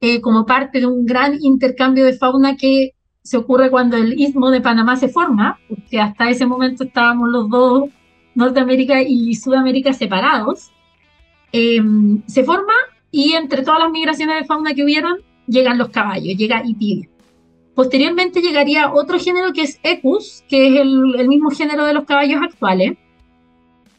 Eh, 0.00 0.20
como 0.20 0.44
parte 0.44 0.80
de 0.80 0.86
un 0.86 1.06
gran 1.06 1.38
intercambio 1.40 2.04
de 2.04 2.14
fauna 2.14 2.56
que 2.56 2.92
se 3.22 3.38
ocurre 3.38 3.70
cuando 3.70 3.96
el 3.96 4.20
istmo 4.20 4.50
de 4.50 4.60
Panamá 4.60 4.96
se 4.96 5.08
forma, 5.08 5.58
porque 5.68 6.00
hasta 6.00 6.28
ese 6.28 6.46
momento 6.46 6.84
estábamos 6.84 7.30
los 7.30 7.48
dos, 7.48 7.84
Norteamérica 8.34 9.00
y 9.00 9.34
Sudamérica, 9.34 9.92
separados. 9.94 10.72
Em, 11.52 12.22
se 12.26 12.44
forma 12.44 12.74
y 13.10 13.32
entre 13.32 13.62
todas 13.62 13.80
las 13.80 13.90
migraciones 13.90 14.40
de 14.40 14.44
fauna 14.44 14.74
que 14.74 14.84
hubieron, 14.84 15.20
llegan 15.46 15.78
los 15.78 15.88
caballos, 15.90 16.36
llega 16.36 16.62
Itidion. 16.64 17.13
Posteriormente 17.74 18.40
llegaría 18.40 18.92
otro 18.92 19.18
género 19.18 19.52
que 19.52 19.62
es 19.62 19.80
Equus, 19.82 20.44
que 20.48 20.68
es 20.68 20.80
el, 20.80 21.28
mismo 21.28 21.50
género 21.50 21.84
de 21.84 21.94
los 21.94 22.04
caballos 22.04 22.40
actuales. 22.42 22.96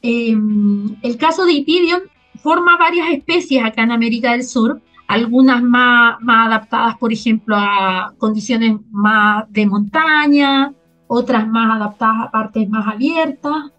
Em, 0.01 0.95
el 1.01 1.17
caso 1.17 1.45
de 1.45 1.53
Itidion 1.53 2.03
forma 2.41 2.77
varias 2.77 3.09
especies 3.09 3.63
acá 3.63 3.83
en 3.83 3.91
América 3.91 4.31
del 4.31 4.43
Sur, 4.43 4.81
algunas 5.07 5.61
más, 5.61 6.17
adaptadas, 6.25 6.97
por 6.97 7.11
ejemplo, 7.11 7.55
a 7.57 8.13
condiciones 8.17 8.77
más 8.91 9.51
de 9.51 9.65
montaña, 9.65 10.73
otras 11.07 11.47
más 11.47 11.75
adaptadas 11.75 12.27
a 12.27 12.31
partes 12.31 12.69
más 12.69 12.87
abiertas. 12.87 13.71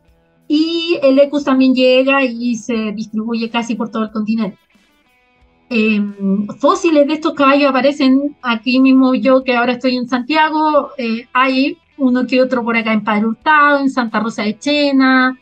Y 0.49 0.99
el 1.03 1.19
Equus 1.19 1.45
también 1.45 1.75
llega 1.75 2.23
y 2.23 2.55
se 2.57 2.93
distribuye 2.93 3.51
casi 3.51 3.75
por 3.75 3.89
todo 3.89 4.05
el 4.05 4.11
continente. 4.13 4.59
Em, 5.68 6.46
fósiles 6.61 7.07
de 7.09 7.14
estos 7.14 7.35
caballos 7.35 7.68
aparecen 7.68 8.37
aquí 8.40 8.79
mismo 8.79 9.14
yo 9.14 9.42
que 9.42 9.57
ahora 9.57 9.72
estoy 9.72 9.96
en 9.96 10.09
Santiago, 10.09 10.90
eh, 10.96 11.26
hay 11.33 11.76
uno 11.96 12.26
que 12.26 12.40
otro 12.40 12.62
por 12.62 12.76
acá 12.76 12.92
en 12.92 13.02
Padre 13.02 13.26
Hurtado, 13.26 13.81
en 13.81 13.90
Santa 13.90 14.20
Rosa 14.20 14.42
de 14.44 14.59
Chena, 14.59 15.37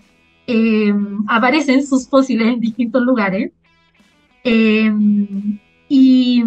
em, 0.47 1.25
aparecen 1.29 1.87
sus 1.87 2.09
fósiles 2.09 2.49
en 2.49 2.61
distintos 2.61 3.03
lugares. 3.03 3.53
Em, 4.45 5.59
y, 5.89 6.43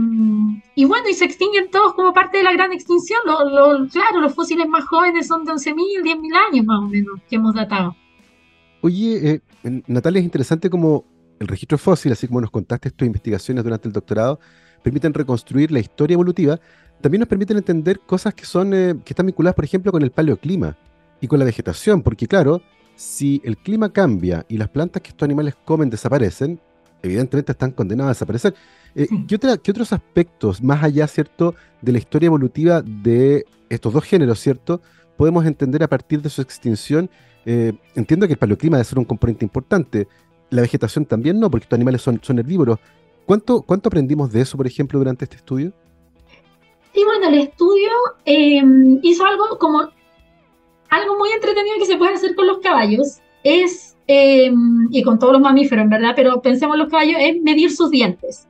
bueno, 0.85 1.07
y 1.09 1.13
se 1.13 1.25
extinguen 1.25 1.69
todos 1.71 1.93
como 1.93 2.13
parte 2.13 2.37
de 2.39 2.43
la 2.43 2.53
gran 2.53 2.73
extinción. 2.73 3.19
claro, 3.91 4.21
los 4.21 4.33
fósiles 4.33 4.67
más 4.67 4.85
jóvenes 4.85 5.27
son 5.27 5.45
de 5.45 5.51
11.000, 5.51 6.03
10.000 6.03 6.33
años 6.35 6.65
más 6.65 6.79
o 6.79 6.87
menos 6.89 7.19
que 7.29 7.35
hemos 7.37 7.53
datado. 7.53 7.95
Oye, 8.81 9.41
eh, 9.63 9.81
Natalia, 9.87 10.19
es 10.19 10.25
interesante 10.25 10.69
como 10.69 11.05
el 11.39 11.47
registro 11.47 11.77
fósil, 11.77 12.11
así 12.11 12.27
como 12.27 12.41
nos 12.41 12.51
contaste 12.51 12.91
tus 12.91 13.05
investigaciones 13.05 13.63
durante 13.63 13.87
el 13.87 13.93
doctorado, 13.93 14.39
permiten 14.83 15.13
reconstruir 15.13 15.71
la 15.71 15.79
historia 15.79 16.15
evolutiva, 16.15 16.59
también 17.01 17.19
nos 17.19 17.29
permiten 17.29 17.57
entender 17.57 17.99
cosas 17.99 18.33
que, 18.33 18.45
son, 18.45 18.73
eh, 18.73 18.95
que 19.03 19.13
están 19.13 19.25
vinculadas, 19.25 19.55
por 19.55 19.65
ejemplo, 19.65 19.91
con 19.91 20.01
el 20.01 20.11
paleoclima 20.11 20.77
y 21.21 21.27
con 21.27 21.39
la 21.39 21.45
vegetación, 21.45 22.01
porque 22.01 22.27
claro, 22.27 22.61
si 22.95 23.41
el 23.43 23.57
clima 23.57 23.91
cambia 23.91 24.45
y 24.49 24.57
las 24.57 24.69
plantas 24.69 25.01
que 25.01 25.09
estos 25.09 25.25
animales 25.25 25.55
comen 25.65 25.89
desaparecen, 25.89 26.59
evidentemente 27.03 27.51
están 27.51 27.71
condenadas 27.71 28.09
a 28.09 28.13
desaparecer. 28.13 28.55
Eh, 28.95 29.07
¿qué, 29.27 29.37
¿Qué 29.37 29.71
otros 29.71 29.93
aspectos, 29.93 30.63
más 30.63 30.83
allá, 30.83 31.07
cierto, 31.07 31.53
de 31.81 31.91
la 31.91 31.99
historia 31.99 32.27
evolutiva 32.27 32.81
de 32.81 33.45
estos 33.69 33.93
dos 33.93 34.03
géneros, 34.03 34.39
cierto, 34.39 34.81
podemos 35.15 35.45
entender 35.45 35.83
a 35.83 35.87
partir 35.87 36.21
de 36.21 36.29
su 36.29 36.41
extinción? 36.41 37.09
Eh, 37.45 37.73
entiendo 37.95 38.25
que 38.27 38.33
el 38.33 38.39
paleoclima 38.39 38.77
debe 38.77 38.85
ser 38.85 38.99
un 38.99 39.05
componente 39.05 39.45
importante, 39.45 40.07
la 40.49 40.61
vegetación 40.61 41.05
también 41.05 41.39
no, 41.39 41.49
porque 41.49 41.65
estos 41.65 41.77
animales 41.77 42.01
son, 42.01 42.19
son 42.23 42.39
herbívoros. 42.39 42.79
¿Cuánto, 43.25 43.61
¿Cuánto 43.61 43.89
aprendimos 43.89 44.31
de 44.31 44.41
eso, 44.41 44.55
por 44.57 44.67
ejemplo, 44.67 44.99
durante 44.99 45.25
este 45.25 45.37
estudio? 45.37 45.73
Sí, 46.93 47.03
bueno, 47.03 47.27
el 47.27 47.39
estudio 47.39 47.89
em, 48.25 48.99
hizo 49.03 49.25
algo 49.25 49.57
como 49.59 49.81
algo 50.89 51.17
muy 51.17 51.29
entretenido 51.31 51.75
que 51.77 51.85
se 51.85 51.97
puede 51.97 52.13
hacer 52.13 52.35
con 52.35 52.47
los 52.47 52.59
caballos. 52.59 53.19
Es, 53.43 53.97
em, 54.07 54.87
y 54.91 55.03
con 55.03 55.19
todos 55.19 55.33
los 55.33 55.41
mamíferos, 55.41 55.83
en 55.83 55.89
verdad, 55.89 56.13
pero 56.15 56.41
pensemos 56.41 56.75
en 56.75 56.79
los 56.79 56.89
caballos, 56.89 57.17
es 57.19 57.41
medir 57.41 57.71
sus 57.71 57.91
dientes. 57.91 58.47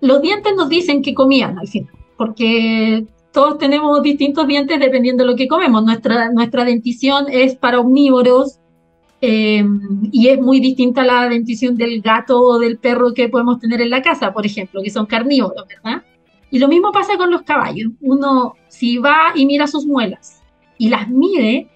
Los 0.00 0.22
dientes 0.22 0.54
nos 0.56 0.68
dicen 0.68 1.02
que 1.02 1.14
comían 1.14 1.58
al 1.58 1.68
final, 1.68 1.92
porque 2.16 3.06
todos 3.32 3.58
tenemos 3.58 4.02
distintos 4.02 4.46
dientes 4.46 4.80
dependiendo 4.80 5.24
de 5.24 5.30
lo 5.30 5.36
que 5.36 5.46
comemos. 5.46 5.84
Nuestra, 5.84 6.30
nuestra 6.32 6.64
dentición 6.64 7.26
es 7.30 7.54
para 7.54 7.80
omnívoros 7.80 8.60
em, 9.20 10.08
y 10.12 10.28
es 10.28 10.40
muy 10.40 10.60
distinta 10.60 11.02
a 11.02 11.04
la 11.04 11.28
dentición 11.28 11.76
del 11.76 12.00
gato 12.00 12.40
o 12.40 12.58
del 12.58 12.78
perro 12.78 13.14
que 13.14 13.28
podemos 13.28 13.58
tener 13.58 13.80
en 13.80 13.90
la 13.90 14.02
casa, 14.02 14.32
por 14.32 14.46
ejemplo, 14.46 14.82
que 14.82 14.90
son 14.90 15.06
carnívoros, 15.06 15.66
¿verdad? 15.66 16.02
Y 16.50 16.58
lo 16.58 16.68
mismo 16.68 16.92
pasa 16.92 17.16
con 17.16 17.30
los 17.30 17.42
caballos. 17.42 17.92
Uno, 18.00 18.54
si 18.68 18.98
va 18.98 19.32
y 19.34 19.46
mira 19.46 19.66
sus 19.66 19.86
muelas 19.86 20.42
y 20.78 20.88
las 20.88 21.08
mide, 21.08 21.68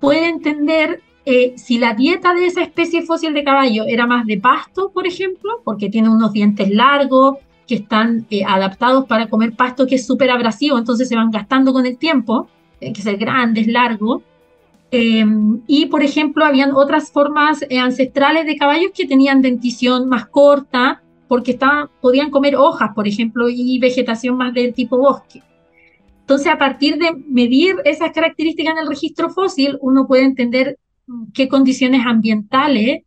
puede 0.00 0.28
entender 0.28 1.00
eh, 1.24 1.54
si 1.56 1.78
la 1.78 1.94
dieta 1.94 2.34
de 2.34 2.46
esa 2.46 2.62
especie 2.62 3.02
fósil 3.02 3.32
de 3.32 3.44
caballo 3.44 3.84
era 3.86 4.06
más 4.06 4.26
de 4.26 4.38
pasto, 4.38 4.90
por 4.92 5.06
ejemplo, 5.06 5.60
porque 5.64 5.88
tiene 5.88 6.08
unos 6.08 6.32
dientes 6.32 6.68
largos 6.70 7.38
que 7.66 7.76
están 7.76 8.26
eh, 8.30 8.44
adaptados 8.44 9.06
para 9.06 9.28
comer 9.28 9.54
pasto 9.54 9.86
que 9.86 9.94
es 9.94 10.06
súper 10.06 10.30
abrasivo, 10.30 10.78
entonces 10.78 11.08
se 11.08 11.14
van 11.14 11.30
gastando 11.30 11.72
con 11.72 11.86
el 11.86 11.96
tiempo, 11.96 12.48
tienen 12.80 12.94
que 12.94 13.02
ser 13.02 13.16
grandes, 13.16 13.68
largos. 13.68 14.22
Em, 14.94 15.62
y, 15.66 15.86
por 15.86 16.02
ejemplo, 16.02 16.44
habían 16.44 16.72
otras 16.74 17.10
formas 17.10 17.64
eh, 17.70 17.78
ancestrales 17.78 18.44
de 18.44 18.56
caballos 18.56 18.92
que 18.94 19.06
tenían 19.06 19.40
dentición 19.40 20.06
más 20.06 20.26
corta, 20.26 21.02
porque 21.28 21.52
estaban, 21.52 21.88
podían 22.02 22.30
comer 22.30 22.56
hojas, 22.56 22.90
por 22.94 23.08
ejemplo, 23.08 23.48
y 23.48 23.78
vegetación 23.78 24.36
más 24.36 24.52
del 24.52 24.74
tipo 24.74 24.98
bosque. 24.98 25.42
Entonces, 26.20 26.52
a 26.52 26.58
partir 26.58 26.98
de 26.98 27.10
medir 27.26 27.76
esas 27.86 28.12
características 28.12 28.74
en 28.74 28.82
el 28.82 28.86
registro 28.86 29.30
fósil, 29.30 29.78
uno 29.80 30.06
puede 30.06 30.24
entender 30.24 30.78
qué 31.32 31.48
condiciones 31.48 32.04
ambientales 32.04 33.02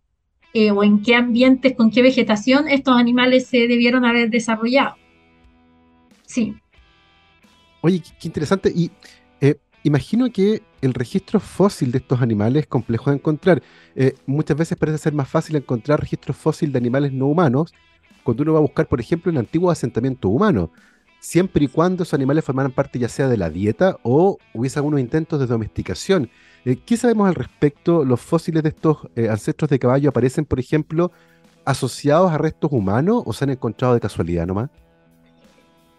eh, 0.55 0.71
o 0.71 0.83
en 0.83 1.03
qué 1.03 1.13
ambientes, 1.13 1.75
con 1.75 1.91
qué 1.91 2.01
vegetación 2.01 2.67
estos 2.67 2.97
animales 2.97 3.45
se 3.45 3.67
debieron 3.67 4.05
haber 4.05 4.31
desarrollado. 4.31 4.95
Sí. 6.25 6.55
Oye, 7.81 8.01
qué 8.19 8.27
interesante. 8.27 8.71
Y 8.75 8.89
eh, 9.39 9.55
imagino 9.83 10.31
que 10.31 10.63
el 10.86 10.93
registro 10.93 11.39
fósil 11.39 11.91
de 11.91 11.99
estos 11.99 12.21
animales 12.21 12.63
es 12.63 12.67
complejo 12.67 13.09
de 13.09 13.17
encontrar. 13.17 13.61
Eh, 13.95 14.13
muchas 14.25 14.57
veces 14.57 14.77
parece 14.77 14.97
ser 14.97 15.13
más 15.13 15.27
fácil 15.27 15.55
encontrar 15.55 15.99
registros 15.99 16.38
fósil 16.38 16.71
de 16.71 16.77
animales 16.77 17.11
no 17.11 17.27
humanos 17.27 17.73
cuando 18.23 18.43
uno 18.43 18.53
va 18.53 18.59
a 18.59 18.61
buscar, 18.63 18.88
por 18.88 18.99
ejemplo, 18.99 19.31
el 19.31 19.38
antiguo 19.38 19.69
asentamiento 19.69 20.29
humano, 20.29 20.71
siempre 21.19 21.65
y 21.65 21.67
cuando 21.67 22.03
esos 22.03 22.15
animales 22.15 22.43
formaran 22.43 22.71
parte 22.71 22.97
ya 22.97 23.07
sea 23.07 23.27
de 23.27 23.38
la 23.38 23.49
dieta 23.49 23.97
o 24.03 24.38
hubiese 24.53 24.79
algunos 24.79 24.99
intentos 24.99 25.39
de 25.39 25.45
domesticación. 25.45 26.29
Eh, 26.65 26.77
¿Qué 26.83 26.97
sabemos 26.97 27.27
al 27.27 27.36
respecto? 27.36 28.03
¿Los 28.03 28.21
fósiles 28.21 28.63
de 28.63 28.69
estos 28.69 28.97
eh, 29.15 29.29
ancestros 29.29 29.69
de 29.69 29.79
caballo 29.79 30.09
aparecen, 30.09 30.45
por 30.45 30.59
ejemplo, 30.59 31.11
asociados 31.65 32.31
a 32.31 32.38
restos 32.38 32.71
humanos 32.71 33.23
o 33.25 33.33
se 33.33 33.45
han 33.45 33.51
encontrado 33.51 33.93
de 33.93 33.99
casualidad 33.99 34.47
nomás? 34.47 34.69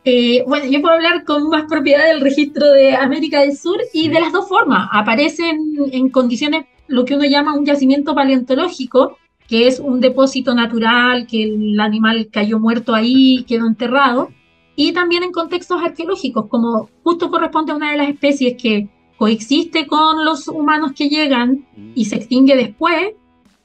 Eh, 0.08 0.44
bueno, 0.46 0.66
yo 0.66 0.80
puedo 0.80 0.94
hablar 0.94 1.24
con 1.24 1.48
más 1.48 1.64
propiedad 1.64 2.06
del 2.06 2.20
registro 2.20 2.70
de 2.70 2.94
América 2.94 3.40
del 3.40 3.56
Sur 3.56 3.78
y 3.92 4.08
de 4.08 4.20
las 4.20 4.32
dos 4.32 4.48
formas. 4.48 4.88
Aparecen 4.92 5.58
en 5.90 6.10
condiciones, 6.10 6.66
lo 6.86 7.04
que 7.04 7.16
uno 7.16 7.24
llama 7.24 7.58
un 7.58 7.66
yacimiento 7.66 8.14
paleontológico, 8.14 9.18
que 9.48 9.66
es 9.66 9.80
un 9.80 10.00
depósito 10.00 10.54
natural, 10.54 11.26
que 11.26 11.42
el 11.42 11.80
animal 11.80 12.28
cayó 12.30 12.60
muerto 12.60 12.94
ahí, 12.94 13.44
quedó 13.48 13.66
enterrado, 13.66 14.28
y 14.76 14.92
también 14.92 15.24
en 15.24 15.32
contextos 15.32 15.82
arqueológicos, 15.82 16.46
como 16.48 16.88
justo 17.02 17.28
corresponde 17.28 17.72
a 17.72 17.74
una 17.74 17.90
de 17.90 17.96
las 17.96 18.08
especies 18.08 18.54
que 18.62 18.88
coexiste 19.16 19.88
con 19.88 20.24
los 20.24 20.46
humanos 20.46 20.92
que 20.92 21.08
llegan 21.08 21.66
y 21.96 22.04
se 22.04 22.14
extingue 22.14 22.54
después, 22.54 23.08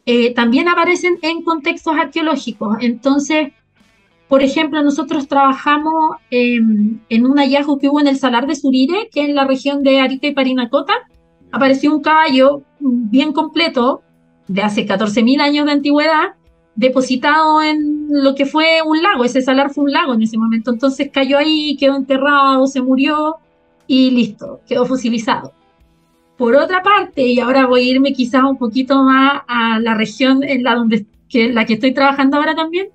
eh, 0.08 0.34
también 0.34 0.68
aparecen 0.68 1.20
en 1.22 1.44
contextos 1.44 1.94
arqueológicos. 1.96 2.78
Entonces, 2.82 3.54
por 4.32 4.44
ejemplo, 4.44 4.82
nosotros 4.82 5.28
trabajamos 5.28 6.16
en 6.30 7.26
un 7.26 7.38
hallazgo 7.38 7.78
que 7.80 7.90
hubo 7.90 8.00
en 8.00 8.08
el 8.08 8.18
Salar 8.18 8.48
de 8.48 8.56
Surire, 8.56 9.10
que 9.12 9.24
es 9.24 9.28
en 9.28 9.36
la 9.36 9.44
región 9.44 9.84
de 9.84 10.00
Arica 10.00 10.26
y 10.26 10.34
Parinacota. 10.34 10.94
Apareció 11.52 11.94
un 11.94 12.02
caballo 12.02 12.64
bien 12.80 13.34
completo, 13.34 14.04
de 14.48 14.62
hace 14.62 14.88
14.000 14.88 15.42
años 15.42 15.66
de 15.66 15.74
antigüedad, 15.74 16.36
depositado 16.76 17.62
en 17.62 18.08
lo 18.10 18.34
que 18.34 18.46
fue 18.46 18.82
un 18.86 19.04
lago. 19.04 19.26
Ese 19.26 19.42
salar 19.42 19.74
fue 19.74 19.84
un 19.84 19.92
lago 19.92 20.14
en 20.14 20.22
ese 20.22 20.38
momento. 20.38 20.72
Entonces 20.72 21.10
cayó 21.12 21.38
ahí, 21.38 21.76
quedó 21.76 21.98
enterrado, 21.98 22.68
se 22.68 22.82
murió 22.82 23.36
y 23.86 24.12
listo, 24.12 24.62
quedó 24.66 24.86
fosilizado. 24.86 25.52
Por 26.38 26.56
otra 26.56 26.82
parte, 26.82 27.22
y 27.28 27.42
ahora 27.42 27.68
voy 27.68 27.82
a 27.82 27.92
irme 27.96 28.14
quizás 28.14 28.46
un 28.46 28.58
poquito 28.58 29.04
más 29.04 29.42
a 29.46 29.78
la 29.82 29.94
región 29.94 30.42
en 30.42 30.64
la, 30.64 30.76
donde, 30.76 31.06
que, 31.28 31.52
la 31.52 31.66
que 31.66 31.74
estoy 31.74 31.94
trabajando 31.94 32.38
ahora 32.38 32.56
también, 32.56 32.88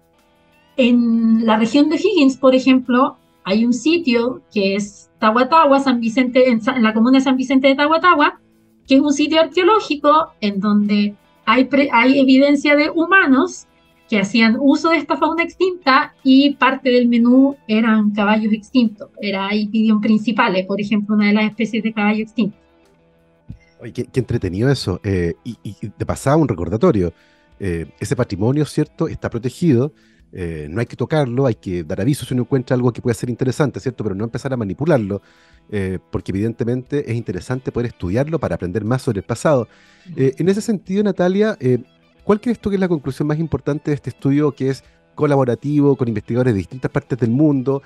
en 0.77 1.47
la 1.47 1.57
región 1.57 1.89
de 1.89 1.97
Higgins, 1.97 2.37
por 2.37 2.55
ejemplo, 2.55 3.17
hay 3.45 3.65
un 3.65 3.73
sitio 3.73 4.43
que 4.53 4.75
es 4.75 5.11
Tahuatahua, 5.19 5.81
San 5.81 6.01
Vicente, 6.01 6.49
en, 6.49 6.61
en 6.67 6.83
la 6.83 6.93
comuna 6.93 7.19
de 7.19 7.25
San 7.25 7.37
Vicente 7.37 7.69
de 7.69 7.75
Tahuatahua, 7.75 8.41
que 8.87 8.97
es 8.97 9.01
un 9.01 9.13
sitio 9.13 9.41
arqueológico 9.41 10.33
en 10.41 10.61
donde 10.61 11.15
hay, 11.47 11.69
evidencia 12.19 12.77
de 12.77 12.91
humanos 12.91 13.67
que 14.09 14.21
hacían 14.21 14.57
uso 14.61 14.91
de 14.91 14.97
esta 14.97 15.17
fauna 15.17 15.43
extinta 15.43 16.15
y 16.23 16.55
parte 16.55 16.91
del 16.91 17.09
menú 17.09 17.57
eran 17.67 18.11
caballos 18.11 18.53
extintos. 18.53 19.11
Era 19.21 19.53
Ipidion 19.55 20.01
principales, 20.01 20.67
por 20.67 20.81
ejemplo, 20.81 21.15
una 21.17 21.29
de 21.29 21.33
las 21.33 21.45
especies 21.47 21.83
de 21.83 21.93
caballo 21.93 22.23
extinto. 22.23 22.57
Oye, 23.81 23.93
qué, 23.93 24.21
entretenido 24.21 24.71
eso. 24.71 25.01
Eh, 25.03 25.35
y, 25.45 25.57
y, 25.63 25.77
de 25.97 26.07
pasada 26.07 26.37
un 26.37 26.49
recordatorio. 26.49 27.13
Eh, 27.59 27.87
ese 27.99 28.15
patrimonio, 28.15 28.65
¿cierto? 28.67 29.09
Está 29.09 29.31
protegido. 29.31 29.93
Eh, 30.39 30.69
no 30.69 30.81
hay 30.81 30.87
que 30.87 30.97
tocarlo, 30.97 31.47
hay 31.47 31.55
que 31.55 31.83
dar 31.83 31.99
aviso 31.99 32.27
si 32.27 32.35
uno 32.35 32.43
encuentra 32.43 32.75
algo 32.75 32.93
que 32.93 33.01
pueda 33.01 33.15
ser 33.15 33.31
interesante, 33.31 33.81
¿cierto? 33.81 34.05
Pero 34.05 34.15
no 34.15 34.25
empezar 34.25 34.53
a 34.53 34.57
manipularlo. 34.59 35.23
Eh, 35.71 35.99
porque 36.13 36.31
evidentemente 36.31 37.11
es 37.11 37.17
interesante 37.17 37.73
poder 37.73 37.87
estudiarlo 37.87 38.39
para 38.39 38.55
aprender 38.55 38.85
más 38.85 39.01
sobre 39.01 39.21
el 39.21 39.25
pasado. 39.25 39.67
Eh, 40.15 40.35
en 40.37 40.51
ese 40.51 40.61
sentido, 40.61 41.03
Natalia, 41.03 41.57
¿cuál 42.23 42.41
crees 42.43 42.61
tú 42.61 42.69
que 42.69 42.77
es 42.77 42.81
la 42.81 42.87
conclusión 42.87 43.27
más 43.27 43.39
importante 43.39 43.91
de 43.91 43.95
este 43.95 44.11
estudio 44.11 44.53
que 44.53 44.69
es 44.69 44.85
colaborativo 45.15 45.97
con 45.97 46.07
investigadores 46.07 46.53
de 46.53 46.59
distintas 46.59 46.91
partes 46.91 47.19
del 47.19 47.31
mundo, 47.31 47.83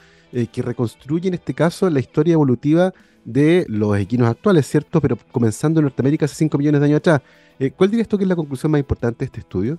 que 0.53 0.63
reconstruye 0.63 1.29
en 1.29 1.35
este 1.35 1.55
caso 1.55 1.89
la 1.89 2.01
historia 2.01 2.35
evolutiva 2.35 2.93
de 3.25 3.65
los 3.69 3.97
equinos 3.97 4.29
actuales, 4.29 4.67
¿cierto? 4.67 5.01
Pero 5.01 5.17
comenzando 5.31 5.79
en 5.79 5.85
Norteamérica 5.85 6.25
hace 6.25 6.35
5 6.35 6.59
millones 6.59 6.81
de 6.81 6.87
años 6.89 6.99
atrás. 6.99 7.23
¿Cuál 7.77 7.91
dirías 7.91 8.09
tú 8.09 8.19
que 8.19 8.25
es 8.25 8.29
la 8.29 8.37
conclusión 8.37 8.73
más 8.73 8.81
importante 8.81 9.21
de 9.21 9.27
este 9.27 9.41
estudio? 9.41 9.79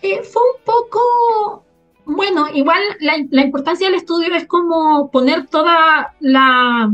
Fue 0.00 0.42
un 0.42 0.64
poco 0.64 1.64
bueno, 2.08 2.46
igual 2.54 2.80
la, 3.00 3.42
importancia 3.44 3.86
del 3.86 3.96
estudio 3.96 4.34
es 4.34 4.46
como 4.46 5.10
poner 5.10 5.46
toda 5.46 6.14
la, 6.20 6.90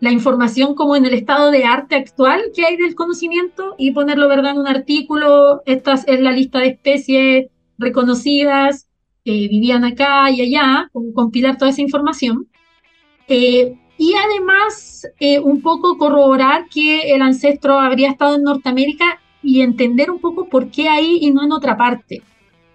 información 0.00 0.76
como 0.76 0.94
en 0.94 1.04
el 1.04 1.14
estado 1.14 1.50
de 1.50 1.64
arte 1.64 1.96
actual 1.96 2.52
que 2.54 2.64
hay 2.64 2.76
del 2.76 2.94
conocimiento 2.94 3.74
y 3.76 3.90
ponerlo, 3.90 4.28
¿verdad?, 4.28 4.52
en 4.52 4.58
un 4.58 4.68
artículo. 4.68 5.62
Esta 5.66 5.94
es 5.94 6.20
la 6.20 6.30
lista 6.30 6.60
de 6.60 6.68
especies 6.68 7.46
reconocidas 7.76 8.86
que 9.24 9.32
vivían 9.32 9.84
acá 9.84 10.30
y 10.30 10.42
allá, 10.42 10.90
compilar 11.12 11.58
toda 11.58 11.72
esa 11.72 11.82
información. 11.82 12.46
Eh, 13.26 13.76
y 13.98 14.14
además, 14.14 15.08
eh, 15.18 15.40
un 15.40 15.60
poco 15.60 15.98
corroborar 15.98 16.66
que 16.68 17.12
el 17.12 17.20
ancestro 17.20 17.80
habría 17.80 18.10
estado 18.10 18.36
en 18.36 18.44
Norteamérica 18.44 19.20
y 19.42 19.60
entender 19.60 20.10
un 20.10 20.18
poco 20.18 20.48
por 20.48 20.70
qué 20.70 20.88
ahí 20.88 21.18
y 21.20 21.30
no 21.30 21.44
en 21.44 21.52
otra 21.52 21.76
parte. 21.76 22.22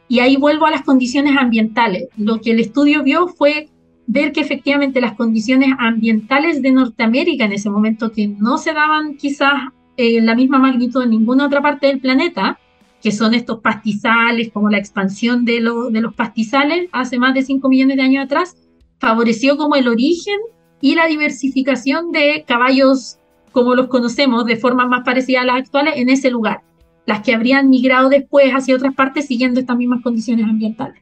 Y 0.08 0.20
ahí 0.20 0.36
vuelvo 0.36 0.66
a 0.66 0.72
las 0.72 0.84
condiciones 0.84 1.38
ambientales. 1.38 2.10
Lo 2.18 2.42
que 2.42 2.52
el 2.52 2.60
estudio 2.60 3.04
vio 3.04 3.28
fue 3.28 3.70
ver 4.08 4.34
que 4.34 4.42
efectivamente 4.42 5.00
las 5.00 5.16
condiciones 5.16 5.70
ambientales 5.80 6.62
de 6.62 6.72
Norteamérica 6.72 7.46
en 7.46 7.54
ese 7.54 7.70
momento, 7.70 8.12
que 8.12 8.28
no 8.28 8.58
se 8.58 8.74
daban 8.74 9.16
quizás 9.16 9.54
en 9.96 10.26
la 10.26 10.36
misma 10.36 10.60
magnitud 10.60 11.04
en 11.04 11.12
ninguna 11.12 11.46
otra 11.46 11.62
parte 11.62 11.88
del 11.88 12.00
planeta, 12.00 12.60
que 13.02 13.12
son 13.12 13.34
estos 13.34 13.60
pastizales, 13.62 14.52
como 14.52 14.70
la 14.70 14.78
expansión 14.78 15.46
de, 15.46 15.62
de 15.92 16.02
los 16.02 16.14
pastizales 16.14 16.90
hace 16.92 17.18
más 17.18 17.34
de 17.34 17.44
5 17.44 17.68
millones 17.70 17.98
de 17.98 18.04
años 18.04 18.26
atrás, 18.26 18.56
favoreció 19.00 19.58
como 19.58 19.76
el 19.76 19.88
origen 19.88 20.38
y 20.82 20.96
la 20.96 21.08
diversificación 21.08 22.12
de 22.12 22.44
caballos 22.48 23.18
como 23.52 23.76
los 23.76 23.88
conocemos 23.88 24.46
de 24.46 24.56
forma 24.56 24.88
más 24.88 25.04
parecida 25.04 25.42
a 25.42 25.46
las 25.46 25.58
actuales 25.58 25.94
en 25.98 26.10
ese 26.10 26.32
lugar 26.32 26.62
las 27.06 27.22
que 27.22 27.34
habrían 27.34 27.70
migrado 27.70 28.10
después 28.10 28.52
hacia 28.52 28.76
otras 28.76 28.94
partes 28.94 29.28
siguiendo 29.28 29.60
estas 29.60 29.78
mismas 29.78 30.02
condiciones 30.02 30.46
ambientales. 30.46 31.02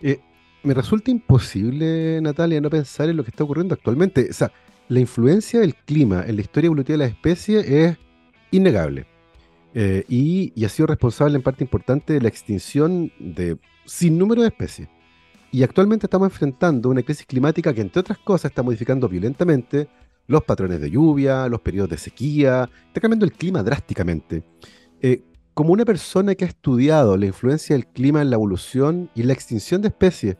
Eh, 0.00 0.20
me 0.62 0.74
resulta 0.74 1.10
imposible, 1.10 2.20
Natalia, 2.20 2.60
no 2.60 2.70
pensar 2.70 3.08
en 3.08 3.16
lo 3.16 3.24
que 3.24 3.30
está 3.30 3.44
ocurriendo 3.44 3.74
actualmente. 3.74 4.28
O 4.30 4.32
sea, 4.32 4.50
la 4.88 5.00
influencia 5.00 5.60
del 5.60 5.74
clima 5.74 6.24
en 6.26 6.36
la 6.36 6.42
historia 6.42 6.68
evolutiva 6.68 6.94
de 6.94 7.04
las 7.04 7.10
especies 7.10 7.68
es 7.68 7.98
innegable. 8.50 9.06
Eh, 9.74 10.04
y, 10.08 10.64
ha 10.64 10.68
sido 10.68 10.86
responsable 10.86 11.36
en 11.36 11.42
parte 11.42 11.62
importante 11.62 12.14
de 12.14 12.20
la 12.20 12.28
extinción 12.28 13.12
de 13.18 13.58
sin 13.84 14.18
número 14.18 14.42
de 14.42 14.48
especies. 14.48 14.88
Y 15.52 15.62
actualmente 15.62 16.06
estamos 16.06 16.26
enfrentando 16.26 16.88
una 16.88 17.02
crisis 17.02 17.26
climática 17.26 17.72
que, 17.72 17.80
entre 17.80 18.00
otras 18.00 18.18
cosas, 18.18 18.50
está 18.50 18.62
modificando 18.62 19.08
violentamente 19.08 19.88
los 20.28 20.44
patrones 20.44 20.80
de 20.80 20.90
lluvia, 20.90 21.48
los 21.48 21.60
periodos 21.62 21.90
de 21.90 21.98
sequía, 21.98 22.68
está 22.86 23.00
cambiando 23.00 23.24
el 23.24 23.32
clima 23.32 23.62
drásticamente. 23.62 24.44
Eh, 25.00 25.22
como 25.54 25.72
una 25.72 25.84
persona 25.84 26.34
que 26.34 26.44
ha 26.44 26.48
estudiado 26.48 27.16
la 27.16 27.26
influencia 27.26 27.74
del 27.74 27.86
clima 27.86 28.22
en 28.22 28.30
la 28.30 28.36
evolución 28.36 29.10
y 29.14 29.24
la 29.24 29.32
extinción 29.32 29.82
de 29.82 29.88
especies, 29.88 30.36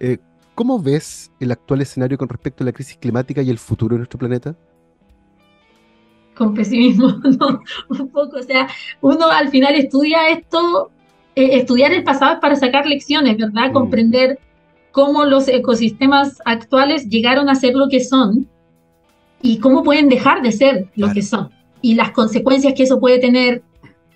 eh, 0.00 0.18
¿cómo 0.54 0.82
ves 0.82 1.30
el 1.38 1.52
actual 1.52 1.82
escenario 1.82 2.18
con 2.18 2.28
respecto 2.28 2.64
a 2.64 2.66
la 2.66 2.72
crisis 2.72 2.96
climática 2.96 3.42
y 3.42 3.50
el 3.50 3.58
futuro 3.58 3.94
de 3.94 3.98
nuestro 3.98 4.18
planeta? 4.18 4.56
Con 6.34 6.54
pesimismo, 6.54 7.08
no, 7.38 7.60
un 7.90 8.08
poco. 8.08 8.38
O 8.38 8.42
sea, 8.42 8.68
uno 9.02 9.28
al 9.28 9.50
final 9.50 9.74
estudia 9.74 10.30
esto, 10.30 10.90
eh, 11.34 11.58
estudiar 11.58 11.92
el 11.92 12.04
pasado 12.04 12.34
es 12.34 12.40
para 12.40 12.56
sacar 12.56 12.86
lecciones, 12.86 13.36
¿verdad? 13.36 13.68
Mm. 13.68 13.72
Comprender 13.74 14.38
cómo 14.92 15.26
los 15.26 15.46
ecosistemas 15.46 16.40
actuales 16.46 17.06
llegaron 17.10 17.50
a 17.50 17.54
ser 17.54 17.74
lo 17.74 17.88
que 17.90 18.00
son 18.00 18.48
y 19.42 19.58
cómo 19.58 19.82
pueden 19.82 20.08
dejar 20.08 20.42
de 20.42 20.52
ser 20.52 20.88
lo 20.96 21.12
que 21.12 21.22
son 21.22 21.50
y 21.82 21.94
las 21.94 22.10
consecuencias 22.10 22.74
que 22.74 22.84
eso 22.84 23.00
puede 23.00 23.18
tener 23.18 23.62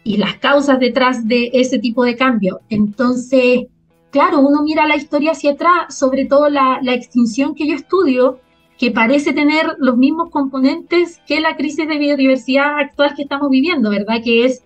y 0.02 0.16
las 0.16 0.36
causas 0.36 0.80
detrás 0.80 1.28
de 1.28 1.50
ese 1.52 1.78
tipo 1.78 2.04
de 2.04 2.16
cambio. 2.16 2.60
Entonces, 2.68 3.66
claro, 4.10 4.40
uno 4.40 4.62
mira 4.62 4.86
la 4.86 4.96
historia 4.96 5.32
hacia 5.32 5.52
atrás, 5.52 5.96
sobre 5.96 6.24
todo 6.24 6.48
la, 6.48 6.80
extinción 6.86 7.54
que 7.54 7.66
yo 7.66 7.74
estudio, 7.74 8.40
que 8.78 8.90
parece 8.90 9.32
tener 9.32 9.76
los 9.78 9.96
mismos 9.96 10.30
componentes 10.30 11.20
que 11.26 11.40
la 11.40 11.56
crisis 11.56 11.86
de 11.86 11.98
biodiversidad 11.98 12.78
actual 12.78 13.14
que 13.14 13.22
estamos 13.22 13.50
viviendo, 13.50 13.90
¿verdad? 13.90 14.22
Que 14.24 14.46
es 14.46 14.62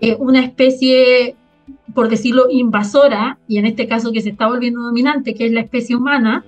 eh, 0.00 0.16
una 0.18 0.40
especie, 0.40 1.36
por 1.94 2.08
decirlo, 2.08 2.46
invasora, 2.50 3.38
y 3.46 3.58
en 3.58 3.66
este 3.66 3.86
caso 3.86 4.10
que 4.10 4.22
se 4.22 4.30
está 4.30 4.48
volviendo 4.48 4.82
dominante, 4.82 5.34
que 5.34 5.46
es 5.46 5.52
la 5.52 5.60
especie 5.60 5.94
humana, 5.94 6.44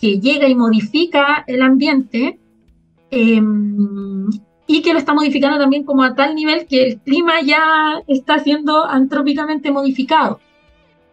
que 0.00 0.20
llega 0.20 0.48
y 0.48 0.54
modifica 0.54 1.44
el 1.48 1.60
ambiente. 1.60 2.38
Em, 3.14 4.28
y 4.66 4.82
que 4.82 4.92
lo 4.92 4.98
está 4.98 5.14
modificando 5.14 5.58
también 5.58 5.84
como 5.84 6.02
a 6.02 6.14
tal 6.14 6.34
nivel 6.34 6.66
que 6.66 6.82
el 6.88 6.98
clima 6.98 7.40
ya 7.42 8.02
está 8.08 8.40
siendo 8.40 8.84
antrópicamente 8.84 9.70
modificado. 9.70 10.40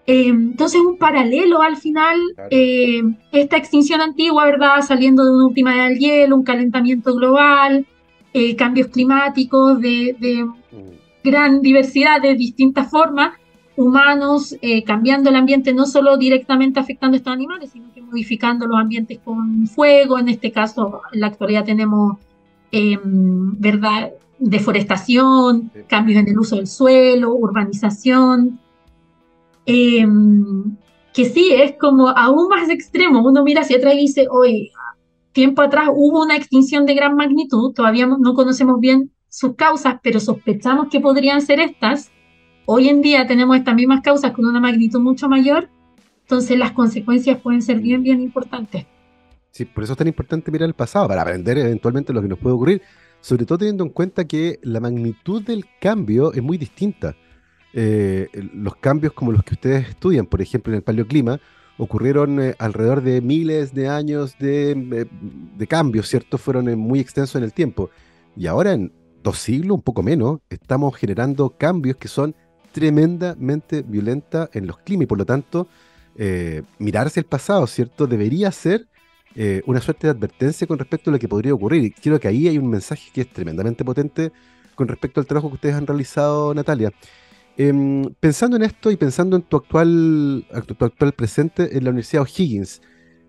Eh, 0.08 0.30
entonces, 0.30 0.82
un 0.82 0.98
paralelo 0.98 1.62
al 1.62 1.78
final, 1.78 2.18
eh, 2.50 3.04
esta 3.32 3.58
extinción 3.58 4.02
antigua, 4.02 4.46
¿verdad? 4.46 4.82
Saliendo 4.82 5.24
de 5.24 5.32
una 5.32 5.46
última 5.46 5.76
edad 5.76 5.90
del 5.90 6.00
hielo, 6.00 6.38
un 6.38 6.44
calentamiento 6.44 7.14
global, 7.14 7.86
eh, 8.34 8.56
cambios 8.56 8.88
climáticos 8.88 9.80
de, 9.80 10.16
de, 10.20 10.44
mm. 10.46 11.24
gran 11.24 11.62
diversidad 11.62 12.20
de 12.20 12.34
distintas 12.34 12.90
formas, 12.90 13.38
humanos 13.76 14.56
cambiando 14.86 15.30
el 15.30 15.36
ambiente, 15.36 15.74
no 15.74 15.86
solo 15.86 16.18
directamente 16.18 16.80
afectando 16.80 17.16
a 17.16 17.18
estos 17.18 17.34
animales, 17.34 17.72
sino 17.72 17.92
que 17.94 18.02
modificando 18.02 18.68
los 18.68 18.80
ambientes 18.80 19.20
con 19.24 19.68
fuego. 19.68 20.20
En 20.20 20.30
este 20.30 20.52
caso, 20.52 21.02
en 21.14 21.22
la 21.22 21.28
actualidad 21.28 21.66
tenemos 21.66 22.18
Em, 22.72 23.60
¿verdad? 23.60 24.14
deforestación, 24.40 25.72
cambios 25.88 26.20
en 26.20 26.30
el 26.30 26.40
uso 26.40 26.56
del 26.56 26.66
suelo, 26.66 27.36
urbanización, 27.36 28.60
em, 29.68 30.78
que 31.14 31.26
sí, 31.26 31.52
es 31.54 31.74
como 31.78 32.10
aún 32.10 32.48
más 32.48 32.70
extremo. 32.70 33.24
Uno 33.24 33.44
mira 33.44 33.62
hacia 33.62 33.78
atrás 33.78 33.94
y 33.96 33.98
dice, 33.98 34.28
hoy, 34.32 34.72
tiempo 35.32 35.62
atrás 35.62 35.90
hubo 35.94 36.24
una 36.24 36.36
extinción 36.38 36.86
de 36.88 36.96
gran 36.96 37.16
magnitud, 37.16 37.74
todavía 37.74 38.08
no 38.08 38.34
conocemos 38.34 38.80
bien 38.80 39.12
sus 39.30 39.56
causas, 39.56 39.98
pero 40.02 40.20
sospechamos 40.20 40.88
que 40.90 41.00
podrían 41.00 41.42
ser 41.42 41.60
estas. 41.60 42.10
Hoy 42.66 42.90
en 42.90 43.02
día 43.02 43.26
tenemos 43.28 43.58
estas 43.58 43.76
mismas 43.76 44.02
causas 44.02 44.32
con 44.32 44.46
una 44.46 44.60
magnitud 44.60 45.00
mucho 45.00 45.28
mayor, 45.28 45.70
entonces 46.22 46.58
las 46.58 46.72
consecuencias 46.72 47.42
pueden 47.42 47.62
ser 47.62 47.80
bien, 47.80 48.04
bien 48.04 48.22
importantes. 48.22 48.86
Sí, 49.52 49.66
por 49.66 49.84
eso 49.84 49.94
es 49.94 49.98
tan 49.98 50.08
importante 50.08 50.52
mirar 50.52 50.70
el 50.70 50.76
pasado, 50.76 51.08
para 51.08 51.24
aprender 51.24 51.58
eventualmente 51.58 52.14
lo 52.14 52.22
que 52.22 52.28
nos 52.28 52.40
puede 52.40 52.56
ocurrir, 52.56 52.82
sobre 53.20 53.46
todo 53.46 53.58
teniendo 53.58 53.84
en 53.84 53.90
cuenta 53.90 54.26
que 54.26 54.60
la 54.64 54.80
magnitud 54.80 55.44
del 55.44 55.66
cambio 55.80 56.32
es 56.34 56.42
muy 56.42 56.58
distinta. 56.58 57.16
Eh, 57.74 58.30
los 58.54 58.76
cambios 58.76 59.14
como 59.14 59.32
los 59.32 59.44
que 59.44 59.56
ustedes 59.56 59.90
estudian, 59.90 60.26
por 60.26 60.42
ejemplo, 60.42 60.72
en 60.72 60.78
el 60.78 60.84
paleoclima, 60.84 61.40
ocurrieron 61.78 62.40
eh, 62.40 62.56
alrededor 62.60 63.02
de 63.02 63.22
miles 63.22 63.74
de 63.74 63.90
años 63.90 64.38
de, 64.40 64.72
eh, 64.72 65.06
de 65.58 65.68
cambios, 65.68 66.08
¿cierto? 66.08 66.38
Fueron 66.38 66.78
muy 66.78 67.00
extensos 67.00 67.36
en 67.36 67.44
el 67.44 67.54
tiempo. 67.54 67.90
Y 68.38 68.48
ahora, 68.48 68.74
en 68.74 68.94
dos 69.24 69.38
siglos, 69.40 69.76
un 69.76 69.82
poco 69.82 70.04
menos, 70.04 70.40
estamos 70.50 70.96
generando 70.96 71.58
cambios 71.58 71.98
que 71.98 72.08
son 72.08 72.36
tremendamente 72.72 73.82
violentos 73.82 74.50
en 74.54 74.68
los 74.68 74.78
climas 74.80 75.04
y 75.04 75.08
por 75.08 75.18
lo 75.18 75.26
tanto, 75.26 75.68
mirarse 76.80 77.20
el 77.20 77.26
pasado, 77.26 77.66
¿cierto? 77.68 78.06
Debería 78.06 78.52
ser 78.52 78.88
eh, 79.34 79.62
una 79.66 79.80
suerte 79.80 80.08
de 80.08 80.12
advertencia 80.12 80.68
con 80.68 80.78
respecto 80.78 81.10
a 81.10 81.14
lo 81.14 81.20
que 81.20 81.28
podría 81.28 81.54
ocurrir. 81.54 81.84
Y 81.84 81.92
creo 81.92 82.20
que 82.20 82.28
ahí 82.28 82.48
hay 82.48 82.58
un 82.58 82.70
mensaje 82.70 83.10
que 83.14 83.22
es 83.22 83.32
tremendamente 83.32 83.86
potente 83.86 84.32
con 84.76 84.88
respecto 84.88 85.20
al 85.20 85.26
trabajo 85.26 85.50
que 85.50 85.56
ustedes 85.56 85.76
han 85.76 85.88
realizado, 85.88 86.54
Natalia. 86.54 86.92
Em, 87.58 88.14
pensando 88.20 88.58
en 88.58 88.64
esto 88.64 88.92
y 88.92 88.98
pensando 88.98 89.36
en 89.36 89.44
tu 89.44 89.58
actual, 89.58 90.46
tu 90.66 90.86
actual 90.86 91.14
presente 91.14 91.78
en 91.78 91.84
la 91.84 91.92
Universidad 91.92 92.24
O'Higgins, 92.24 92.82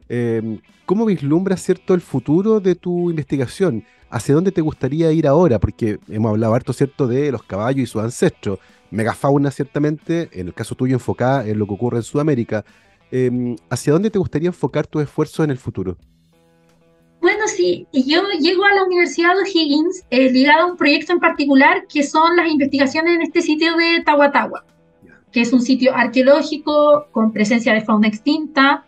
em, 0.08 0.60
¿cómo 0.86 1.04
vislumbras 1.06 1.62
cierto, 1.62 1.94
el 1.94 2.00
futuro 2.00 2.60
de 2.60 2.74
tu 2.74 3.10
investigación? 3.10 3.84
¿Hacia 4.10 4.34
dónde 4.34 4.52
te 4.52 4.60
gustaría 4.60 5.12
ir 5.12 5.26
ahora? 5.26 5.58
Porque 5.58 5.98
hemos 6.08 6.30
hablado 6.30 6.54
harto 6.54 6.72
cierto 6.72 7.06
de 7.06 7.32
los 7.32 7.42
caballos 7.44 7.82
y 7.82 7.86
sus 7.86 8.02
ancestros, 8.02 8.58
megafauna 8.92 9.50
ciertamente, 9.50 10.28
en 10.32 10.46
el 10.46 10.54
caso 10.54 10.76
tuyo 10.76 10.94
enfocada 10.94 11.46
en 11.46 11.58
lo 11.58 11.66
que 11.66 11.74
ocurre 11.74 11.96
en 11.98 12.02
Sudamérica, 12.04 12.64
Em, 13.12 13.56
¿hacia 13.68 13.92
dónde 13.92 14.10
te 14.10 14.18
gustaría 14.18 14.48
enfocar 14.48 14.86
tus 14.86 15.02
esfuerzos 15.02 15.44
en 15.44 15.50
el 15.50 15.58
futuro? 15.58 15.98
Bueno, 17.20 17.46
sí, 17.46 17.86
yo 17.92 18.22
llego 18.40 18.64
a 18.64 18.74
la 18.74 18.84
Universidad 18.84 19.34
de 19.36 19.48
Higgins 19.48 20.02
eh, 20.08 20.32
ligado 20.32 20.62
a 20.62 20.66
un 20.70 20.78
proyecto 20.78 21.12
en 21.12 21.20
particular 21.20 21.86
que 21.86 22.02
son 22.02 22.36
las 22.36 22.50
investigaciones 22.50 23.14
en 23.14 23.22
este 23.22 23.42
sitio 23.42 23.76
de 23.76 24.02
Tahuatahua, 24.02 24.64
que 25.30 25.42
es 25.42 25.52
un 25.52 25.60
sitio 25.60 25.94
arqueológico 25.94 27.06
con 27.12 27.32
presencia 27.32 27.74
de 27.74 27.82
fauna 27.82 28.08
extinta. 28.08 28.86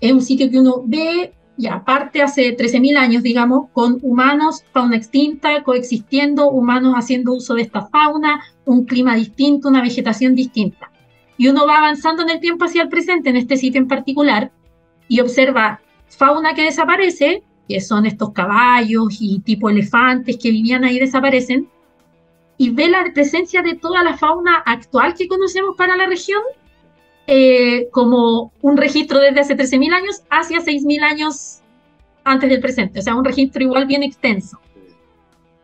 Es 0.00 0.10
un 0.10 0.22
sitio 0.22 0.50
que 0.50 0.58
uno 0.58 0.82
ve, 0.84 1.34
ya 1.56 1.74
aparte 1.74 2.22
hace 2.22 2.56
13.000 2.56 2.96
años, 2.96 3.22
digamos, 3.22 3.70
con 3.72 3.98
humanos, 4.02 4.64
fauna 4.72 4.96
extinta, 4.96 5.62
coexistiendo, 5.62 6.50
humanos 6.50 6.94
haciendo 6.96 7.32
uso 7.32 7.54
de 7.54 7.62
esta 7.62 7.86
fauna, 7.86 8.42
un 8.64 8.84
clima 8.84 9.16
distinto, 9.16 9.68
una 9.68 9.82
vegetación 9.82 10.34
distinta. 10.34 10.90
Y 11.38 11.48
uno 11.48 11.66
va 11.66 11.78
avanzando 11.78 12.22
en 12.22 12.30
el 12.30 12.40
tiempo 12.40 12.64
hacia 12.64 12.82
el 12.82 12.88
presente 12.88 13.30
en 13.30 13.36
este 13.36 13.56
sitio 13.56 13.80
en 13.80 13.88
particular 13.88 14.52
y 15.08 15.20
observa 15.20 15.80
fauna 16.08 16.54
que 16.54 16.62
desaparece, 16.62 17.42
que 17.68 17.80
son 17.80 18.06
estos 18.06 18.32
caballos 18.32 19.16
y 19.20 19.40
tipo 19.40 19.70
elefantes 19.70 20.36
que 20.36 20.50
vivían 20.50 20.84
ahí 20.84 20.98
desaparecen, 20.98 21.68
y 22.58 22.70
ve 22.70 22.88
la 22.88 23.04
presencia 23.12 23.62
de 23.62 23.74
toda 23.74 24.02
la 24.02 24.16
fauna 24.16 24.56
actual 24.64 25.14
que 25.14 25.28
conocemos 25.28 25.76
para 25.76 25.96
la 25.96 26.06
región 26.06 26.40
eh, 27.26 27.88
como 27.90 28.52
un 28.62 28.76
registro 28.76 29.18
desde 29.20 29.40
hace 29.40 29.56
13.000 29.56 29.92
años 29.92 30.22
hacia 30.30 30.60
6.000 30.60 31.02
años 31.02 31.60
antes 32.24 32.50
del 32.50 32.60
presente, 32.60 33.00
o 33.00 33.02
sea, 33.02 33.14
un 33.14 33.24
registro 33.24 33.62
igual 33.62 33.86
bien 33.86 34.02
extenso. 34.02 34.58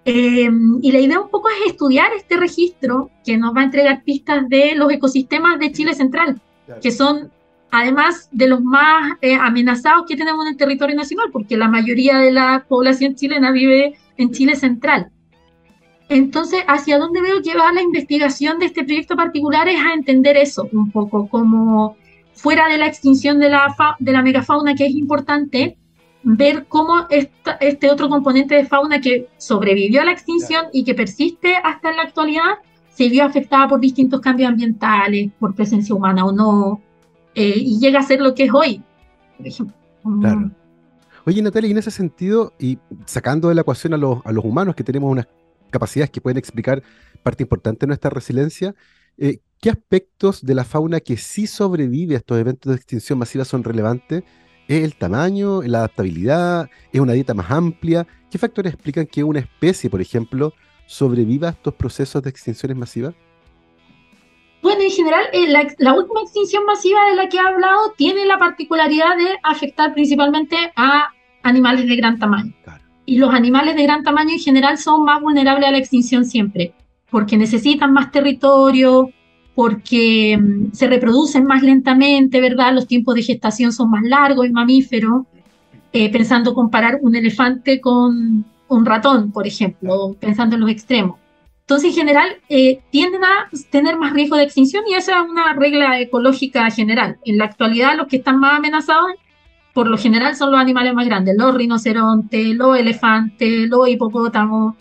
Em, 0.04 0.80
y 0.82 0.90
la 0.90 0.98
idea 0.98 1.20
un 1.20 1.28
poco 1.28 1.48
es 1.48 1.70
estudiar 1.72 2.12
este 2.16 2.36
registro 2.36 3.10
que 3.24 3.36
nos 3.36 3.54
va 3.54 3.60
a 3.60 3.64
entregar 3.64 4.02
pistas 4.02 4.48
de 4.48 4.74
los 4.74 4.90
ecosistemas 4.92 5.60
de 5.60 5.70
Chile 5.70 5.94
Central, 5.94 6.40
que 6.80 6.90
son 6.90 7.30
además 7.70 8.28
de 8.32 8.48
los 8.48 8.60
más 8.60 9.12
eh, 9.20 9.34
amenazados 9.34 10.04
que 10.06 10.16
tenemos 10.16 10.44
en 10.44 10.52
el 10.52 10.56
territorio 10.56 10.96
nacional, 10.96 11.28
porque 11.32 11.56
la 11.56 11.68
mayoría 11.68 12.18
de 12.18 12.32
la 12.32 12.64
población 12.68 13.14
chilena 13.14 13.52
vive 13.52 13.96
en 14.16 14.32
Chile 14.32 14.56
Central. 14.56 15.10
Entonces, 16.12 16.62
¿hacia 16.68 16.98
dónde 16.98 17.22
veo 17.22 17.40
que 17.42 17.56
va 17.56 17.72
la 17.72 17.80
investigación 17.80 18.58
de 18.58 18.66
este 18.66 18.84
proyecto 18.84 19.16
particular? 19.16 19.66
Es 19.66 19.80
a 19.80 19.94
entender 19.94 20.36
eso 20.36 20.68
un 20.72 20.90
poco, 20.90 21.26
como 21.26 21.96
fuera 22.34 22.68
de 22.68 22.76
la 22.76 22.86
extinción 22.86 23.38
de 23.38 23.48
la, 23.48 23.74
de 23.98 24.12
la 24.12 24.22
megafauna, 24.22 24.74
que 24.74 24.84
es 24.84 24.94
importante, 24.94 25.78
ver 26.22 26.66
cómo 26.68 27.06
este 27.08 27.90
otro 27.90 28.10
componente 28.10 28.54
de 28.54 28.66
fauna 28.66 29.00
que 29.00 29.28
sobrevivió 29.38 30.02
a 30.02 30.04
la 30.04 30.12
extinción 30.12 30.66
y 30.72 30.84
que 30.84 30.94
persiste 30.94 31.56
hasta 31.56 31.90
en 31.90 31.96
la 31.96 32.02
actualidad 32.02 32.58
se 32.90 33.08
vio 33.08 33.24
afectada 33.24 33.66
por 33.66 33.80
distintos 33.80 34.20
cambios 34.20 34.50
ambientales, 34.50 35.30
por 35.38 35.54
presencia 35.54 35.94
humana 35.94 36.26
o 36.26 36.32
no, 36.32 36.82
eh, 37.34 37.54
y 37.56 37.78
llega 37.80 38.00
a 38.00 38.02
ser 38.02 38.20
lo 38.20 38.34
que 38.34 38.44
es 38.44 38.50
hoy, 38.52 38.82
por 39.38 39.46
ejemplo. 39.46 39.74
Claro. 40.20 40.50
Oye, 41.24 41.40
Natalia, 41.40 41.68
y 41.68 41.70
en 41.70 41.78
ese 41.78 41.90
sentido, 41.90 42.52
y 42.58 42.78
sacando 43.06 43.48
de 43.48 43.54
la 43.54 43.62
ecuación 43.62 43.94
a 43.94 43.96
los, 43.96 44.18
a 44.26 44.32
los 44.32 44.44
humanos 44.44 44.74
que 44.74 44.84
tenemos 44.84 45.10
unas 45.10 45.26
capacidades 45.72 46.10
que 46.10 46.20
pueden 46.20 46.38
explicar 46.38 46.82
parte 47.24 47.42
importante 47.42 47.80
de 47.80 47.88
nuestra 47.88 48.10
resiliencia, 48.10 48.74
eh, 49.18 49.40
¿qué 49.60 49.70
aspectos 49.70 50.46
de 50.46 50.54
la 50.54 50.64
fauna 50.64 51.00
que 51.00 51.16
sí 51.16 51.48
sobrevive 51.48 52.14
a 52.14 52.18
estos 52.18 52.38
eventos 52.38 52.70
de 52.70 52.76
extinción 52.76 53.18
masiva 53.18 53.44
son 53.44 53.64
relevantes 53.64 54.22
¿Es 54.68 54.84
el 54.84 54.94
tamaño, 54.94 55.60
la 55.62 55.78
adaptabilidad, 55.78 56.70
es 56.92 57.00
una 57.00 57.12
dieta 57.14 57.34
más 57.34 57.50
amplia? 57.50 58.06
¿Qué 58.30 58.38
factores 58.38 58.72
explican 58.72 59.06
que 59.06 59.24
una 59.24 59.40
especie, 59.40 59.90
por 59.90 60.00
ejemplo, 60.00 60.54
sobreviva 60.86 61.48
a 61.48 61.50
estos 61.50 61.74
procesos 61.74 62.22
de 62.22 62.30
extinciones 62.30 62.76
masivas? 62.76 63.14
Bueno, 64.62 64.82
en 64.82 64.90
general, 64.90 65.24
eh, 65.32 65.48
la, 65.78 65.94
última 65.94 66.22
extinción 66.22 66.64
masiva 66.64 67.04
de 67.10 67.16
la 67.16 67.28
que 67.28 67.36
he 67.36 67.40
hablado 67.40 67.92
tiene 67.96 68.24
la 68.24 68.38
particularidad 68.38 69.16
de 69.16 69.36
afectar 69.42 69.92
principalmente 69.92 70.56
a 70.76 71.08
animales 71.42 71.88
de 71.88 71.96
gran 71.96 72.18
tamaño. 72.20 72.54
Y 73.04 73.18
los 73.18 73.34
animales 73.34 73.76
de 73.76 73.82
gran 73.82 74.02
tamaño 74.02 74.32
en 74.32 74.38
general 74.38 74.78
son 74.78 75.04
más 75.04 75.20
vulnerables 75.20 75.68
a 75.68 75.72
la 75.72 75.78
extinción 75.78 76.24
siempre, 76.24 76.74
porque 77.10 77.36
necesitan 77.36 77.92
más 77.92 78.10
territorio, 78.12 79.10
porque 79.54 80.38
mm, 80.40 80.72
se 80.72 80.86
reproducen 80.86 81.44
más 81.44 81.62
lentamente, 81.62 82.40
¿verdad? 82.40 82.72
Los 82.74 82.86
tiempos 82.86 83.14
de 83.14 83.22
gestación 83.22 83.72
son 83.72 83.90
más 83.90 84.02
largos 84.04 84.46
en 84.46 84.52
mamíferos, 84.52 85.26
eh, 85.92 86.10
pensando 86.10 86.54
comparar 86.54 86.98
un 87.02 87.14
elefante 87.14 87.80
con 87.80 88.44
un 88.68 88.86
ratón, 88.86 89.30
por 89.32 89.46
ejemplo, 89.46 90.16
pensando 90.18 90.54
en 90.56 90.62
los 90.62 90.70
extremos. 90.70 91.18
Entonces, 91.60 91.90
en 91.90 91.94
general, 91.94 92.28
eh, 92.48 92.80
tienden 92.90 93.22
a 93.24 93.48
tener 93.70 93.96
más 93.96 94.12
riesgo 94.12 94.36
de 94.36 94.44
extinción 94.44 94.84
y 94.88 94.94
esa 94.94 95.20
es 95.20 95.30
una 95.30 95.52
regla 95.52 96.00
ecológica 96.00 96.70
general. 96.70 97.18
En 97.24 97.38
la 97.38 97.44
actualidad, 97.44 97.96
los 97.96 98.08
que 98.08 98.16
están 98.16 98.40
más 98.40 98.58
amenazados, 98.58 99.12
por 99.72 99.88
lo 99.88 99.96
general, 99.96 100.36
son 100.36 100.50
los 100.50 100.60
animales 100.60 100.94
más 100.94 101.06
grandes, 101.06 101.36
los 101.36 101.54
rinocerontes, 101.54 102.54
los 102.56 102.78
elefantes, 102.78 103.68
los 103.68 103.88
hipopótamos. 103.88 104.74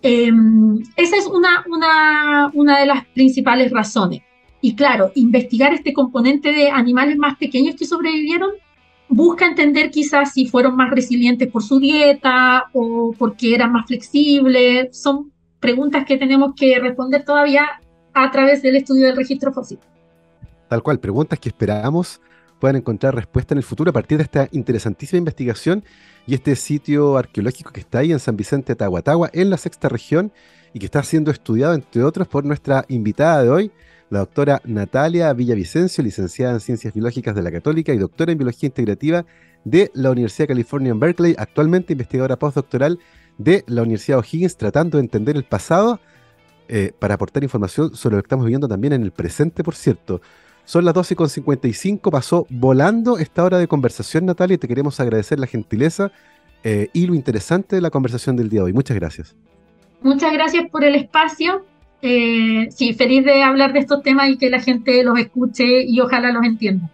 Em, 0.00 0.78
esa 0.96 1.16
es 1.16 1.26
una, 1.26 1.64
una, 1.68 2.50
una 2.54 2.78
de 2.78 2.86
las 2.86 3.04
principales 3.06 3.70
razones. 3.70 4.22
Y 4.60 4.74
claro, 4.74 5.12
investigar 5.14 5.74
este 5.74 5.92
componente 5.92 6.52
de 6.52 6.70
animales 6.70 7.16
más 7.16 7.36
pequeños 7.36 7.76
que 7.76 7.84
sobrevivieron 7.84 8.50
busca 9.08 9.46
entender 9.46 9.90
quizás 9.90 10.32
si 10.32 10.46
fueron 10.46 10.76
más 10.76 10.90
resilientes 10.90 11.50
por 11.50 11.62
su 11.62 11.78
dieta 11.78 12.64
o 12.72 13.14
porque 13.16 13.54
eran 13.54 13.72
más 13.72 13.86
flexibles. 13.86 14.96
Son 14.96 15.32
preguntas 15.60 16.04
que 16.06 16.16
tenemos 16.16 16.54
que 16.54 16.78
responder 16.78 17.24
todavía 17.24 17.80
a 18.14 18.30
través 18.30 18.62
del 18.62 18.76
estudio 18.76 19.06
del 19.06 19.16
registro 19.16 19.52
fósil. 19.52 19.78
Tal 20.68 20.82
cual, 20.82 20.98
preguntas 20.98 21.38
que 21.38 21.48
esperamos 21.48 22.20
puedan 22.58 22.76
encontrar 22.76 23.14
respuesta 23.14 23.54
en 23.54 23.58
el 23.58 23.64
futuro 23.64 23.90
a 23.90 23.92
partir 23.92 24.18
de 24.18 24.24
esta 24.24 24.48
interesantísima 24.52 25.18
investigación 25.18 25.84
y 26.26 26.34
este 26.34 26.56
sitio 26.56 27.16
arqueológico 27.16 27.72
que 27.72 27.80
está 27.80 28.00
ahí 28.00 28.12
en 28.12 28.18
San 28.18 28.36
Vicente 28.36 28.72
de 28.72 28.76
Tahuatahua, 28.76 29.30
en 29.32 29.50
la 29.50 29.56
sexta 29.56 29.88
región, 29.88 30.32
y 30.72 30.78
que 30.78 30.86
está 30.86 31.02
siendo 31.02 31.30
estudiado, 31.30 31.74
entre 31.74 32.02
otros, 32.04 32.28
por 32.28 32.44
nuestra 32.44 32.84
invitada 32.88 33.42
de 33.42 33.48
hoy, 33.48 33.72
la 34.10 34.20
doctora 34.20 34.60
Natalia 34.64 35.32
Villavicencio, 35.32 36.02
licenciada 36.04 36.54
en 36.54 36.60
Ciencias 36.60 36.94
Biológicas 36.94 37.34
de 37.34 37.42
la 37.42 37.50
Católica 37.50 37.92
y 37.92 37.98
doctora 37.98 38.32
en 38.32 38.38
Biología 38.38 38.66
Integrativa 38.66 39.24
de 39.64 39.90
la 39.94 40.10
Universidad 40.10 40.44
de 40.44 40.54
California 40.54 40.92
en 40.92 41.00
Berkeley, 41.00 41.34
actualmente 41.38 41.92
investigadora 41.92 42.38
postdoctoral 42.38 42.98
de 43.38 43.64
la 43.66 43.82
Universidad 43.82 44.18
O'Higgins, 44.18 44.56
tratando 44.56 44.98
de 44.98 45.04
entender 45.04 45.36
el 45.36 45.44
pasado 45.44 46.00
eh, 46.68 46.92
para 46.98 47.14
aportar 47.14 47.42
información 47.42 47.94
sobre 47.94 48.16
lo 48.16 48.22
que 48.22 48.26
estamos 48.26 48.44
viviendo 48.44 48.68
también 48.68 48.92
en 48.92 49.02
el 49.02 49.12
presente, 49.12 49.62
por 49.64 49.74
cierto. 49.74 50.20
Son 50.68 50.84
las 50.84 50.94
12.55, 50.94 52.10
pasó 52.10 52.46
volando 52.50 53.16
esta 53.16 53.42
hora 53.42 53.56
de 53.56 53.66
conversación, 53.66 54.26
Natalia, 54.26 54.56
y 54.56 54.58
te 54.58 54.68
queremos 54.68 55.00
agradecer 55.00 55.38
la 55.38 55.46
gentileza 55.46 56.12
eh, 56.62 56.90
y 56.92 57.06
lo 57.06 57.14
interesante 57.14 57.76
de 57.76 57.80
la 57.80 57.88
conversación 57.88 58.36
del 58.36 58.50
día 58.50 58.60
de 58.60 58.64
hoy. 58.64 58.72
Muchas 58.74 58.94
gracias. 58.94 59.34
Muchas 60.02 60.30
gracias 60.30 60.68
por 60.70 60.84
el 60.84 60.94
espacio. 60.94 61.64
Eh, 62.02 62.68
sí, 62.70 62.92
feliz 62.92 63.24
de 63.24 63.42
hablar 63.42 63.72
de 63.72 63.78
estos 63.78 64.02
temas 64.02 64.28
y 64.28 64.36
que 64.36 64.50
la 64.50 64.60
gente 64.60 65.02
los 65.04 65.18
escuche 65.18 65.84
y 65.84 66.00
ojalá 66.00 66.32
los 66.32 66.44
entienda. 66.44 66.90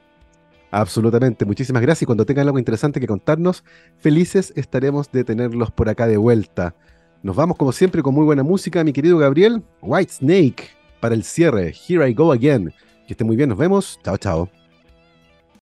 Absolutamente, 0.70 1.44
muchísimas 1.44 1.82
gracias. 1.82 2.02
Y 2.02 2.06
cuando 2.06 2.24
tengan 2.24 2.46
algo 2.46 2.60
interesante 2.60 3.00
que 3.00 3.08
contarnos, 3.08 3.64
felices 3.98 4.52
estaremos 4.54 5.10
de 5.10 5.24
tenerlos 5.24 5.72
por 5.72 5.88
acá 5.88 6.06
de 6.06 6.16
vuelta. 6.16 6.76
Nos 7.24 7.34
vamos 7.34 7.56
como 7.56 7.72
siempre 7.72 8.04
con 8.04 8.14
muy 8.14 8.24
buena 8.24 8.44
música, 8.44 8.84
mi 8.84 8.92
querido 8.92 9.18
Gabriel. 9.18 9.64
White 9.82 10.12
Snake 10.12 10.68
para 11.00 11.16
el 11.16 11.24
cierre. 11.24 11.74
Here 11.88 12.08
I 12.08 12.14
go 12.14 12.30
again. 12.30 12.72
Que 13.06 13.12
esté 13.12 13.24
muy 13.24 13.36
bien, 13.36 13.48
nos 13.48 13.58
vemos. 13.58 13.98
Chao, 14.02 14.16
chao. 14.16 14.63